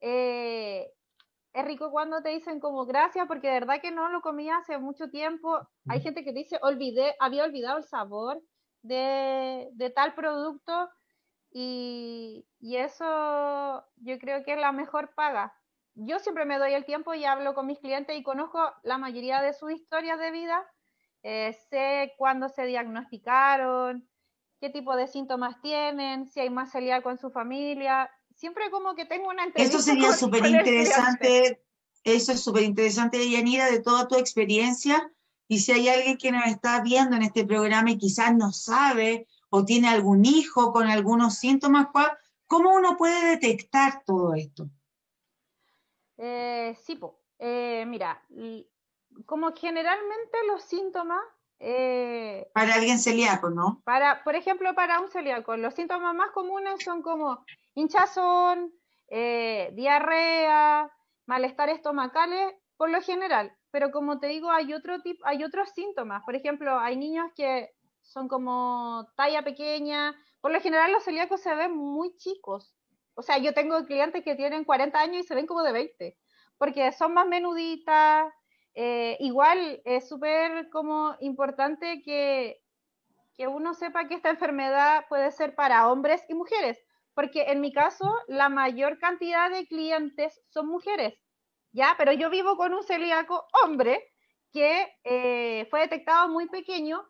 eh, 0.00 0.92
es 1.52 1.64
rico 1.64 1.90
cuando 1.90 2.22
te 2.22 2.30
dicen 2.30 2.60
como 2.60 2.86
gracias, 2.86 3.26
porque 3.26 3.48
de 3.48 3.54
verdad 3.60 3.80
que 3.80 3.90
no 3.90 4.08
lo 4.08 4.20
comía 4.22 4.58
hace 4.58 4.78
mucho 4.78 5.10
tiempo. 5.10 5.60
Hay 5.88 6.00
gente 6.00 6.24
que 6.24 6.32
dice, 6.32 6.58
olvidé, 6.62 7.14
había 7.20 7.44
olvidado 7.44 7.78
el 7.78 7.84
sabor 7.84 8.42
de, 8.82 9.68
de 9.72 9.90
tal 9.90 10.14
producto 10.14 10.88
y, 11.50 12.46
y 12.60 12.76
eso 12.76 13.84
yo 13.96 14.18
creo 14.18 14.44
que 14.44 14.54
es 14.54 14.60
la 14.60 14.72
mejor 14.72 15.14
paga 15.14 15.54
yo 15.94 16.18
siempre 16.18 16.44
me 16.44 16.58
doy 16.58 16.72
el 16.72 16.84
tiempo 16.84 17.14
y 17.14 17.24
hablo 17.24 17.54
con 17.54 17.66
mis 17.66 17.78
clientes 17.78 18.16
y 18.16 18.22
conozco 18.22 18.72
la 18.82 18.98
mayoría 18.98 19.42
de 19.42 19.52
sus 19.52 19.72
historias 19.72 20.18
de 20.18 20.30
vida. 20.30 20.66
Eh, 21.22 21.52
sé 21.68 22.14
cuándo 22.16 22.48
se 22.48 22.64
diagnosticaron, 22.64 24.08
qué 24.60 24.70
tipo 24.70 24.96
de 24.96 25.06
síntomas 25.06 25.60
tienen, 25.60 26.26
si 26.26 26.40
hay 26.40 26.50
más 26.50 26.72
celíaco 26.72 27.10
en 27.10 27.18
su 27.18 27.30
familia. 27.30 28.10
Siempre 28.40 28.70
como 28.70 28.94
que 28.94 29.04
tengo 29.04 29.28
una 29.28 29.44
entrevista. 29.44 29.76
Esto 29.76 29.90
sería 29.90 30.12
súper 30.12 30.46
interesante, 30.46 31.62
eso 32.04 32.32
es 32.32 32.42
súper 32.42 32.62
interesante, 32.62 33.30
Yanira, 33.30 33.70
de 33.70 33.80
toda 33.80 34.08
tu 34.08 34.16
experiencia. 34.16 35.12
Y 35.46 35.58
si 35.58 35.72
hay 35.72 35.90
alguien 35.90 36.16
que 36.16 36.32
nos 36.32 36.46
está 36.46 36.80
viendo 36.80 37.16
en 37.16 37.22
este 37.22 37.44
programa 37.44 37.90
y 37.90 37.98
quizás 37.98 38.34
no 38.34 38.50
sabe 38.52 39.26
o 39.50 39.66
tiene 39.66 39.90
algún 39.90 40.24
hijo 40.24 40.72
con 40.72 40.86
algunos 40.86 41.34
síntomas, 41.34 41.88
¿cómo 42.46 42.72
uno 42.74 42.96
puede 42.96 43.26
detectar 43.26 44.04
todo 44.06 44.32
esto? 44.32 44.70
Eh, 46.16 46.74
sí, 46.82 46.98
eh, 47.40 47.84
mira, 47.86 48.22
como 49.26 49.52
generalmente 49.52 50.38
los 50.46 50.62
síntomas... 50.62 51.20
Eh, 51.58 52.50
para 52.54 52.72
alguien 52.72 52.98
celíaco, 52.98 53.50
¿no? 53.50 53.82
Para, 53.84 54.24
por 54.24 54.34
ejemplo, 54.34 54.74
para 54.74 54.98
un 54.98 55.10
celíaco, 55.10 55.58
los 55.58 55.74
síntomas 55.74 56.14
más 56.14 56.30
comunes 56.30 56.82
son 56.82 57.02
como 57.02 57.44
hinchazón, 57.80 58.72
diarrea, 59.08 60.90
malestar 61.26 61.68
estomacales, 61.68 62.54
por 62.76 62.90
lo 62.90 63.00
general. 63.02 63.52
Pero 63.70 63.90
como 63.90 64.18
te 64.18 64.28
digo, 64.28 64.50
hay 64.50 64.72
otro 64.74 65.00
tipo, 65.02 65.26
hay 65.26 65.44
otros 65.44 65.70
síntomas. 65.70 66.22
Por 66.24 66.34
ejemplo, 66.34 66.78
hay 66.78 66.96
niños 66.96 67.30
que 67.36 67.70
son 68.02 68.28
como 68.28 69.06
talla 69.16 69.42
pequeña. 69.42 70.14
Por 70.40 70.52
lo 70.52 70.60
general 70.60 70.92
los 70.92 71.04
celíacos 71.04 71.40
se 71.40 71.54
ven 71.54 71.76
muy 71.76 72.16
chicos. 72.16 72.74
O 73.14 73.22
sea, 73.22 73.38
yo 73.38 73.52
tengo 73.52 73.84
clientes 73.84 74.24
que 74.24 74.34
tienen 74.34 74.64
40 74.64 74.98
años 74.98 75.24
y 75.24 75.26
se 75.26 75.34
ven 75.34 75.46
como 75.46 75.62
de 75.62 75.72
20, 75.72 76.16
porque 76.58 76.90
son 76.92 77.12
más 77.14 77.26
menuditas. 77.26 78.32
Eh, 78.74 79.16
igual 79.20 79.82
es 79.84 80.08
súper 80.08 80.70
como 80.70 81.16
importante 81.20 82.02
que, 82.02 82.62
que 83.36 83.46
uno 83.46 83.74
sepa 83.74 84.08
que 84.08 84.14
esta 84.14 84.30
enfermedad 84.30 85.04
puede 85.08 85.30
ser 85.32 85.54
para 85.54 85.88
hombres 85.90 86.24
y 86.28 86.34
mujeres, 86.34 86.78
porque 87.20 87.42
en 87.42 87.60
mi 87.60 87.72
caso 87.72 88.10
la 88.28 88.48
mayor 88.48 88.98
cantidad 88.98 89.50
de 89.50 89.66
clientes 89.66 90.40
son 90.48 90.68
mujeres, 90.68 91.14
¿ya? 91.72 91.94
Pero 91.98 92.12
yo 92.12 92.30
vivo 92.30 92.56
con 92.56 92.72
un 92.72 92.82
celíaco 92.82 93.46
hombre 93.62 94.02
que 94.52 94.88
eh, 95.04 95.66
fue 95.70 95.80
detectado 95.80 96.28
muy 96.28 96.48
pequeño 96.48 97.06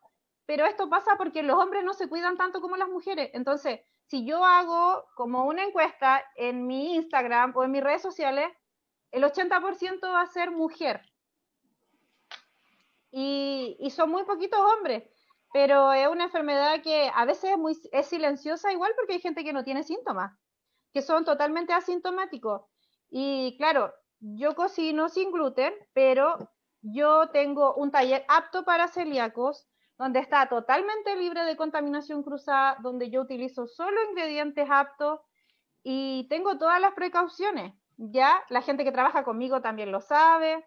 pero 0.50 0.66
esto 0.66 0.88
pasa 0.88 1.12
porque 1.16 1.44
los 1.44 1.56
hombres 1.56 1.84
no 1.84 1.94
se 1.94 2.08
cuidan 2.08 2.36
tanto 2.36 2.61
como 2.61 2.76
las 2.76 2.88
mujeres. 2.88 3.30
Entonces, 3.34 3.82
si 4.06 4.26
yo 4.26 4.44
hago 4.44 5.06
como 5.14 5.44
una 5.44 5.62
encuesta 5.62 6.24
en 6.34 6.66
mi 6.66 6.96
Instagram 6.96 7.52
o 7.54 7.62
en 7.62 7.70
mis 7.70 7.84
redes 7.84 8.02
sociales, 8.02 8.48
el 9.12 9.22
80% 9.22 10.12
va 10.12 10.22
a 10.22 10.26
ser 10.26 10.50
mujer. 10.50 11.02
Y, 13.12 13.78
son 13.94 14.11
muy 14.11 14.24
poquitos 14.24 14.58
hombres, 14.58 15.04
pero 15.53 15.92
es 15.92 16.09
una 16.09 16.24
enfermedad 16.24 16.82
que 16.82 17.11
a 17.14 17.24
veces 17.24 17.51
es, 17.53 17.59
muy, 17.59 17.76
es 17.92 18.07
silenciosa 18.07 18.72
igual 18.72 18.92
porque 18.96 19.14
hay 19.14 19.20
gente 19.20 19.44
que 19.44 19.53
no 19.53 19.64
tiene 19.64 19.82
síntomas, 19.82 20.32
que 20.92 21.03
son 21.03 21.24
totalmente 21.24 21.72
asintomáticos. 21.72 22.62
Y 23.11 23.57
claro, 23.59 23.92
yo 24.20 24.55
cocino 24.55 25.09
sin 25.09 25.32
gluten, 25.32 25.74
pero 25.92 26.51
yo 26.82 27.28
tengo 27.30 27.74
un 27.74 27.90
taller 27.90 28.24
apto 28.28 28.64
para 28.64 28.88
celíacos 28.88 29.66
donde 29.98 30.20
está 30.20 30.48
totalmente 30.48 31.14
libre 31.16 31.44
de 31.44 31.57
contaminación 31.57 32.22
cruzada, 32.22 32.78
donde 32.80 33.11
yo 33.11 33.20
utilizo 33.20 33.66
solo 33.66 33.98
ingredientes 34.11 34.66
aptos 34.70 35.20
y 35.82 36.26
tengo 36.30 36.57
todas 36.59 36.80
las 36.80 36.94
precauciones. 36.94 37.74
Ya 37.98 38.42
la 38.48 38.62
gente 38.62 38.84
que 38.84 38.92
trabaja 38.92 39.24
conmigo 39.24 39.61
también 39.61 39.92
lo 39.92 40.01
sabe. 40.01 40.66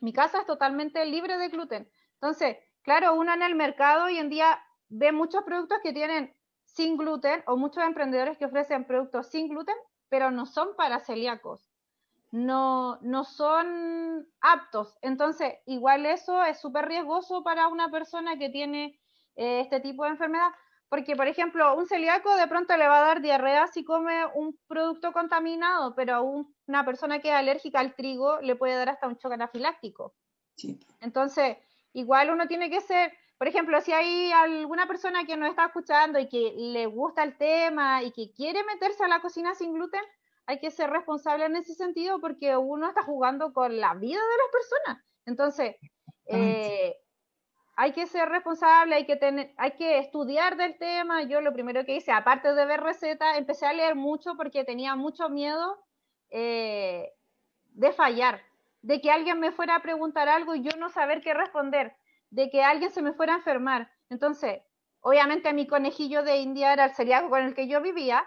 Mi 0.00 0.12
casa 0.12 0.40
es 0.40 0.46
totalmente 0.46 1.04
libre 1.04 1.38
de 1.38 1.48
gluten. 1.50 1.88
Entonces, 2.14 2.56
claro, 2.88 3.14
uno 3.14 3.34
en 3.34 3.42
el 3.42 3.54
mercado 3.54 4.06
hoy 4.06 4.18
en 4.18 4.30
día 4.30 4.58
ve 4.88 5.12
muchos 5.12 5.44
productos 5.44 5.78
que 5.82 5.92
tienen 5.92 6.34
sin 6.64 6.96
gluten 6.96 7.42
o 7.46 7.56
muchos 7.56 7.84
emprendedores 7.84 8.38
que 8.38 8.46
ofrecen 8.46 8.86
productos 8.86 9.28
sin 9.28 9.48
gluten, 9.48 9.76
pero 10.08 10.30
no 10.30 10.46
son 10.46 10.74
para 10.76 11.00
celíacos 11.00 11.68
no, 12.30 12.98
no 13.00 13.24
son 13.24 14.26
aptos. 14.40 14.96
Entonces, 15.02 15.54
igual 15.66 16.06
eso 16.06 16.42
es 16.44 16.60
súper 16.60 16.86
riesgoso 16.86 17.42
para 17.42 17.68
una 17.68 17.90
persona 17.90 18.38
que 18.38 18.50
tiene 18.50 18.98
eh, 19.36 19.60
este 19.60 19.80
tipo 19.80 20.04
de 20.04 20.10
enfermedad, 20.10 20.50
porque, 20.88 21.16
por 21.16 21.26
ejemplo, 21.26 21.76
un 21.76 21.86
celíaco 21.86 22.34
de 22.36 22.46
pronto 22.46 22.76
le 22.76 22.88
va 22.88 22.98
a 22.98 23.06
dar 23.06 23.20
diarrea 23.20 23.66
si 23.66 23.84
come 23.84 24.26
un 24.34 24.58
producto 24.66 25.12
contaminado, 25.12 25.94
pero 25.94 26.14
a 26.14 26.20
una 26.22 26.84
persona 26.84 27.18
que 27.18 27.28
es 27.28 27.34
alérgica 27.34 27.80
al 27.80 27.94
trigo 27.94 28.40
le 28.40 28.56
puede 28.56 28.74
dar 28.74 28.90
hasta 28.90 29.06
un 29.06 29.18
choque 29.18 29.34
anafiláctico. 29.34 30.14
Entonces, 31.00 31.56
igual 31.98 32.30
uno 32.30 32.46
tiene 32.46 32.70
que 32.70 32.80
ser, 32.80 33.12
por 33.38 33.48
ejemplo, 33.48 33.80
si 33.80 33.92
hay 33.92 34.32
alguna 34.32 34.86
persona 34.86 35.24
que 35.24 35.36
nos 35.36 35.50
está 35.50 35.66
escuchando 35.66 36.18
y 36.18 36.28
que 36.28 36.54
le 36.56 36.86
gusta 36.86 37.22
el 37.22 37.36
tema 37.36 38.02
y 38.02 38.12
que 38.12 38.32
quiere 38.32 38.64
meterse 38.64 39.04
a 39.04 39.08
la 39.08 39.20
cocina 39.20 39.54
sin 39.54 39.74
gluten, 39.74 40.02
hay 40.46 40.60
que 40.60 40.70
ser 40.70 40.90
responsable 40.90 41.44
en 41.44 41.56
ese 41.56 41.74
sentido 41.74 42.20
porque 42.20 42.56
uno 42.56 42.88
está 42.88 43.02
jugando 43.02 43.52
con 43.52 43.78
la 43.78 43.94
vida 43.94 44.20
de 44.20 44.36
las 44.36 44.50
personas. 44.50 45.04
Entonces, 45.26 45.76
eh, 46.26 46.96
hay 47.76 47.92
que 47.92 48.06
ser 48.06 48.28
responsable, 48.28 48.94
hay 48.94 49.06
que, 49.06 49.16
tener, 49.16 49.52
hay 49.56 49.72
que 49.72 49.98
estudiar 49.98 50.56
del 50.56 50.78
tema. 50.78 51.22
Yo 51.24 51.40
lo 51.40 51.52
primero 51.52 51.84
que 51.84 51.96
hice, 51.96 52.12
aparte 52.12 52.54
de 52.54 52.64
ver 52.64 52.80
recetas, 52.80 53.36
empecé 53.36 53.66
a 53.66 53.72
leer 53.72 53.94
mucho 53.94 54.36
porque 54.36 54.64
tenía 54.64 54.96
mucho 54.96 55.28
miedo 55.28 55.78
eh, 56.30 57.12
de 57.66 57.92
fallar, 57.92 58.42
de 58.82 59.00
que 59.00 59.10
alguien 59.10 59.40
me 59.40 59.52
fuera 59.52 59.76
a 59.76 59.82
preguntar 59.82 60.28
algo 60.28 60.54
y 60.54 60.62
yo 60.62 60.70
no 60.78 60.88
saber 60.90 61.20
qué 61.20 61.34
responder, 61.34 61.96
de 62.30 62.50
que 62.50 62.62
alguien 62.62 62.90
se 62.90 63.02
me 63.02 63.12
fuera 63.12 63.34
a 63.34 63.36
enfermar. 63.36 63.90
Entonces, 64.08 64.62
obviamente 65.00 65.52
mi 65.52 65.66
conejillo 65.66 66.22
de 66.22 66.38
India 66.38 66.72
era 66.72 66.86
el 66.86 66.94
celíaco 66.94 67.30
con 67.30 67.42
el 67.42 67.54
que 67.54 67.68
yo 67.68 67.80
vivía, 67.80 68.26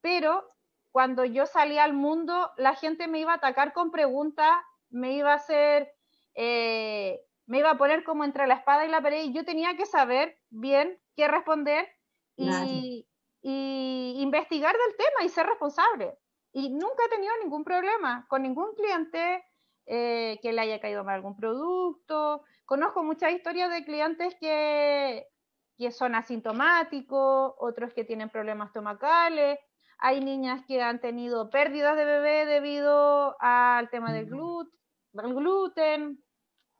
pero 0.00 0.46
cuando 0.90 1.24
yo 1.24 1.46
salía 1.46 1.84
al 1.84 1.92
mundo, 1.92 2.50
la 2.56 2.74
gente 2.74 3.06
me 3.06 3.20
iba 3.20 3.32
a 3.32 3.36
atacar 3.36 3.72
con 3.72 3.90
preguntas, 3.90 4.50
me 4.90 5.12
iba 5.12 5.32
a 5.32 5.36
hacer, 5.36 5.92
eh, 6.34 7.20
me 7.46 7.58
iba 7.58 7.70
a 7.70 7.78
poner 7.78 8.02
como 8.02 8.24
entre 8.24 8.46
la 8.46 8.54
espada 8.54 8.84
y 8.84 8.88
la 8.88 9.00
pared, 9.00 9.22
y 9.22 9.32
yo 9.32 9.44
tenía 9.44 9.76
que 9.76 9.86
saber 9.86 10.38
bien 10.50 11.00
qué 11.16 11.28
responder 11.28 11.88
y, 12.36 13.06
investigar 13.42 14.74
del 14.74 14.96
tema 14.96 15.24
y 15.24 15.28
ser 15.28 15.46
responsable. 15.46 16.18
Y 16.52 16.70
nunca 16.70 17.04
he 17.06 17.08
tenido 17.08 17.32
ningún 17.42 17.64
problema 17.64 18.26
con 18.28 18.42
ningún 18.42 18.74
cliente 18.74 19.44
eh, 19.92 20.38
que 20.40 20.52
le 20.52 20.60
haya 20.60 20.80
caído 20.80 21.02
mal 21.02 21.16
algún 21.16 21.36
producto. 21.36 22.44
Conozco 22.64 23.02
muchas 23.02 23.32
historias 23.32 23.72
de 23.72 23.84
clientes 23.84 24.36
que, 24.38 25.26
que 25.76 25.90
son 25.90 26.14
asintomáticos, 26.14 27.54
otros 27.58 27.92
que 27.92 28.04
tienen 28.04 28.30
problemas 28.30 28.68
estomacales, 28.68 29.58
hay 29.98 30.20
niñas 30.20 30.64
que 30.68 30.80
han 30.80 31.00
tenido 31.00 31.50
pérdidas 31.50 31.96
de 31.96 32.04
bebé 32.04 32.46
debido 32.46 33.34
al 33.40 33.90
tema 33.90 34.12
del, 34.12 34.26
gluten, 35.12 36.22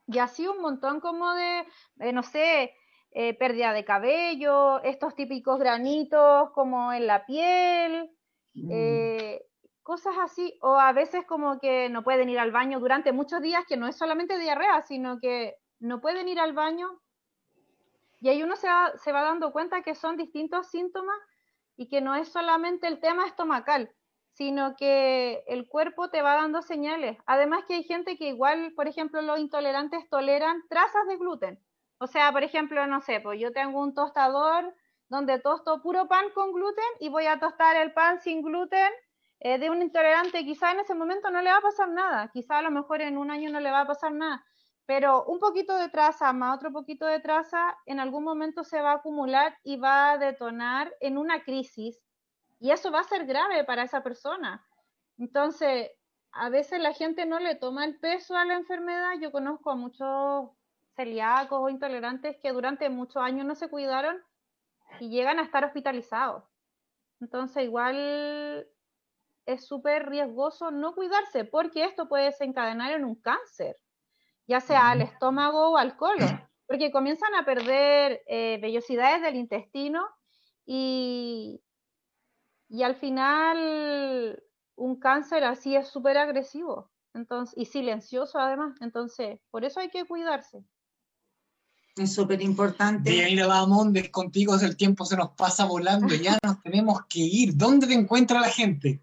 y 0.06 0.18
así 0.20 0.46
un 0.46 0.60
montón 0.60 1.00
como 1.00 1.34
de, 1.34 1.66
eh, 1.98 2.12
no 2.12 2.22
sé, 2.22 2.72
eh, 3.10 3.34
pérdida 3.34 3.72
de 3.72 3.84
cabello, 3.84 4.80
estos 4.84 5.16
típicos 5.16 5.58
granitos 5.58 6.52
como 6.52 6.92
en 6.92 7.08
la 7.08 7.26
piel, 7.26 8.08
mm. 8.54 8.70
eh, 8.70 9.42
cosas 9.82 10.14
así, 10.18 10.58
o 10.62 10.78
a 10.78 10.92
veces 10.92 11.24
como 11.26 11.58
que 11.58 11.88
no 11.88 12.02
pueden 12.02 12.28
ir 12.28 12.38
al 12.38 12.52
baño 12.52 12.80
durante 12.80 13.12
muchos 13.12 13.40
días, 13.40 13.64
que 13.66 13.76
no 13.76 13.86
es 13.86 13.96
solamente 13.96 14.38
diarrea, 14.38 14.82
sino 14.82 15.18
que 15.18 15.56
no 15.78 16.00
pueden 16.00 16.28
ir 16.28 16.38
al 16.40 16.52
baño. 16.52 17.00
Y 18.20 18.28
ahí 18.28 18.42
uno 18.42 18.56
se 18.56 18.68
se 18.96 19.12
va 19.12 19.22
dando 19.22 19.52
cuenta 19.52 19.82
que 19.82 19.94
son 19.94 20.16
distintos 20.16 20.68
síntomas 20.68 21.18
y 21.76 21.88
que 21.88 22.00
no 22.02 22.14
es 22.14 22.28
solamente 22.28 22.86
el 22.86 23.00
tema 23.00 23.26
estomacal, 23.26 23.90
sino 24.32 24.76
que 24.76 25.42
el 25.46 25.66
cuerpo 25.66 26.10
te 26.10 26.22
va 26.22 26.34
dando 26.34 26.62
señales. 26.62 27.16
Además 27.26 27.64
que 27.66 27.74
hay 27.74 27.84
gente 27.84 28.18
que 28.18 28.28
igual, 28.28 28.74
por 28.74 28.86
ejemplo, 28.86 29.22
los 29.22 29.38
intolerantes 29.38 30.08
toleran 30.08 30.62
trazas 30.68 31.06
de 31.08 31.16
gluten. 31.16 31.58
O 31.98 32.06
sea, 32.06 32.32
por 32.32 32.42
ejemplo, 32.42 32.86
no 32.86 33.00
sé, 33.00 33.20
pues 33.20 33.40
yo 33.40 33.52
tengo 33.52 33.80
un 33.80 33.94
tostador 33.94 34.74
donde 35.08 35.38
tosto 35.38 35.82
puro 35.82 36.06
pan 36.06 36.26
con 36.34 36.52
gluten 36.52 36.84
y 37.00 37.08
voy 37.08 37.26
a 37.26 37.38
tostar 37.40 37.76
el 37.76 37.92
pan 37.92 38.20
sin 38.20 38.42
gluten 38.42 38.92
eh, 39.40 39.58
de 39.58 39.70
un 39.70 39.82
intolerante. 39.82 40.44
Quizá 40.44 40.72
en 40.72 40.80
ese 40.80 40.94
momento 40.94 41.30
no 41.30 41.42
le 41.42 41.50
va 41.50 41.58
a 41.58 41.62
pasar 41.62 41.88
nada, 41.88 42.30
quizá 42.32 42.58
a 42.58 42.62
lo 42.62 42.70
mejor 42.70 43.00
en 43.00 43.18
un 43.18 43.30
año 43.30 43.50
no 43.50 43.60
le 43.60 43.70
va 43.70 43.80
a 43.80 43.86
pasar 43.86 44.12
nada, 44.12 44.44
pero 44.86 45.24
un 45.24 45.38
poquito 45.38 45.76
de 45.76 45.88
traza 45.88 46.32
más 46.32 46.56
otro 46.56 46.72
poquito 46.72 47.06
de 47.06 47.20
traza 47.20 47.76
en 47.86 48.00
algún 48.00 48.24
momento 48.24 48.64
se 48.64 48.80
va 48.80 48.92
a 48.92 48.96
acumular 48.96 49.56
y 49.64 49.76
va 49.76 50.12
a 50.12 50.18
detonar 50.18 50.94
en 51.00 51.18
una 51.18 51.42
crisis 51.42 52.00
y 52.60 52.70
eso 52.70 52.90
va 52.92 53.00
a 53.00 53.04
ser 53.04 53.24
grave 53.26 53.64
para 53.64 53.84
esa 53.84 54.02
persona. 54.02 54.64
Entonces, 55.18 55.90
a 56.32 56.50
veces 56.50 56.80
la 56.80 56.92
gente 56.92 57.26
no 57.26 57.40
le 57.40 57.54
toma 57.54 57.84
el 57.84 57.98
peso 57.98 58.36
a 58.36 58.44
la 58.44 58.54
enfermedad. 58.54 59.14
Yo 59.20 59.32
conozco 59.32 59.70
a 59.70 59.76
muchos 59.76 60.50
celíacos 60.94 61.58
o 61.60 61.68
intolerantes 61.70 62.36
que 62.42 62.52
durante 62.52 62.90
muchos 62.90 63.22
años 63.22 63.46
no 63.46 63.54
se 63.54 63.68
cuidaron 63.68 64.22
y 65.00 65.08
llegan 65.08 65.38
a 65.38 65.42
estar 65.42 65.64
hospitalizados. 65.64 66.44
Entonces, 67.20 67.64
igual 67.64 68.66
es 69.52 69.66
súper 69.66 70.08
riesgoso 70.08 70.70
no 70.70 70.94
cuidarse 70.94 71.44
porque 71.44 71.84
esto 71.84 72.08
puede 72.08 72.26
desencadenar 72.26 72.92
en 72.92 73.04
un 73.04 73.16
cáncer, 73.16 73.76
ya 74.46 74.60
sea 74.60 74.90
al 74.90 75.02
estómago 75.02 75.70
o 75.70 75.76
al 75.76 75.96
colon, 75.96 76.40
porque 76.66 76.90
comienzan 76.90 77.34
a 77.34 77.44
perder 77.44 78.22
eh, 78.26 78.58
vellosidades 78.60 79.22
del 79.22 79.36
intestino 79.36 80.06
y, 80.64 81.62
y 82.68 82.82
al 82.82 82.96
final 82.96 84.42
un 84.76 84.98
cáncer 84.98 85.44
así 85.44 85.76
es 85.76 85.88
súper 85.88 86.18
agresivo 86.18 86.90
entonces, 87.14 87.54
y 87.56 87.64
silencioso 87.66 88.38
además. 88.38 88.76
Entonces, 88.80 89.40
por 89.50 89.64
eso 89.64 89.80
hay 89.80 89.90
que 89.90 90.04
cuidarse. 90.04 90.64
Es 91.96 92.14
súper 92.14 92.40
importante. 92.40 93.10
Mira, 93.10 93.46
vamos, 93.46 93.88
contigo 94.10 94.54
el 94.56 94.76
tiempo 94.76 95.04
se 95.04 95.16
nos 95.16 95.30
pasa 95.30 95.64
volando, 95.64 96.14
ya 96.14 96.38
nos 96.44 96.62
tenemos 96.62 97.04
que 97.08 97.20
ir. 97.20 97.56
¿Dónde 97.56 97.86
te 97.86 97.94
encuentra 97.94 98.40
la 98.40 98.48
gente? 98.48 99.02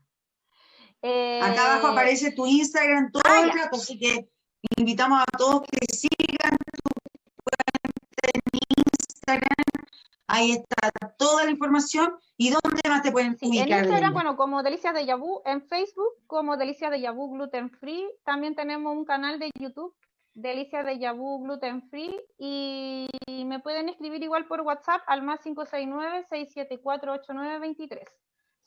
Eh, 1.10 1.40
Acá 1.42 1.72
abajo 1.72 1.88
aparece 1.88 2.34
tu 2.34 2.46
Instagram 2.46 3.10
todo 3.14 3.24
ah, 3.26 3.42
el 3.42 3.52
rato, 3.52 3.78
así 3.78 3.98
que 3.98 4.28
invitamos 4.76 5.22
a 5.22 5.26
todos 5.38 5.62
que 5.62 5.86
sigan 5.96 6.52
tu 6.52 6.90
cuenta 7.46 8.28
en 8.34 8.42
Instagram. 8.78 9.56
Ahí 10.28 10.52
está 10.52 10.92
toda 11.18 11.46
la 11.46 11.52
información. 11.52 12.14
¿Y 12.36 12.50
dónde 12.50 12.82
más 12.90 13.04
te 13.04 13.14
pueden 13.14 13.38
sí, 13.38 13.58
En 13.58 13.70
Instagram, 13.70 14.12
bueno, 14.12 14.36
como 14.36 14.64
Delicias 14.64 14.94
de 14.94 15.06
Yabú, 15.06 15.42
en 15.46 15.62
Facebook 15.62 16.12
como 16.28 16.58
Delicias 16.58 16.92
de 16.92 17.00
Yabú 17.00 17.32
Gluten 17.32 17.70
Free. 17.70 18.06
También 18.26 18.54
tenemos 18.54 18.94
un 18.94 19.06
canal 19.06 19.40
de 19.40 19.50
YouTube 19.58 19.96
Delicias 20.34 20.86
de 20.86 21.00
Yabú 21.00 21.42
Gluten 21.42 21.90
Free 21.90 22.20
y 22.38 23.08
me 23.46 23.62
pueden 23.62 23.88
escribir 23.88 24.22
igual 24.22 24.46
por 24.46 24.60
WhatsApp 24.60 25.04
al 25.08 25.24
más 25.24 25.40
569-674-8923. 25.40 28.10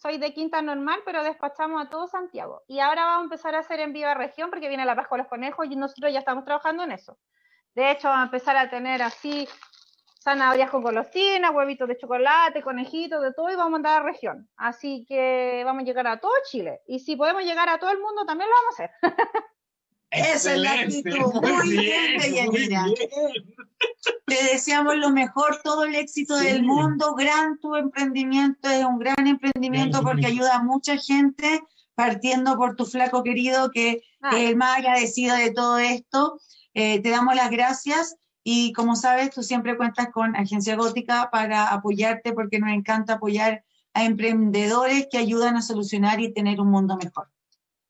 Soy 0.03 0.17
de 0.17 0.33
Quinta 0.33 0.63
Normal, 0.63 1.03
pero 1.05 1.23
despachamos 1.23 1.85
a 1.85 1.91
todo 1.91 2.09
Santiago. 2.09 2.63
Y 2.67 2.81
ahora 2.81 3.05
vamos 3.05 3.21
a 3.21 3.25
empezar 3.25 3.55
a 3.55 3.59
hacer 3.59 3.81
en 3.81 3.93
Viva 3.93 4.15
Región 4.15 4.49
porque 4.49 4.69
viene 4.69 4.87
la 4.87 4.97
Pascua 4.97 5.19
de 5.19 5.25
los 5.25 5.29
Conejos 5.29 5.67
y 5.69 5.77
nosotros 5.77 6.11
ya 6.11 6.21
estamos 6.21 6.45
trabajando 6.47 6.83
en 6.85 6.93
eso. 6.93 7.19
De 7.75 7.91
hecho, 7.91 8.09
vamos 8.09 8.23
a 8.23 8.25
empezar 8.25 8.57
a 8.57 8.71
tener 8.71 9.03
así 9.03 9.47
zanahorias 10.23 10.71
con 10.71 10.83
golosinas, 10.83 11.55
huevitos 11.55 11.87
de 11.87 11.99
chocolate, 11.99 12.63
conejitos, 12.63 13.21
de 13.21 13.35
todo 13.35 13.51
y 13.51 13.57
vamos 13.57 13.67
a 13.67 13.73
mandar 13.73 14.01
a 14.01 14.05
región. 14.05 14.49
Así 14.57 15.05
que 15.07 15.63
vamos 15.67 15.83
a 15.83 15.85
llegar 15.85 16.07
a 16.07 16.19
todo 16.19 16.33
Chile. 16.51 16.81
Y 16.87 17.01
si 17.01 17.17
podemos 17.17 17.43
llegar 17.43 17.69
a 17.69 17.79
todo 17.79 17.91
el 17.91 18.01
mundo, 18.01 18.25
también 18.25 18.49
lo 18.49 18.57
vamos 18.57 18.81
a 18.81 18.85
hacer. 18.85 18.91
Esa 20.11 20.55
es 20.55 20.61
la 20.61 20.73
actitud. 20.73 21.35
Muy, 21.43 21.79
bien, 21.79 22.51
bien, 22.51 22.95
Te 24.31 24.53
deseamos 24.53 24.95
lo 24.95 25.11
mejor, 25.11 25.61
todo 25.65 25.83
el 25.83 25.97
éxito 25.97 26.37
del 26.37 26.63
mundo. 26.63 27.17
Gran 27.17 27.59
tu 27.59 27.75
emprendimiento, 27.75 28.71
es 28.71 28.85
un 28.85 29.01
gran 29.01 29.27
emprendimiento 29.27 30.03
porque 30.03 30.27
ayuda 30.27 30.55
a 30.55 30.63
mucha 30.63 30.97
gente, 30.99 31.61
partiendo 31.97 32.57
por 32.57 32.77
tu 32.77 32.87
flaco 32.87 33.25
querido 33.25 33.73
que 33.73 34.05
es 34.31 34.49
el 34.49 34.55
más 34.55 34.79
agradecido 34.79 35.35
de 35.35 35.51
todo 35.51 35.79
esto. 35.79 36.39
Eh, 36.75 37.03
te 37.03 37.11
damos 37.11 37.35
las 37.35 37.51
gracias 37.51 38.19
y 38.45 38.73
como 38.73 38.95
sabes, 38.95 39.31
tú 39.31 39.43
siempre 39.43 39.77
cuentas 39.77 40.11
con 40.13 40.37
Agencia 40.37 40.77
Gótica 40.77 41.29
para 41.33 41.67
apoyarte 41.67 42.33
porque 42.33 42.61
nos 42.61 42.71
encanta 42.71 43.15
apoyar 43.15 43.65
a 43.95 44.05
emprendedores 44.05 45.09
que 45.11 45.19
ayudan 45.19 45.57
a 45.57 45.63
solucionar 45.63 46.21
y 46.21 46.33
tener 46.33 46.61
un 46.61 46.71
mundo 46.71 46.97
mejor. 46.97 47.27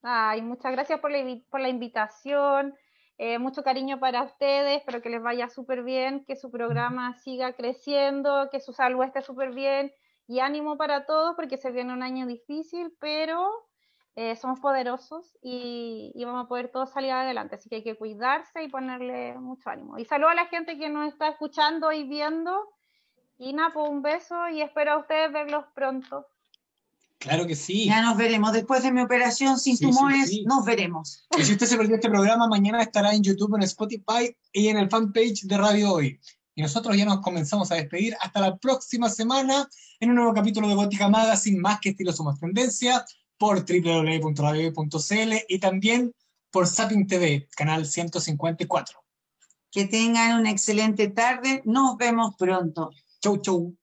Ay, 0.02 0.40
muchas 0.40 0.72
gracias 0.72 1.00
por 1.00 1.10
la, 1.10 1.18
por 1.50 1.60
la 1.60 1.68
invitación. 1.68 2.74
Eh, 3.22 3.38
mucho 3.38 3.62
cariño 3.62 4.00
para 4.00 4.22
ustedes, 4.22 4.78
espero 4.78 5.02
que 5.02 5.10
les 5.10 5.22
vaya 5.22 5.50
súper 5.50 5.82
bien, 5.82 6.24
que 6.24 6.36
su 6.36 6.50
programa 6.50 7.12
siga 7.18 7.52
creciendo, 7.52 8.48
que 8.50 8.60
su 8.60 8.72
salud 8.72 9.04
esté 9.04 9.20
súper 9.20 9.50
bien 9.50 9.92
y 10.26 10.40
ánimo 10.40 10.78
para 10.78 11.04
todos 11.04 11.36
porque 11.36 11.58
se 11.58 11.70
viene 11.70 11.92
un 11.92 12.02
año 12.02 12.26
difícil, 12.26 12.96
pero 12.98 13.46
eh, 14.16 14.36
somos 14.36 14.58
poderosos 14.60 15.36
y, 15.42 16.14
vamos 16.24 16.46
a 16.46 16.48
poder 16.48 16.70
todos 16.70 16.92
salir 16.92 17.10
adelante, 17.10 17.56
así 17.56 17.68
que 17.68 17.76
hay 17.76 17.84
que 17.84 17.98
cuidarse 17.98 18.62
y 18.62 18.68
ponerle 18.68 19.34
mucho 19.34 19.68
ánimo. 19.68 19.98
Y 19.98 20.06
saludo 20.06 20.30
a 20.30 20.34
la 20.34 20.46
gente 20.46 20.78
que 20.78 20.88
nos 20.88 21.12
está 21.12 21.28
escuchando 21.28 21.92
y 21.92 22.04
viendo. 22.04 22.70
Y 23.36 23.52
Napo, 23.52 23.86
un 23.86 24.00
beso 24.00 24.48
y 24.48 24.62
espero 24.62 24.92
a 24.92 24.96
ustedes 24.96 25.30
verlos 25.30 25.66
pronto. 25.74 26.26
Claro 27.20 27.46
que 27.46 27.54
sí. 27.54 27.84
Ya 27.84 28.00
nos 28.00 28.16
veremos. 28.16 28.52
Después 28.54 28.82
de 28.82 28.90
mi 28.92 29.02
operación 29.02 29.58
sin 29.58 29.78
tumores, 29.78 30.32
nos 30.46 30.64
veremos. 30.64 31.26
Y 31.38 31.44
si 31.44 31.52
usted 31.52 31.66
se 31.66 31.76
perdió 31.76 31.96
este 31.96 32.08
programa, 32.08 32.48
mañana 32.48 32.80
estará 32.82 33.14
en 33.14 33.22
YouTube, 33.22 33.56
en 33.56 33.62
Spotify 33.64 34.34
y 34.52 34.68
en 34.68 34.78
el 34.78 34.88
fanpage 34.88 35.42
de 35.42 35.58
Radio 35.58 35.92
Hoy. 35.92 36.18
Y 36.54 36.62
nosotros 36.62 36.96
ya 36.96 37.04
nos 37.04 37.20
comenzamos 37.20 37.70
a 37.70 37.74
despedir. 37.74 38.16
Hasta 38.22 38.40
la 38.40 38.56
próxima 38.56 39.10
semana 39.10 39.68
en 40.00 40.08
un 40.08 40.16
nuevo 40.16 40.32
capítulo 40.32 40.66
de 40.66 40.74
Gótica 40.74 41.10
Magazine, 41.10 41.60
más 41.60 41.78
que 41.78 41.90
estilo 41.90 42.10
somos 42.10 42.40
tendencia, 42.40 43.04
por 43.36 43.66
www.radiohoy.cl 43.66 45.32
y 45.46 45.58
también 45.58 46.14
por 46.50 46.66
Sapping 46.66 47.06
TV, 47.06 47.48
canal 47.54 47.84
154. 47.84 48.98
Que 49.70 49.84
tengan 49.84 50.40
una 50.40 50.50
excelente 50.50 51.08
tarde. 51.08 51.60
Nos 51.66 51.98
vemos 51.98 52.34
pronto. 52.38 52.90
Chau, 53.20 53.36
chau. 53.42 53.76